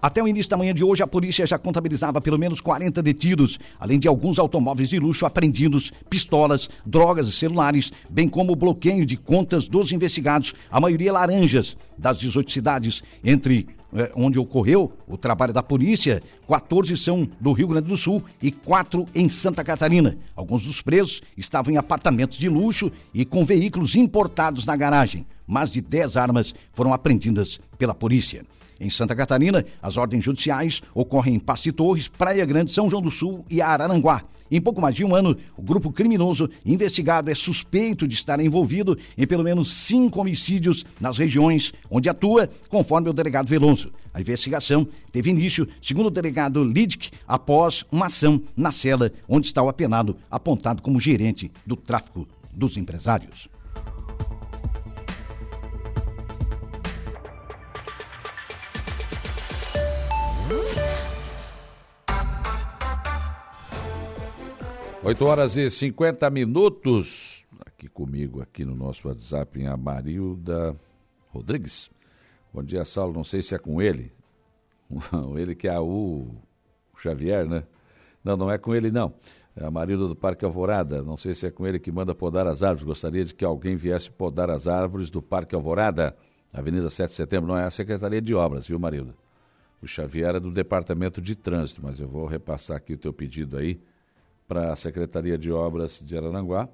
[0.05, 3.59] Até o início da manhã de hoje, a polícia já contabilizava pelo menos 40 detidos,
[3.81, 9.07] além de alguns automóveis de luxo apreendidos, pistolas, drogas e celulares, bem como o bloqueio
[9.07, 15.17] de contas dos investigados, a maioria laranjas, das 18 cidades, entre eh, onde ocorreu o
[15.17, 20.19] trabalho da polícia, 14 são do Rio Grande do Sul e 4 em Santa Catarina.
[20.37, 25.25] Alguns dos presos estavam em apartamentos de luxo e com veículos importados na garagem.
[25.47, 28.45] Mais de 10 armas foram apreendidas pela polícia.
[28.81, 33.11] Em Santa Catarina, as ordens judiciais ocorrem em Pasto Torres, Praia Grande, São João do
[33.11, 34.25] Sul e Araranguá.
[34.51, 38.97] Em pouco mais de um ano, o grupo criminoso investigado é suspeito de estar envolvido
[39.17, 43.91] em pelo menos cinco homicídios nas regiões onde atua, conforme o delegado Veloso.
[44.13, 49.63] A investigação teve início, segundo o delegado Lidic, após uma ação na cela onde está
[49.63, 53.49] o apenado, apontado como gerente do tráfico dos empresários.
[65.05, 67.45] 8 horas e 50 minutos.
[67.67, 70.75] Aqui comigo, aqui no nosso WhatsApp, em Amarilda
[71.29, 71.91] Rodrigues.
[72.51, 73.13] Bom dia, Saulo.
[73.13, 74.11] Não sei se é com ele.
[75.37, 76.31] ele que é o
[76.97, 77.65] Xavier, né?
[78.25, 79.13] Não, não é com ele, não.
[79.55, 81.03] É a Marilda do Parque Alvorada.
[81.03, 82.85] Não sei se é com ele que manda podar as árvores.
[82.85, 86.17] Gostaria de que alguém viesse podar as árvores do Parque Alvorada,
[86.51, 87.49] Avenida 7 de Setembro.
[87.49, 89.15] Não é a Secretaria de Obras, viu, Marilda?
[89.83, 93.59] O Xavier é do Departamento de Trânsito, mas eu vou repassar aqui o teu pedido
[93.59, 93.79] aí
[94.47, 96.69] para a Secretaria de Obras de Araranguá.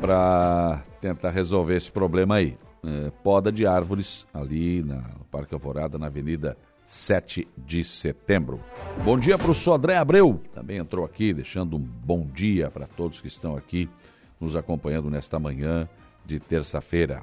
[0.00, 2.56] Para tentar resolver esse problema aí.
[2.84, 8.60] É, poda de árvores ali na, no Parque Alvorada, na Avenida 7 de Setembro.
[9.04, 13.20] Bom dia para o Sodré Abreu, também entrou aqui, deixando um bom dia para todos
[13.20, 13.88] que estão aqui
[14.40, 15.88] nos acompanhando nesta manhã
[16.26, 17.22] de terça-feira.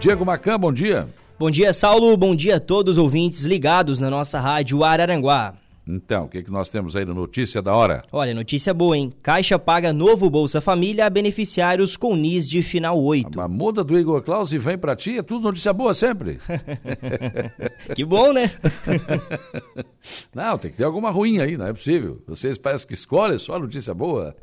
[0.00, 1.06] Diego Macan, bom dia.
[1.38, 2.16] Bom dia, Saulo.
[2.16, 5.54] Bom dia a todos os ouvintes ligados na nossa rádio Araranguá.
[5.86, 8.02] Então, o que, que nós temos aí no Notícia da Hora?
[8.10, 9.12] Olha, notícia boa, hein?
[9.22, 13.40] Caixa paga novo Bolsa Família a beneficiários com NIS de final 8.
[13.40, 16.40] A muda do Igor Claus e vem pra ti, é tudo notícia boa sempre.
[17.94, 18.50] que bom, né?
[20.34, 22.20] não, tem que ter alguma ruim aí, não é possível.
[22.26, 24.36] Vocês parecem que escolhem só notícia boa.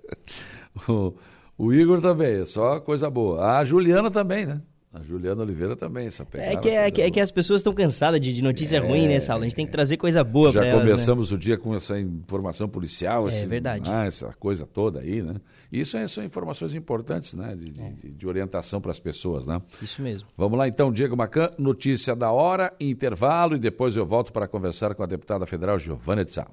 [0.88, 1.12] o,
[1.58, 3.58] o Igor também, é só coisa boa.
[3.58, 4.62] A Juliana também, né?
[4.94, 6.52] A Juliana Oliveira também, essa pegada.
[6.52, 9.08] É que, é, que, é que as pessoas estão cansadas de, de notícia é, ruim,
[9.08, 9.42] né, Saulo?
[9.42, 11.36] A gente tem que trazer coisa boa para elas, Já começamos né?
[11.36, 13.26] o dia com essa informação policial.
[13.26, 13.90] É verdade.
[13.90, 15.36] Ah, essa coisa toda aí, né?
[15.72, 17.56] Isso é, são informações importantes, né?
[17.56, 17.92] De, é.
[18.02, 19.62] de, de orientação para as pessoas, né?
[19.80, 20.28] Isso mesmo.
[20.36, 24.94] Vamos lá então, Diego Macan, notícia da hora, intervalo e depois eu volto para conversar
[24.94, 26.46] com a deputada federal Giovana de Sá.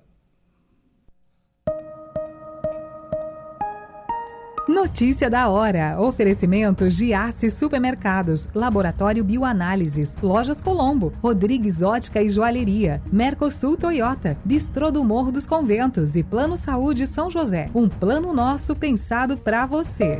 [4.69, 5.99] Notícia da hora.
[5.99, 15.03] Oferecimento Giasse Supermercados, Laboratório Bioanálises, Lojas Colombo, Rodrigues Ótica e Joalheria, Mercosul Toyota, Bistrô do
[15.03, 17.71] Morro dos Conventos e Plano Saúde São José.
[17.73, 20.19] Um plano nosso pensado para você.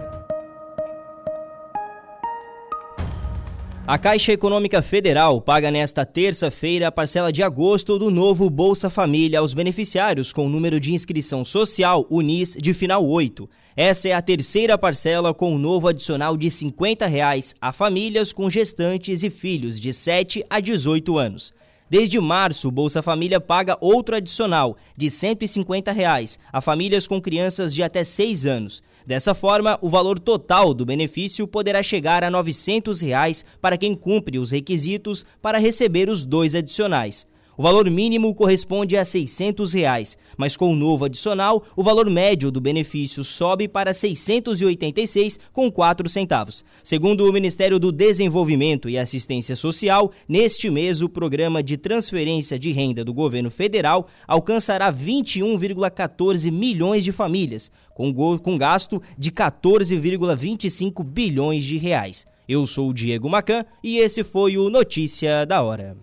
[3.90, 9.40] A Caixa Econômica Federal paga nesta terça-feira a parcela de agosto do novo Bolsa Família
[9.40, 13.49] aos beneficiários com o número de inscrição social UNIS de final 8.
[13.76, 18.32] Essa é a terceira parcela com o um novo adicional de 50 reais a famílias
[18.32, 21.52] com gestantes e filhos de 7 a 18 anos.
[21.90, 27.74] Desde março, o Bolsa Família paga outro adicional de 150 reais a famílias com crianças
[27.74, 28.84] de até 6 anos.
[29.10, 34.38] Dessa forma, o valor total do benefício poderá chegar a 900 reais para quem cumpre
[34.38, 37.26] os requisitos para receber os dois adicionais.
[37.57, 42.49] O valor mínimo corresponde a 600 reais, mas com o novo adicional, o valor médio
[42.49, 46.64] do benefício sobe para R$ 686,04 centavos.
[46.81, 52.72] Segundo o Ministério do Desenvolvimento e Assistência Social, neste mês o programa de transferência de
[52.72, 57.69] renda do governo federal alcançará 21,14 milhões de famílias,
[57.99, 62.26] com, com gasto de 14,25 bilhões de reais.
[62.47, 65.97] Eu sou o Diego Macan e esse foi o Notícia da Hora.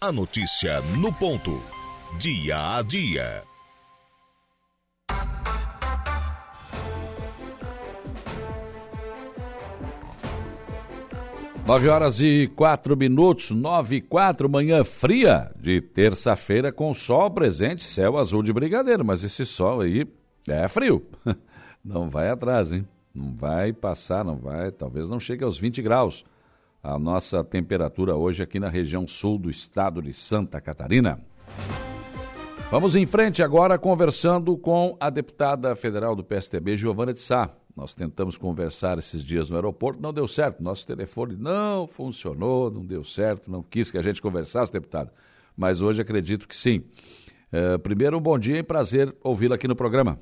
[0.00, 1.62] A notícia no ponto.
[2.18, 3.51] Dia a dia.
[11.64, 17.84] 9 horas e 4 minutos, 9 e 4, manhã fria de terça-feira com sol presente,
[17.84, 20.04] céu azul de brigadeiro, mas esse sol aí
[20.48, 21.06] é frio.
[21.84, 22.86] Não vai atrás, hein?
[23.14, 26.24] Não vai passar, não vai, talvez não chegue aos 20 graus.
[26.82, 31.20] A nossa temperatura hoje aqui na região sul do estado de Santa Catarina.
[32.72, 37.50] Vamos em frente agora conversando com a deputada federal do PSTB, Giovana de Sá.
[37.76, 40.64] Nós tentamos conversar esses dias no aeroporto, não deu certo.
[40.64, 45.10] Nosso telefone não funcionou, não deu certo, não quis que a gente conversasse, deputado.
[45.54, 46.82] Mas hoje acredito que sim.
[47.52, 50.18] É, primeiro, um bom dia e prazer ouvi-la aqui no programa.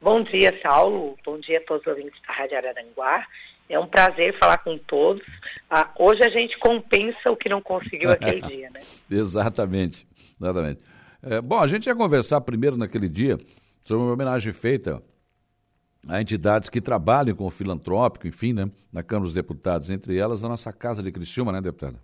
[0.00, 1.18] Bom dia, Saulo.
[1.22, 3.26] Bom dia a todos os ouvintes da Rádio Araranguá.
[3.68, 5.22] É um prazer falar com todos.
[5.68, 8.80] Ah, hoje a gente compensa o que não conseguiu aquele dia, né?
[9.10, 10.06] Exatamente,
[10.40, 10.80] exatamente.
[11.22, 13.36] É, bom, a gente ia conversar primeiro naquele dia
[13.84, 15.02] sobre uma homenagem feita
[16.08, 20.44] a entidades que trabalham com o filantrópico, enfim, né, na Câmara dos Deputados, entre elas
[20.44, 21.98] a nossa Casa de Criciúma, né, deputada?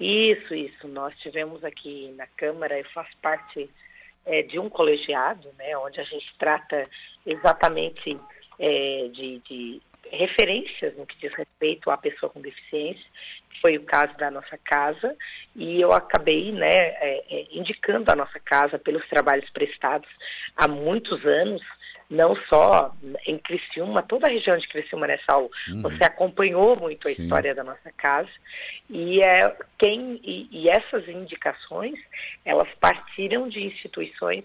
[0.00, 0.86] Isso, isso.
[0.86, 3.68] Nós tivemos aqui na Câmara, eu faço parte
[4.24, 6.84] é, de um colegiado, né, onde a gente trata
[7.26, 8.18] exatamente
[8.58, 13.04] é, de, de referências no que diz respeito à pessoa com deficiência,
[13.60, 15.16] foi o caso da nossa casa,
[15.54, 20.08] e eu acabei né, é, é indicando a nossa casa pelos trabalhos prestados
[20.56, 21.62] há muitos anos,
[22.10, 22.94] não só
[23.26, 25.50] em Criciúma, toda a região de Criciúma, né, Saulo?
[25.68, 25.82] Uhum.
[25.82, 27.22] Você acompanhou muito a Sim.
[27.22, 28.30] história da nossa casa
[28.88, 31.98] e, é, quem, e, e essas indicações,
[32.44, 34.44] elas partiram de instituições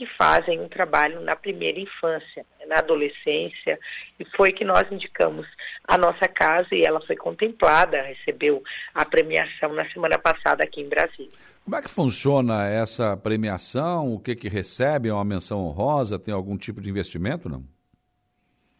[0.00, 3.78] que fazem um trabalho na primeira infância, na adolescência,
[4.18, 5.46] e foi que nós indicamos
[5.86, 8.62] a nossa casa e ela foi contemplada, recebeu
[8.94, 11.30] a premiação na semana passada aqui em Brasília.
[11.62, 14.14] Como é que funciona essa premiação?
[14.14, 15.10] O que que recebe?
[15.10, 16.18] É uma menção honrosa?
[16.18, 17.62] Tem algum tipo de investimento, não?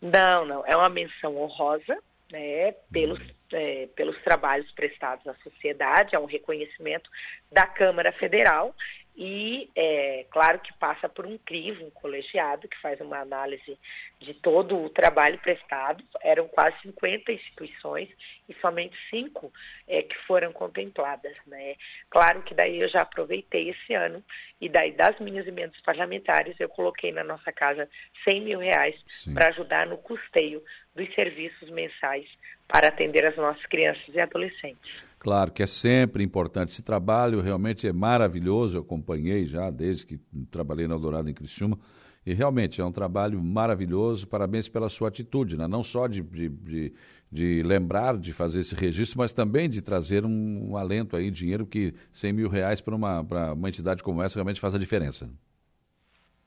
[0.00, 0.64] Não, não.
[0.64, 1.98] É uma menção honrosa,
[2.32, 3.20] né, pelos,
[3.52, 7.10] é, pelos trabalhos prestados à sociedade, é um reconhecimento
[7.52, 8.74] da Câmara Federal
[9.22, 13.78] e, é, claro que passa por um crivo, um colegiado, que faz uma análise
[14.18, 16.02] de todo o trabalho prestado.
[16.22, 18.08] Eram quase 50 instituições
[18.48, 19.52] e somente cinco
[19.86, 21.36] é, que foram contempladas.
[21.46, 21.74] Né?
[22.08, 24.24] Claro que daí eu já aproveitei esse ano
[24.58, 27.90] e daí das minhas emendas parlamentares eu coloquei na nossa casa
[28.24, 28.96] 100 mil reais
[29.34, 30.64] para ajudar no custeio
[30.94, 32.26] dos serviços mensais
[32.66, 35.09] para atender as nossas crianças e adolescentes.
[35.20, 36.70] Claro que é sempre importante.
[36.70, 38.78] Esse trabalho realmente é maravilhoso.
[38.78, 40.18] Eu acompanhei já desde que
[40.50, 41.78] trabalhei na Eldorado em Criciúma.
[42.24, 44.26] E realmente é um trabalho maravilhoso.
[44.26, 45.68] Parabéns pela sua atitude, né?
[45.68, 46.94] não só de, de, de,
[47.30, 51.66] de, lembrar de fazer esse registro, mas também de trazer um, um alento aí, dinheiro
[51.66, 53.20] que 100 mil reais para uma,
[53.52, 55.28] uma entidade como essa realmente faz a diferença.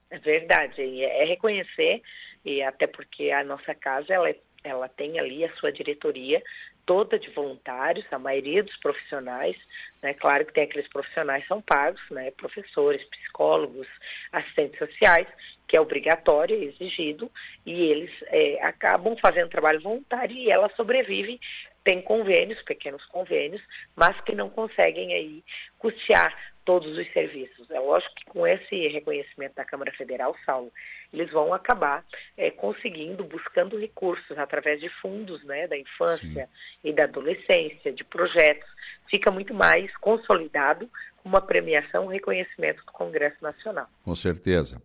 [0.10, 0.82] É verdade.
[0.82, 2.02] É reconhecer,
[2.44, 6.42] e até porque a nossa casa ela, é, ela tem ali a sua diretoria
[6.86, 9.56] toda de voluntários, a maioria dos profissionais,
[10.02, 10.14] né?
[10.14, 12.32] Claro que tem aqueles profissionais que são pagos, né?
[12.32, 13.88] Professores, psicólogos,
[14.32, 15.28] assistentes sociais,
[15.68, 17.32] que é obrigatório, é exigido,
[17.66, 21.40] e eles é, acabam fazendo trabalho voluntário e ela sobrevive,
[21.84, 23.62] tem convênios, pequenos convênios,
[23.96, 25.44] mas que não conseguem aí
[25.78, 27.70] custear todos os serviços.
[27.72, 30.72] É lógico que com esse reconhecimento da Câmara Federal, Saulo,
[31.12, 32.04] eles vão acabar
[32.38, 36.90] é, conseguindo, buscando recursos através de fundos né, da infância Sim.
[36.90, 38.68] e da adolescência, de projetos.
[39.10, 40.90] Fica muito mais consolidado
[41.24, 43.88] uma premiação, um reconhecimento do Congresso Nacional.
[44.04, 44.82] Com certeza.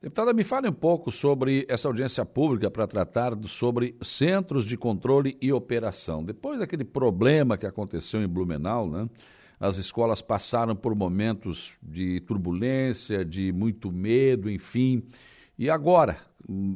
[0.00, 5.36] Deputada, me fale um pouco sobre essa audiência pública para tratar sobre centros de controle
[5.42, 6.22] e operação.
[6.22, 9.08] Depois daquele problema que aconteceu em Blumenau, né?
[9.60, 15.02] As escolas passaram por momentos de turbulência, de muito medo, enfim.
[15.58, 16.16] E agora,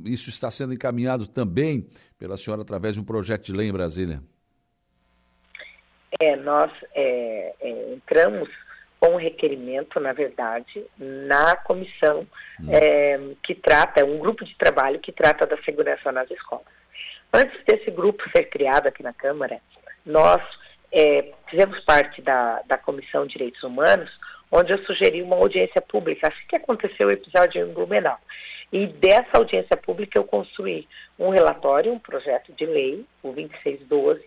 [0.05, 1.87] isso está sendo encaminhado também
[2.19, 4.21] pela senhora através de um projeto de lei em Brasília.
[6.21, 8.49] É, nós é, é, entramos
[9.01, 12.27] com um requerimento, na verdade, na comissão
[12.61, 12.69] hum.
[12.71, 16.67] é, que trata, um grupo de trabalho que trata da segurança nas escolas.
[17.33, 19.61] Antes desse grupo ser criado aqui na Câmara,
[20.05, 20.43] nós
[20.93, 24.11] é, fizemos parte da, da Comissão de Direitos Humanos,
[24.51, 28.19] onde eu sugeri uma audiência pública, assim que aconteceu o episódio em Blumenau.
[28.71, 30.87] E dessa audiência pública eu construí
[31.19, 34.23] um relatório, um projeto de lei, o 2612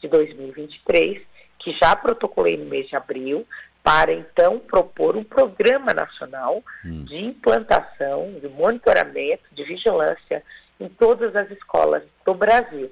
[0.00, 1.22] de 2023,
[1.58, 3.46] que já protocolei no mês de abril,
[3.82, 7.04] para então propor um programa nacional hum.
[7.04, 10.42] de implantação, de monitoramento, de vigilância
[10.78, 12.90] em todas as escolas do Brasil.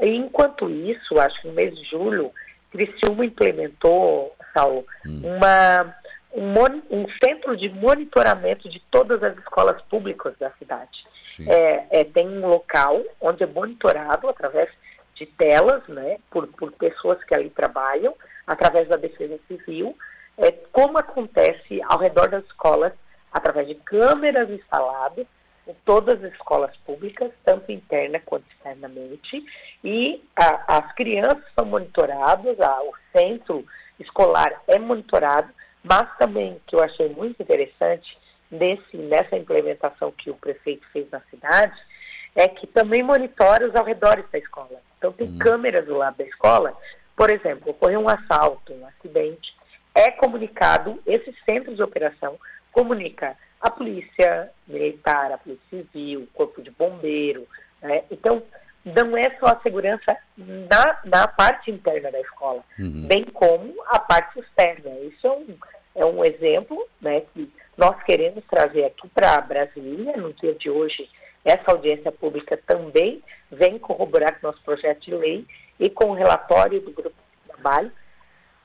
[0.00, 2.32] Enquanto isso, acho que no mês de julho,
[2.70, 5.22] Criciúma implementou, Saulo, hum.
[5.24, 5.94] uma,
[6.32, 11.04] um, um, centro de monitoramento de todas as escolas públicas da cidade.
[11.46, 14.68] É, é, tem um local onde é monitorado através
[15.14, 18.14] de telas, né, por, por pessoas que ali trabalham,
[18.46, 19.96] através da defesa civil,
[20.36, 22.92] é, como acontece ao redor das escolas,
[23.32, 25.26] através de câmeras instaladas
[25.66, 29.44] em todas as escolas públicas, tanto interna quanto externamente,
[29.84, 33.64] e a, as crianças são monitoradas, a, o centro
[33.98, 38.18] escolar é monitorado, mas também, que eu achei muito interessante,
[38.50, 41.78] nessa implementação que o prefeito fez na cidade,
[42.34, 44.80] é que também monitora os arredores da escola.
[44.98, 45.38] Então, tem hum.
[45.38, 46.76] câmeras do lado da escola.
[47.16, 49.54] Por exemplo, ocorreu um assalto, um acidente,
[49.94, 52.38] é comunicado, esse centro de operação
[52.72, 57.46] comunica a polícia militar, a polícia civil, o corpo de bombeiro.
[57.82, 58.02] Né?
[58.10, 58.42] Então,
[58.84, 63.06] não é só a segurança na, na parte interna da escola, uhum.
[63.06, 64.90] bem como a parte externa.
[65.00, 65.56] Isso é um,
[65.96, 71.08] é um exemplo né, que nós queremos trazer aqui para Brasília, no dia de hoje,
[71.44, 75.46] essa audiência pública também vem corroborar com o nosso projeto de lei
[75.78, 77.90] e com o relatório do grupo de trabalho,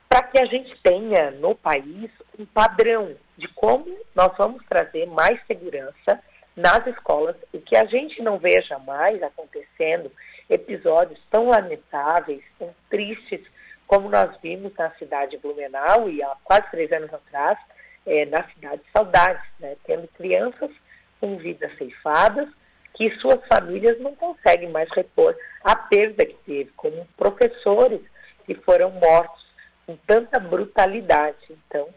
[0.08, 5.38] para que a gente tenha no país um padrão de como nós vamos trazer mais
[5.46, 6.22] segurança
[6.56, 7.36] nas escolas.
[7.52, 10.10] E que a gente não veja mais acontecendo
[10.48, 13.40] episódios tão lamentáveis, tão tristes,
[13.86, 17.58] como nós vimos na cidade de Blumenau e há quase três anos atrás,
[18.06, 20.70] é, na cidade de Saudades, né, tendo crianças
[21.20, 22.48] com vidas ceifadas,
[22.94, 28.00] que suas famílias não conseguem mais repor a perda que teve, como professores
[28.44, 29.45] que foram mortos
[29.86, 31.36] com tanta brutalidade.
[31.50, 31.88] Então,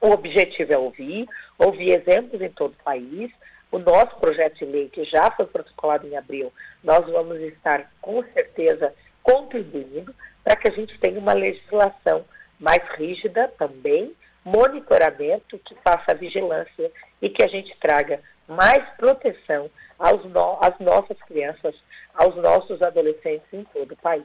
[0.00, 1.28] o objetivo é ouvir,
[1.58, 3.30] ouvir exemplos em todo o país.
[3.70, 6.52] O nosso projeto de lei, que já foi protocolado em abril,
[6.82, 12.24] nós vamos estar com certeza contribuindo para que a gente tenha uma legislação
[12.58, 16.90] mais rígida também, monitoramento que faça vigilância
[17.20, 19.70] e que a gente traga mais proteção
[20.32, 21.74] no, às nossas crianças,
[22.14, 24.24] aos nossos adolescentes em todo o país.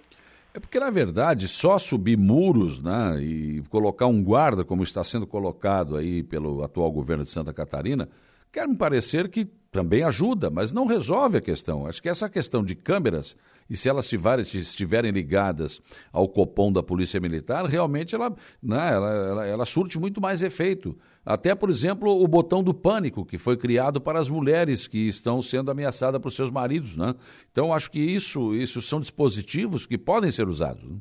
[0.55, 5.25] É porque, na verdade, só subir muros né, e colocar um guarda, como está sendo
[5.25, 8.07] colocado aí pelo atual governo de Santa Catarina,
[8.53, 11.87] quer me parecer que também ajuda, mas não resolve a questão.
[11.87, 13.35] Acho que essa questão de câmeras,
[13.67, 15.81] e se elas estiverem, estiverem ligadas
[16.13, 18.29] ao copom da Polícia Militar, realmente ela,
[18.61, 20.95] né, ela, ela, ela surte muito mais efeito.
[21.25, 25.41] Até, por exemplo, o botão do pânico, que foi criado para as mulheres que estão
[25.41, 26.95] sendo ameaçadas por seus maridos.
[26.95, 27.15] Né?
[27.51, 30.83] Então, acho que isso, isso são dispositivos que podem ser usados.
[30.83, 30.97] Né?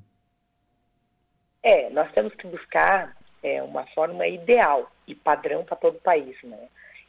[1.63, 6.35] É, nós temos que buscar é, uma forma ideal e padrão para todo o país.
[6.43, 6.57] Né?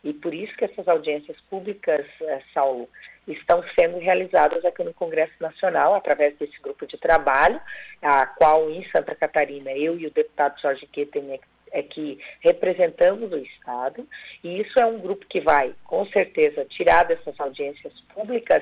[0.04, 2.90] E por isso que essas audiências públicas, é, Saulo,
[3.28, 7.60] estão sendo realizadas aqui no Congresso Nacional, através desse grupo de trabalho,
[8.02, 11.40] a qual em Santa Catarina eu e o deputado Jorge Queten é
[11.74, 14.08] é que representamos o Estado,
[14.44, 18.62] e isso é um grupo que vai, com certeza, tirar dessas audiências públicas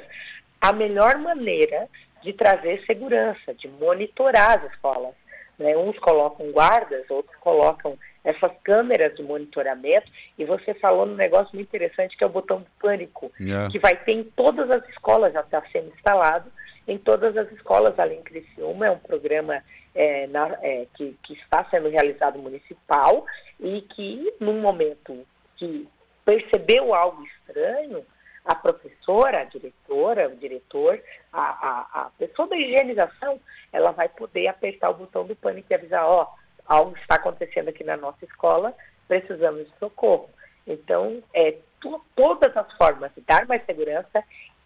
[0.62, 1.90] a melhor maneira
[2.24, 5.14] de trazer segurança, de monitorar as escolas.
[5.60, 5.76] Né?
[5.76, 11.68] Uns colocam guardas, outros colocam essas câmeras de monitoramento, e você falou num negócio muito
[11.68, 13.70] interessante que é o botão do pânico, yeah.
[13.72, 16.52] que vai ter em todas as escolas, já está sendo instalado,
[16.88, 21.34] em todas as escolas ali em Criciúma, é um programa é, na, é, que, que,
[21.34, 23.26] está sendo realizado municipal
[23.60, 25.26] e que, num momento
[25.58, 25.88] que
[26.26, 28.06] percebeu algo estranho,
[28.44, 31.00] a professora, a diretora, o diretor,
[31.32, 33.40] a, a, a pessoa da higienização,
[33.72, 36.28] ela vai poder apertar o botão do pânico e avisar, ó,
[36.72, 38.74] algo está acontecendo aqui na nossa escola,
[39.08, 40.30] precisamos de socorro.
[40.66, 44.24] Então, é, tu, todas as formas de dar mais segurança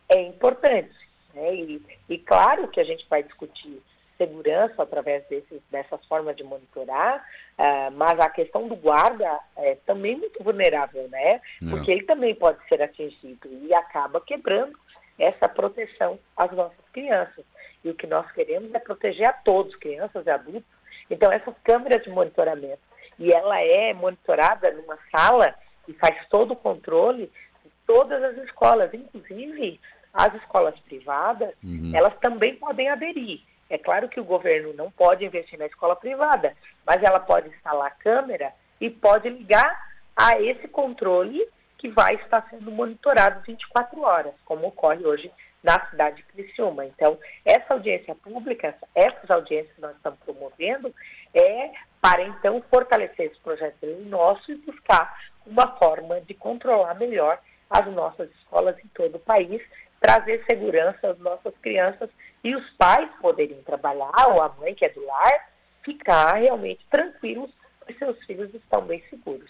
[0.10, 0.94] é importante.
[1.34, 1.56] Né?
[1.56, 3.82] E, e claro que a gente vai discutir
[4.18, 7.26] segurança através desses, dessas formas de monitorar,
[7.60, 11.42] uh, mas a questão do guarda é também muito vulnerável, né?
[11.62, 11.72] Não.
[11.72, 14.78] Porque ele também pode ser atingido e acaba quebrando
[15.20, 17.44] essa proteção às nossas crianças.
[17.84, 20.75] E o que nós queremos é proteger a todos, crianças e adultos.
[21.10, 22.82] Então, essas câmeras de monitoramento,
[23.18, 25.54] e ela é monitorada numa sala
[25.88, 27.32] e faz todo o controle
[27.64, 29.80] de todas as escolas, inclusive
[30.14, 31.92] as escolas privadas, uhum.
[31.94, 33.42] elas também podem aderir.
[33.70, 36.56] É claro que o governo não pode investir na escola privada,
[36.86, 39.76] mas ela pode instalar câmera e pode ligar
[40.16, 41.46] a esse controle
[41.78, 45.32] que vai estar sendo monitorado 24 horas, como ocorre hoje
[45.66, 46.86] na cidade de Criciúma.
[46.86, 50.94] Então, essa audiência pública, essas audiências que nós estamos promovendo,
[51.34, 57.86] é para então fortalecer esse projeto nosso e buscar uma forma de controlar melhor as
[57.88, 59.60] nossas escolas em todo o país,
[60.00, 62.10] trazer segurança às nossas crianças
[62.44, 65.50] e os pais poderem trabalhar, ou a mãe que é do lar,
[65.84, 67.50] ficar realmente tranquilos,
[67.86, 69.50] porque seus filhos estão bem seguros.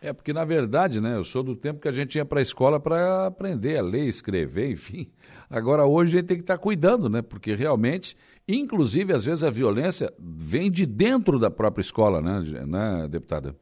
[0.00, 2.42] É porque, na verdade, né, eu sou do tempo que a gente ia para a
[2.42, 5.10] escola para aprender a ler, escrever, enfim.
[5.48, 7.22] Agora, hoje, a gente tem que estar tá cuidando, né?
[7.22, 13.08] Porque realmente, inclusive, às vezes a violência vem de dentro da própria escola, né, né
[13.08, 13.54] deputada?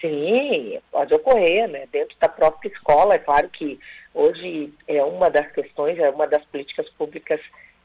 [0.00, 1.86] Sim, pode ocorrer, né?
[1.92, 3.78] Dentro da própria escola, é claro que
[4.14, 7.40] hoje é uma das questões, é uma das políticas públicas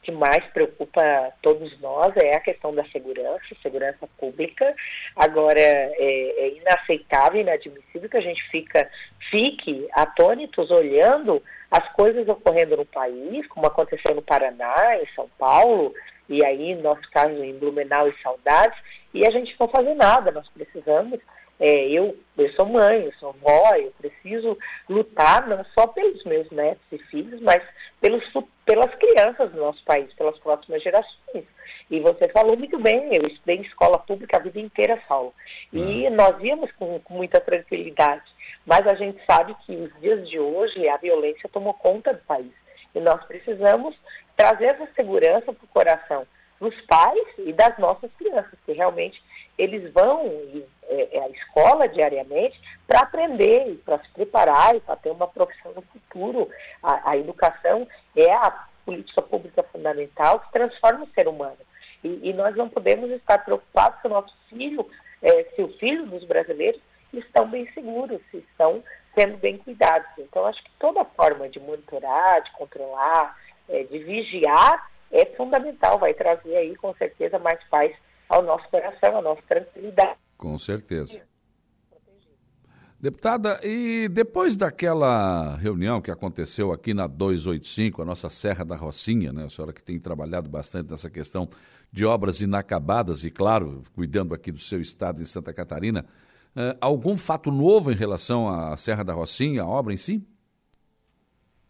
[0.05, 1.01] que mais preocupa
[1.41, 4.75] todos nós é a questão da segurança, segurança pública.
[5.15, 8.87] Agora, é, é inaceitável, inadmissível que a gente fica,
[9.31, 11.41] fique atônitos olhando
[11.71, 15.91] as coisas ocorrendo no país, como aconteceu no Paraná, em São Paulo,
[16.29, 18.77] e aí, no nosso caso, em Blumenau e Saudades,
[19.11, 20.31] e a gente não fazer nada.
[20.31, 21.19] Nós precisamos
[21.59, 24.57] é, eu, eu sou mãe, eu sou avó, eu preciso
[24.89, 27.61] lutar não só pelos meus netos e filhos, mas
[28.01, 28.23] pelos,
[28.65, 31.45] pelas crianças do nosso país, pelas próximas gerações.
[31.89, 35.33] E você falou muito bem, eu estudei em escola pública a vida inteira, Saulo.
[35.71, 36.15] E uhum.
[36.15, 38.23] nós íamos com, com muita tranquilidade.
[38.65, 42.51] Mas a gente sabe que os dias de hoje a violência tomou conta do país.
[42.93, 43.95] E nós precisamos
[44.35, 46.27] trazer essa segurança para o coração
[46.59, 49.21] dos pais e das nossas crianças, que realmente
[49.57, 50.25] eles vão
[50.74, 55.73] é, é, à escola diariamente para aprender, para se preparar e para ter uma profissão
[55.73, 56.49] no futuro.
[56.81, 61.57] A, a, educação é a política pública fundamental que transforma o ser humano.
[62.03, 64.87] E, e nós não podemos estar preocupados se o nosso filho,
[65.21, 66.81] é, se o filho dos brasileiros
[67.13, 68.83] estão bem seguros, se estão
[69.17, 70.07] sendo bem cuidados.
[70.19, 73.35] Então, acho que toda forma de monitorar, de controlar,
[73.69, 77.95] é, de vigiar é fundamental, vai trazer aí com certeza mais paz
[78.27, 80.24] ao nosso coração, à nossa tranquilidade.
[80.37, 81.21] Com certeza.
[82.99, 89.31] Deputada, e depois daquela reunião que aconteceu aqui na 285, a nossa Serra da Rocinha,
[89.31, 89.45] né?
[89.45, 91.47] A senhora que tem trabalhado bastante nessa questão
[91.91, 96.05] de obras inacabadas e, claro, cuidando aqui do seu estado em Santa Catarina,
[96.55, 100.25] uh, algum fato novo em relação à Serra da Rocinha, a obra em si?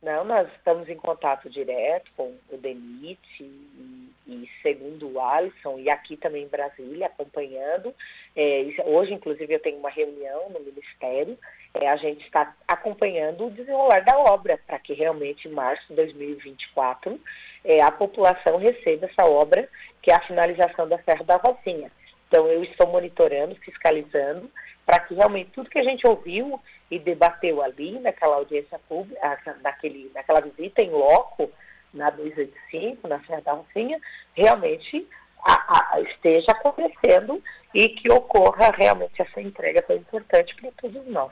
[0.01, 5.89] Não, nós estamos em contato direto com o DENIT e, e segundo o Alisson, e
[5.89, 7.93] aqui também em Brasília, acompanhando.
[8.35, 11.37] É, hoje, inclusive, eu tenho uma reunião no Ministério.
[11.73, 15.95] É, a gente está acompanhando o desenrolar da obra, para que realmente em março de
[15.95, 17.19] 2024
[17.63, 19.67] é, a população receba essa obra,
[20.01, 21.91] que é a finalização da Serra da Rocinha.
[22.27, 24.49] Então, eu estou monitorando, fiscalizando,
[24.85, 30.11] para que realmente tudo que a gente ouviu e debateu ali naquela audiência pública, naquele,
[30.13, 31.51] naquela visita em loco,
[31.95, 33.99] na 285, na Serra da Rocinha,
[34.33, 35.07] realmente
[35.45, 37.41] a, a, esteja acontecendo
[37.73, 41.31] e que ocorra realmente essa entrega tão importante para todos nós.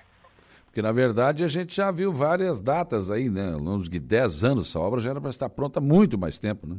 [0.66, 3.54] Porque, na verdade, a gente já viu várias datas aí, né?
[3.54, 6.40] Ao longo de 10 anos, essa obra já era para estar pronta há muito mais
[6.40, 6.78] tempo, né?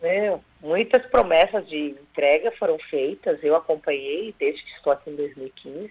[0.00, 5.90] É, muitas promessas de entrega foram feitas, eu acompanhei desde que estou aqui em 2015,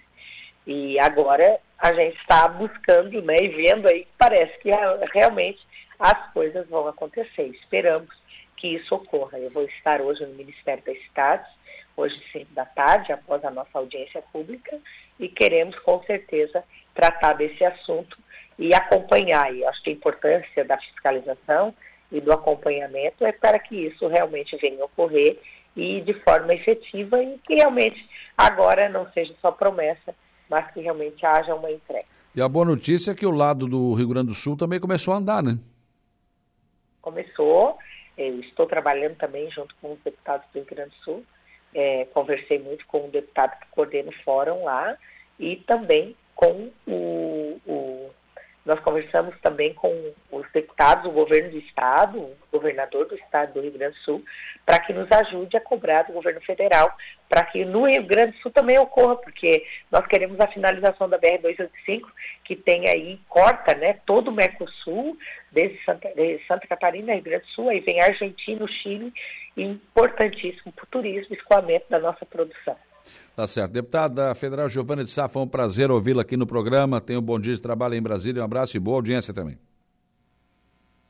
[0.65, 4.69] e agora a gente está buscando né, e vendo aí, parece que
[5.13, 5.59] realmente
[5.99, 7.47] as coisas vão acontecer.
[7.47, 8.09] Esperamos
[8.55, 9.37] que isso ocorra.
[9.39, 11.47] Eu vou estar hoje no Ministério das Cidades,
[11.95, 14.77] hoje cinco da tarde, após a nossa audiência pública,
[15.19, 16.63] e queremos com certeza
[16.93, 18.17] tratar desse assunto
[18.57, 19.53] e acompanhar.
[19.53, 21.73] E acho que a importância da fiscalização
[22.11, 25.39] e do acompanhamento é para que isso realmente venha ocorrer
[25.75, 28.03] e de forma efetiva e que realmente
[28.35, 30.15] agora não seja só promessa,
[30.49, 32.05] mas que realmente haja uma entrega.
[32.35, 35.13] E a boa notícia é que o lado do Rio Grande do Sul também começou
[35.13, 35.57] a andar, né?
[37.07, 37.77] Começou.
[38.17, 41.25] Eu estou trabalhando também junto com os deputados do Rio Grande do Sul.
[41.73, 44.97] É, conversei muito com o deputado que coordena o fórum lá
[45.39, 48.09] e também com o, o
[48.67, 53.61] nós conversamos também com os deputados, o governo do estado, o governador do estado do
[53.61, 54.25] Rio Grande do Sul,
[54.65, 56.93] para que nos ajude a cobrar do governo federal,
[57.29, 61.17] para que no Rio Grande do Sul também ocorra, porque nós queremos a finalização da
[61.17, 62.01] BR-285,
[62.43, 65.17] que tem aí, corta né, todo o Mercosul,
[65.49, 69.13] desde Santa, desde Santa Catarina, Rio Grande do Sul, aí vem Argentina, Chile,
[69.55, 72.75] importantíssimo para o turismo, escoamento da nossa produção.
[73.35, 73.71] Tá certo.
[73.71, 76.99] Deputada Federal Giovana de Sá, foi um prazer ouvi-la aqui no programa.
[76.99, 78.41] Tenha um bom dia de trabalho em Brasília.
[78.41, 79.57] Um abraço e boa audiência também.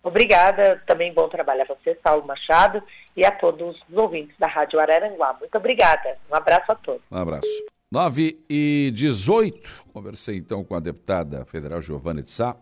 [0.04, 0.82] Obrigada.
[0.86, 2.82] Também bom trabalho a você, Saulo Machado,
[3.16, 5.36] e a todos os ouvintes da Rádio Araranguá.
[5.40, 6.18] Muito obrigada.
[6.32, 7.02] Um abraço a todos.
[7.12, 7.48] Um abraço.
[7.92, 9.86] 9 e 18.
[9.94, 12.56] Conversei então com a deputada federal Giovana de Sá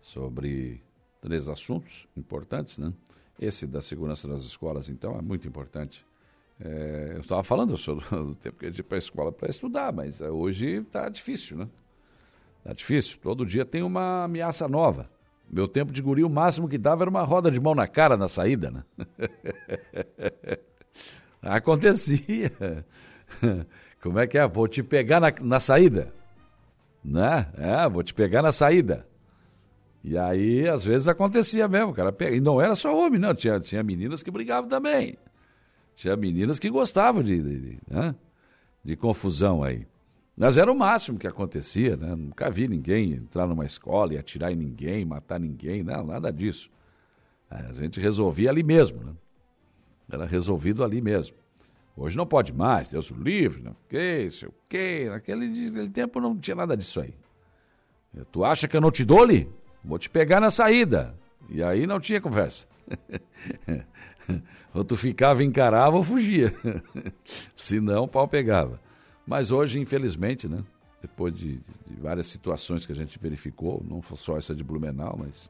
[0.00, 0.82] sobre
[1.20, 2.92] três assuntos importantes, né?
[3.40, 6.04] Esse da segurança das escolas, então, é muito importante.
[6.62, 9.48] É, eu estava falando sobre o tempo que a gente ia para a escola para
[9.48, 11.68] estudar, mas é, hoje está difícil, né?
[12.58, 13.18] Está difícil.
[13.22, 15.08] Todo dia tem uma ameaça nova.
[15.50, 18.16] Meu tempo de guri, o máximo que dava era uma roda de mão na cara
[18.16, 18.84] na saída, né?
[21.42, 22.52] Acontecia.
[24.02, 24.46] Como é que é?
[24.46, 26.12] Vou te pegar na, na saída.
[27.02, 27.46] Né?
[27.56, 29.06] É, vou te pegar na saída.
[30.04, 32.14] E aí, às vezes, acontecia mesmo, cara.
[32.32, 33.34] E não era só homem, não.
[33.34, 35.18] Tinha, tinha meninas que brigavam também.
[36.00, 38.14] Tinha meninas que gostavam de, de, de, né?
[38.82, 39.86] de confusão aí.
[40.34, 42.16] Mas era o máximo que acontecia, né?
[42.16, 46.70] Nunca vi ninguém entrar numa escola e atirar em ninguém, matar ninguém, não, nada disso.
[47.50, 49.12] A gente resolvia ali mesmo, né?
[50.10, 51.36] Era resolvido ali mesmo.
[51.94, 55.06] Hoje não pode mais, Deus o livre, não que, sei o quê.
[55.10, 57.14] Naquele, naquele tempo não tinha nada disso aí.
[58.32, 59.46] Tu acha que eu não te dou ali?
[59.84, 61.14] Vou te pegar na saída.
[61.50, 62.66] E aí não tinha conversa.
[64.74, 66.54] ou tu ficava, encarava ou fugia.
[67.54, 68.80] Se não, o pau pegava.
[69.26, 70.62] Mas hoje, infelizmente, né?
[71.00, 75.48] Depois de, de, várias situações que a gente verificou, não só essa de Blumenau, mas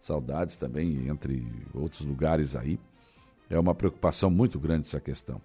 [0.00, 2.78] saudades também entre outros lugares aí.
[3.50, 5.40] É uma preocupação muito grande essa questão.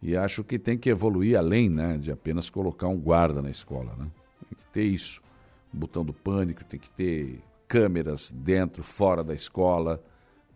[0.00, 3.94] E acho que tem que evoluir além né, de apenas colocar um guarda na escola.
[3.98, 4.06] Né?
[4.48, 5.20] Tem que ter isso.
[5.74, 10.02] O botão do pânico, tem que ter câmeras dentro, fora da escola,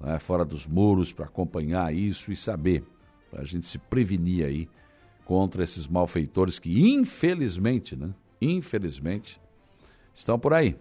[0.01, 2.85] né, fora dos muros, para acompanhar isso e saber,
[3.31, 4.69] para a gente se prevenir aí
[5.25, 9.41] contra esses malfeitores que, infelizmente, né, infelizmente,
[10.15, 10.77] estão por aí.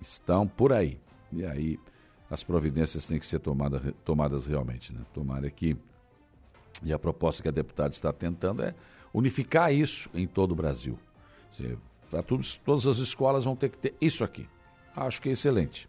[0.00, 1.00] Estão por aí.
[1.32, 1.78] E aí
[2.30, 4.92] as providências têm que ser tomada, tomadas realmente.
[4.92, 5.00] Né?
[5.12, 5.76] Tomara que
[6.82, 8.74] e a proposta que a deputada está tentando é
[9.12, 10.98] unificar isso em todo o Brasil.
[12.10, 14.48] Para todas as escolas vão ter que ter isso aqui.
[14.94, 15.88] Acho que é excelente.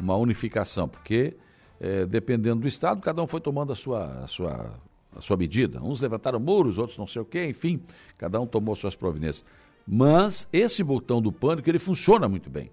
[0.00, 1.36] Uma unificação, porque
[1.80, 4.80] é, dependendo do estado, cada um foi tomando a sua, a sua,
[5.14, 5.80] a sua medida.
[5.82, 7.80] Uns levantaram muros, outros não sei o quê, enfim,
[8.16, 9.44] cada um tomou suas providências.
[9.86, 12.70] Mas esse botão do pânico, ele funciona muito bem.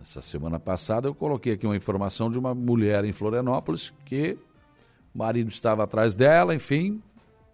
[0.00, 4.36] Essa semana passada eu coloquei aqui uma informação de uma mulher em Florianópolis que
[5.14, 7.00] o marido estava atrás dela, enfim,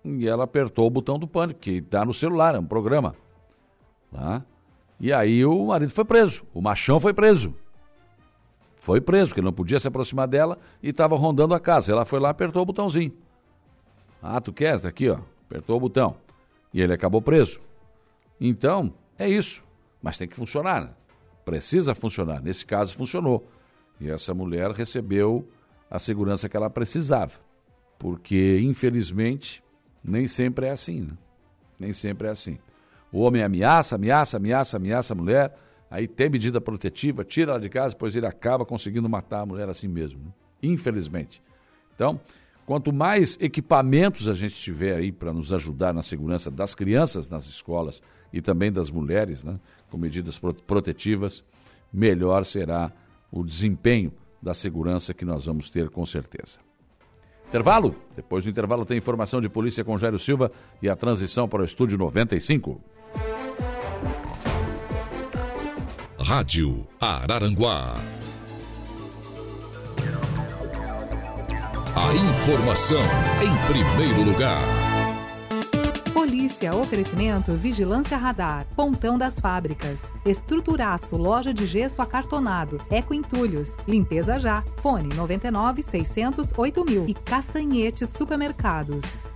[0.04, 3.14] e ela apertou o botão do pânico, que está no celular, é um programa.
[4.10, 4.44] Tá?
[4.98, 7.54] E aí o marido foi preso, o machão foi preso.
[8.80, 11.92] Foi preso, ele não podia se aproximar dela e estava rondando a casa.
[11.92, 13.12] Ela foi lá apertou o botãozinho.
[14.22, 14.80] Ah, tu quer?
[14.80, 15.18] Tá aqui, ó.
[15.46, 16.16] Apertou o botão.
[16.72, 17.60] E ele acabou preso.
[18.40, 19.62] Então, é isso.
[20.02, 20.82] Mas tem que funcionar.
[20.82, 20.90] Né?
[21.44, 22.42] Precisa funcionar.
[22.42, 23.46] Nesse caso, funcionou.
[24.00, 25.46] E essa mulher recebeu
[25.90, 27.32] a segurança que ela precisava
[28.00, 29.62] porque infelizmente
[30.02, 31.12] nem sempre é assim, né?
[31.78, 32.58] Nem sempre é assim.
[33.12, 35.54] O homem ameaça, ameaça, ameaça, ameaça a mulher,
[35.90, 39.68] aí tem medida protetiva, tira ela de casa, depois ele acaba conseguindo matar a mulher
[39.68, 40.32] assim mesmo, né?
[40.62, 41.42] infelizmente.
[41.94, 42.20] Então,
[42.64, 47.46] quanto mais equipamentos a gente tiver aí para nos ajudar na segurança das crianças nas
[47.46, 48.02] escolas
[48.32, 49.58] e também das mulheres, né,
[49.90, 51.42] com medidas protetivas,
[51.92, 52.92] melhor será
[53.30, 56.60] o desempenho da segurança que nós vamos ter com certeza.
[57.48, 57.96] Intervalo?
[58.14, 61.64] Depois do intervalo tem informação de polícia com Jairo Silva e a transição para o
[61.64, 62.80] estúdio 95.
[66.30, 67.96] Rádio Araranguá.
[71.96, 73.02] A informação
[73.42, 74.62] em primeiro lugar.
[76.14, 84.38] Polícia, oferecimento Vigilância Radar, Pontão das Fábricas, Estruturaço, Loja de Gesso Acartonado, Eco Entulhos, Limpeza
[84.38, 89.26] Já, Fone 99 600 8000 e Castanhetes Supermercados.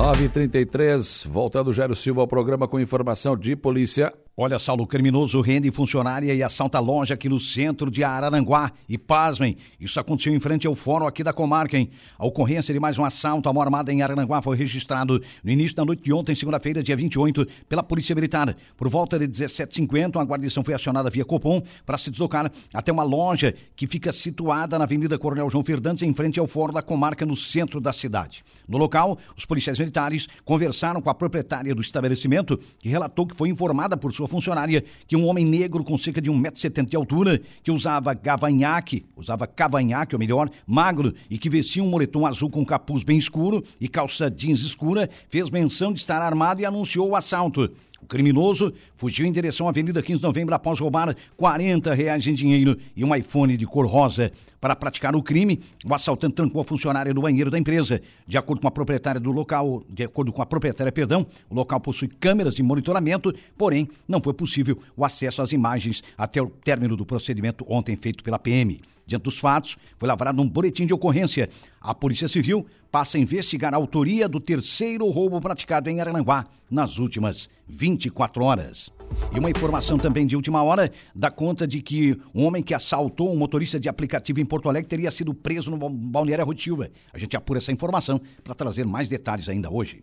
[0.00, 4.10] 9h33, voltando Jairo Silva ao programa com informação de polícia.
[4.42, 8.72] Olha, Saulo, criminoso rende funcionária e assalta loja aqui no centro de Araranguá.
[8.88, 11.90] E pasmem, isso aconteceu em frente ao fórum aqui da comarca, hein?
[12.18, 15.76] A ocorrência de mais um assalto à mão armada em Araranguá foi registrado no início
[15.76, 18.56] da noite de ontem, segunda-feira, dia 28, pela Polícia Militar.
[18.78, 23.02] Por volta de 17h50, a guarnição foi acionada via Copom para se deslocar até uma
[23.02, 27.26] loja que fica situada na Avenida Coronel João Fernandes, em frente ao fórum da comarca,
[27.26, 28.42] no centro da cidade.
[28.66, 33.50] No local, os policiais militares conversaram com a proprietária do estabelecimento, que relatou que foi
[33.50, 37.70] informada por sua funcionária que um homem negro com cerca de 1,70m de altura, que
[37.70, 43.02] usava gavanhaque, usava cavanhaque, ou melhor, magro, e que vestia um moletom azul com capuz
[43.02, 47.70] bem escuro e calça jeans escura, fez menção de estar armado e anunciou o assalto.
[48.00, 52.34] O criminoso fugiu em direção à Avenida 15 de Novembro após roubar 40 reais em
[52.34, 54.32] dinheiro e um iPhone de cor rosa.
[54.60, 58.02] Para praticar o crime, o assaltante trancou a funcionária do banheiro da empresa.
[58.26, 61.80] De acordo com a proprietária do local, de acordo com a proprietária, perdão, o local
[61.80, 66.94] possui câmeras de monitoramento, porém não foi possível o acesso às imagens até o término
[66.94, 68.80] do procedimento ontem feito pela PM.
[69.06, 71.48] Diante dos fatos, foi lavrado um boletim de ocorrência.
[71.80, 76.98] A Polícia Civil passa a investigar a autoria do terceiro roubo praticado em Arananguá nas
[76.98, 78.90] últimas 24 horas.
[79.32, 83.32] E uma informação também de última hora dá conta de que um homem que assaltou
[83.32, 86.90] um motorista de aplicativo em Porto Alegre teria sido preso no Balneário Rua Silva.
[87.12, 90.02] A gente apura essa informação para trazer mais detalhes ainda hoje.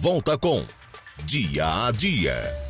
[0.00, 0.64] Volta com
[1.24, 2.67] Dia a Dia.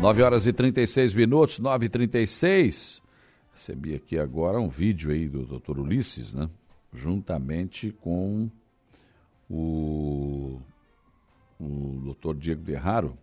[0.00, 3.02] 9 horas e 36 minutos, 9 e 36
[3.52, 5.80] Recebi aqui agora um vídeo aí do Dr.
[5.80, 6.48] Ulisses, né?
[6.94, 8.48] Juntamente com
[9.50, 10.60] o,
[11.58, 12.36] o Dr.
[12.36, 13.18] Diego Derraro,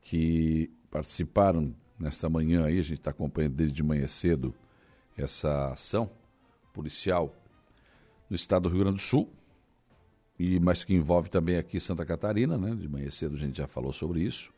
[0.00, 4.54] que participaram nesta manhã aí, a gente está acompanhando desde de manhã cedo
[5.14, 6.10] essa ação
[6.72, 7.36] policial
[8.30, 9.30] no estado do Rio Grande do Sul,
[10.38, 12.74] e mas que envolve também aqui Santa Catarina, né?
[12.74, 14.50] De manhã cedo a gente já falou sobre isso.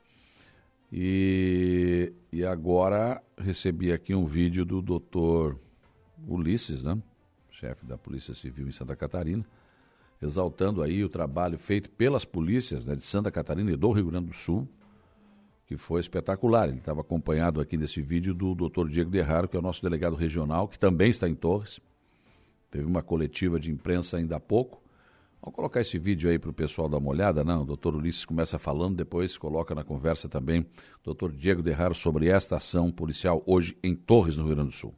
[0.92, 5.58] E, e agora recebi aqui um vídeo do doutor
[6.26, 7.00] Ulisses, né?
[7.60, 9.44] chefe da Polícia Civil em Santa Catarina,
[10.20, 14.28] exaltando aí o trabalho feito pelas polícias né, de Santa Catarina e do Rio Grande
[14.28, 14.66] do Sul,
[15.66, 16.68] que foi espetacular.
[16.68, 20.16] Ele estava acompanhado aqui nesse vídeo do doutor Diego Derraro, que é o nosso delegado
[20.16, 21.80] regional, que também está em Torres.
[22.70, 24.79] Teve uma coletiva de imprensa ainda há pouco,
[25.42, 27.62] Vamos colocar esse vídeo aí para o pessoal dar uma olhada, não?
[27.62, 30.66] O doutor Ulisses começa falando, depois coloca na conversa também o
[31.02, 34.92] doutor Diego Derraro sobre esta ação policial hoje em Torres, no Rio Grande do Sul.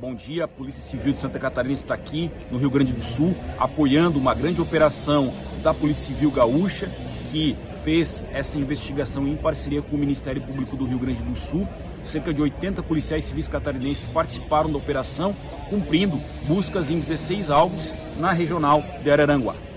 [0.00, 3.34] Bom dia, a Polícia Civil de Santa Catarina está aqui no Rio Grande do Sul,
[3.58, 6.90] apoiando uma grande operação da Polícia Civil Gaúcha,
[7.30, 11.68] que fez essa investigação em parceria com o Ministério Público do Rio Grande do Sul.
[12.02, 15.36] Cerca de 80 policiais civis catarinenses participaram da operação,
[15.68, 19.73] cumprindo buscas em 16 alvos na regional de Araranguá.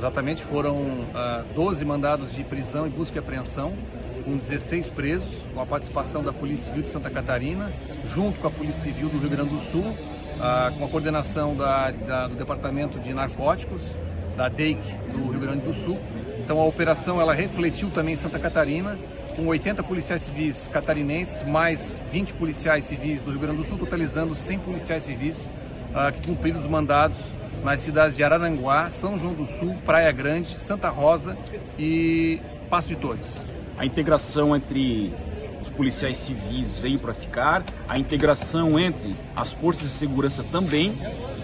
[0.00, 3.74] Exatamente, foram ah, 12 mandados de prisão e busca e apreensão,
[4.24, 7.70] com 16 presos, com a participação da Polícia Civil de Santa Catarina,
[8.06, 9.94] junto com a Polícia Civil do Rio Grande do Sul,
[10.40, 13.94] ah, com a coordenação da, da, do Departamento de Narcóticos,
[14.38, 14.80] da DEIC
[15.12, 16.00] do Rio Grande do Sul.
[16.42, 18.98] Então a operação ela refletiu também em Santa Catarina,
[19.36, 24.34] com 80 policiais civis catarinenses, mais 20 policiais civis do Rio Grande do Sul, totalizando
[24.34, 25.46] 100 policiais civis
[25.94, 30.58] ah, que cumpriram os mandados nas cidades de Araranguá, São João do Sul, Praia Grande,
[30.58, 31.36] Santa Rosa
[31.78, 33.42] e Passo de Torres.
[33.78, 35.12] A integração entre
[35.60, 40.96] os policiais civis veio para ficar, a integração entre as forças de segurança também,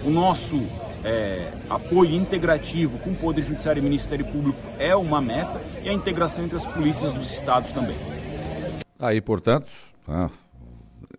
[0.03, 0.61] o nosso
[1.03, 5.93] é, apoio integrativo com o Poder Judiciário e Ministério Público é uma meta e a
[5.93, 7.97] integração entre as polícias dos estados também.
[8.99, 9.67] Aí, portanto,
[10.07, 10.29] ah,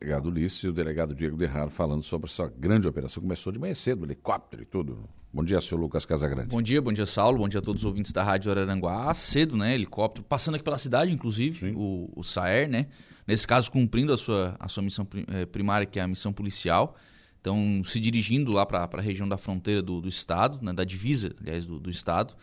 [0.01, 3.21] delegado Ulisses e o delegado Diego Derraro falando sobre essa grande operação.
[3.21, 4.99] Começou de manhã cedo, helicóptero e tudo.
[5.33, 6.49] Bom dia, senhor Lucas Casagrande.
[6.49, 7.39] Bom dia, bom dia, Saulo.
[7.39, 9.11] Bom dia a todos os ouvintes da Rádio Araranguá.
[9.11, 9.75] Ah, cedo, né?
[9.75, 12.87] Helicóptero, passando aqui pela cidade, inclusive, o, o Saer, né?
[13.27, 16.97] Nesse caso, cumprindo a sua, a sua missão eh, primária, que é a missão policial.
[17.41, 20.73] Então, se dirigindo lá para a região da fronteira do, do estado, né?
[20.73, 22.35] da divisa, aliás, do, do estado,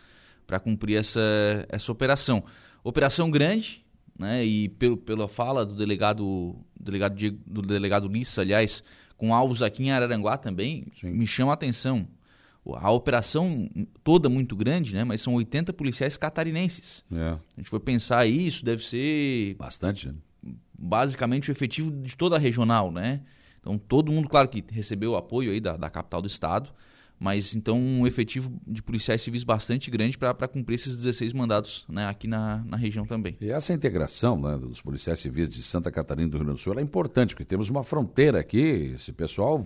[0.46, 1.20] para cumprir essa,
[1.68, 2.44] essa operação.
[2.84, 3.84] Operação grande,
[4.18, 4.44] né?
[4.44, 8.82] E pelo, pela fala do delegado, delegado Diego, do delegado Lissa, aliás,
[9.16, 11.10] com alvos aqui em Araranguá também, Sim.
[11.10, 12.06] me chama a atenção.
[12.74, 13.70] A operação
[14.02, 15.04] toda muito grande, né?
[15.04, 17.04] Mas são 80 policiais catarinenses.
[17.12, 17.28] É.
[17.28, 20.14] A gente foi pensar aí, isso deve ser bastante, né?
[20.76, 23.20] Basicamente o efetivo de toda a regional, né?
[23.60, 26.70] Então todo mundo, claro que recebeu o apoio aí da, da capital do estado,
[27.18, 32.06] mas então um efetivo de policiais civis bastante grande para cumprir esses 16 mandados né,
[32.06, 33.36] aqui na, na região também.
[33.40, 36.62] E essa integração né, dos policiais civis de Santa Catarina e do Rio Grande do
[36.62, 39.64] Sul é importante, porque temos uma fronteira aqui, esse pessoal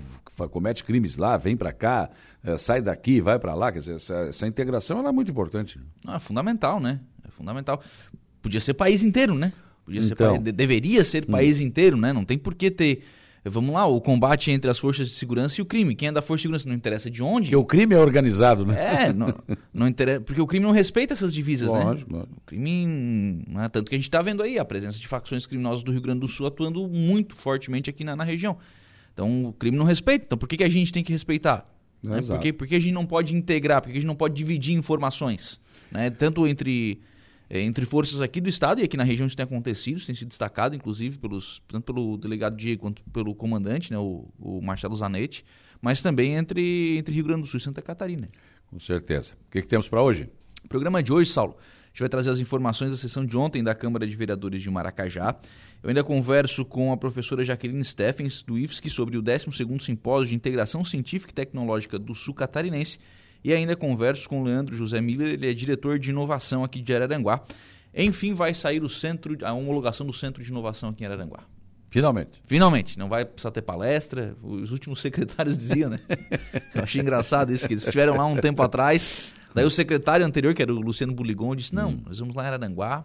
[0.50, 2.08] comete crimes lá, vem para cá,
[2.42, 5.78] é, sai daqui, vai para lá, quer dizer, essa, essa integração é muito importante.
[6.08, 7.00] é fundamental, né?
[7.26, 7.82] É fundamental.
[8.40, 9.52] Podia ser país inteiro, né?
[9.84, 11.32] Podia então, ser, deveria ser hum.
[11.32, 12.12] país inteiro, né?
[12.12, 13.02] Não tem por que ter
[13.44, 15.94] Vamos lá, o combate entre as forças de segurança e o crime.
[15.94, 17.44] Quem é da força de segurança não interessa de onde.
[17.44, 19.06] Porque o crime é organizado, né?
[19.06, 19.34] É, não,
[19.72, 22.18] não interessa, porque o crime não respeita essas divisas, lógico, né?
[22.18, 22.36] Lógico.
[22.36, 23.68] O crime, né?
[23.70, 26.20] tanto que a gente está vendo aí a presença de facções criminosas do Rio Grande
[26.20, 28.58] do Sul atuando muito fortemente aqui na, na região.
[29.14, 30.26] Então o crime não respeita.
[30.26, 31.66] Então por que, que a gente tem que respeitar?
[32.02, 32.20] Né?
[32.20, 33.80] Por, que, por que a gente não pode integrar?
[33.80, 35.60] Por que a gente não pode dividir informações?
[35.90, 36.10] Né?
[36.10, 37.00] Tanto entre
[37.50, 40.28] entre forças aqui do estado e aqui na região isso tem acontecido, isso tem sido
[40.28, 45.44] destacado, inclusive, pelos, tanto pelo delegado Diego quanto pelo comandante, né, o, o Marcelo Zanetti,
[45.82, 48.28] mas também entre, entre Rio Grande do Sul e Santa Catarina.
[48.68, 49.34] Com certeza.
[49.48, 50.28] O que, que temos para hoje?
[50.64, 53.64] O programa de hoje, Saulo, a gente vai trazer as informações da sessão de ontem
[53.64, 55.34] da Câmara de Vereadores de Maracajá.
[55.82, 60.36] Eu ainda converso com a professora Jaqueline Steffens, do IFSC, sobre o 12º Simpósio de
[60.36, 63.00] Integração Científica e Tecnológica do Sul Catarinense
[63.42, 66.94] e ainda converso com o Leandro José Miller, ele é diretor de inovação aqui de
[66.94, 67.42] Araranguá.
[67.94, 71.40] Enfim, vai sair o centro, a homologação do Centro de Inovação aqui em Araranguá.
[71.88, 72.40] Finalmente.
[72.44, 74.36] Finalmente, não vai precisar ter palestra.
[74.42, 75.98] Os últimos secretários diziam, né?
[76.74, 79.34] Eu achei engraçado isso, que eles estiveram lá um tempo atrás.
[79.52, 82.02] Daí o secretário anterior, que era o Luciano Buligon, disse: Não, hum.
[82.06, 83.04] nós vamos lá em Araranguá.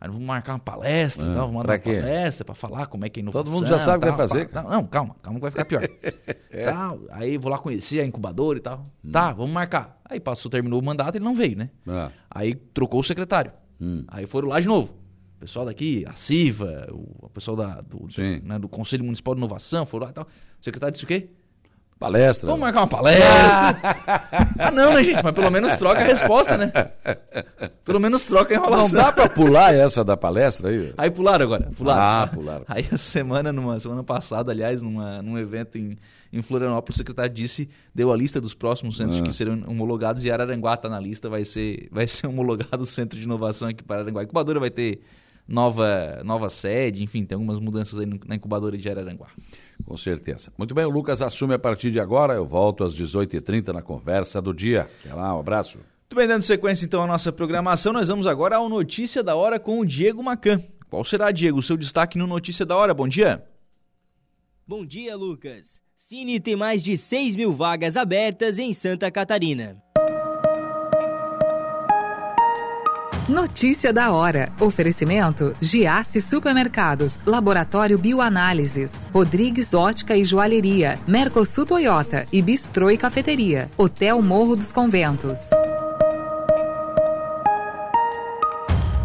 [0.00, 3.18] Aí vamos marcar uma palestra, ah, vamos mandar uma palestra para falar como é que
[3.18, 3.44] é inovação.
[3.44, 4.48] Todo mundo já sabe o que vai fazer.
[4.52, 5.82] Não, calma, calma que vai ficar pior.
[6.52, 6.66] é.
[7.10, 8.86] aí vou lá conhecer a incubadora e tal.
[9.04, 9.10] Hum.
[9.10, 10.00] Tá, vamos marcar.
[10.04, 11.70] Aí passou, terminou o mandato, ele não veio, né?
[11.88, 12.10] Ah.
[12.30, 13.50] Aí trocou o secretário.
[13.80, 14.04] Hum.
[14.06, 14.94] Aí foram lá de novo.
[15.36, 19.40] O pessoal daqui, a CIVA, o pessoal da, do, do, né, do Conselho Municipal de
[19.40, 20.24] Inovação, foram lá e tal.
[20.24, 21.28] O secretário disse o quê?
[21.98, 22.46] Palestra.
[22.46, 23.26] Vamos marcar uma palestra.
[24.56, 25.20] ah, não, né, gente?
[25.22, 26.72] Mas pelo menos troca a resposta, né?
[27.84, 28.96] Pelo menos troca a enrolação.
[28.96, 30.94] Não dá pra pular essa da palestra aí?
[30.96, 31.70] Aí pularam agora.
[31.76, 32.00] Pularam.
[32.00, 32.64] Ah, pularam.
[32.68, 35.98] Aí a semana, numa semana passada, aliás, numa, num evento em,
[36.32, 39.22] em Florianópolis, o secretário disse, deu a lista dos próximos centros ah.
[39.22, 43.18] que serão homologados e Araranguá está na lista, vai ser, vai ser homologado o centro
[43.18, 44.20] de inovação aqui para Araranguá.
[44.20, 45.00] A incubadora vai ter
[45.48, 49.28] nova, nova sede, enfim, tem algumas mudanças aí na incubadora de Araranguá.
[49.84, 50.52] Com certeza.
[50.58, 52.34] Muito bem, o Lucas assume a partir de agora.
[52.34, 54.88] Eu volto às 18h30 na conversa do dia.
[55.00, 55.78] Até lá, um abraço.
[55.78, 59.60] Muito bem, dando sequência então à nossa programação, nós vamos agora ao Notícia da Hora
[59.60, 60.62] com o Diego Macan.
[60.88, 62.94] Qual será, Diego, o seu destaque no Notícia da Hora?
[62.94, 63.44] Bom dia.
[64.66, 65.82] Bom dia, Lucas.
[65.96, 69.82] Cine tem mais de 6 mil vagas abertas em Santa Catarina.
[73.28, 74.50] Notícia da hora.
[74.58, 83.70] Oferecimento: Giasse Supermercados, Laboratório Bioanálises, Rodrigues Ótica e Joalheria, Mercosul Toyota e Bistrô e Cafeteria,
[83.76, 85.50] Hotel Morro dos Conventos.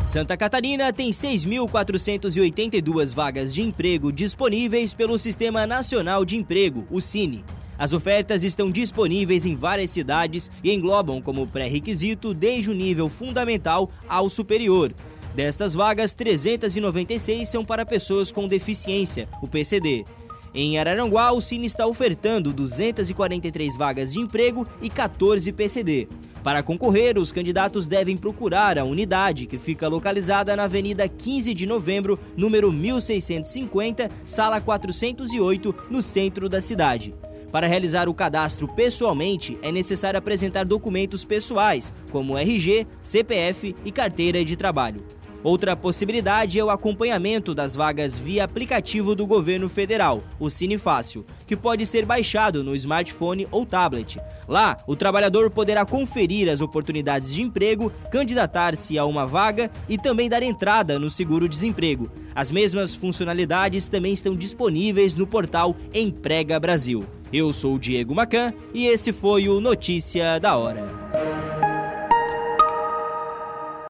[0.06, 7.44] Santa Catarina tem 6.482 vagas de emprego disponíveis pelo Sistema Nacional de Emprego, o Cine.
[7.78, 13.90] As ofertas estão disponíveis em várias cidades e englobam como pré-requisito desde o nível fundamental
[14.08, 14.94] ao superior.
[15.36, 20.06] Destas vagas, 396 são para pessoas com deficiência, o PCD.
[20.54, 26.08] Em Araranguá, o Cine está ofertando 243 vagas de emprego e 14 PCD.
[26.44, 31.66] Para concorrer, os candidatos devem procurar a unidade, que fica localizada na Avenida 15 de
[31.66, 37.16] Novembro, número 1650, sala 408, no centro da cidade.
[37.54, 44.44] Para realizar o cadastro pessoalmente, é necessário apresentar documentos pessoais, como RG, CPF e carteira
[44.44, 45.06] de trabalho.
[45.44, 51.26] Outra possibilidade é o acompanhamento das vagas via aplicativo do governo federal, o Cine Fácil,
[51.46, 54.22] que pode ser baixado no smartphone ou tablet.
[54.48, 60.30] Lá, o trabalhador poderá conferir as oportunidades de emprego, candidatar-se a uma vaga e também
[60.30, 62.10] dar entrada no seguro-desemprego.
[62.34, 67.04] As mesmas funcionalidades também estão disponíveis no portal Emprega Brasil.
[67.34, 71.33] Eu sou o Diego Macan e esse foi o Notícia da Hora.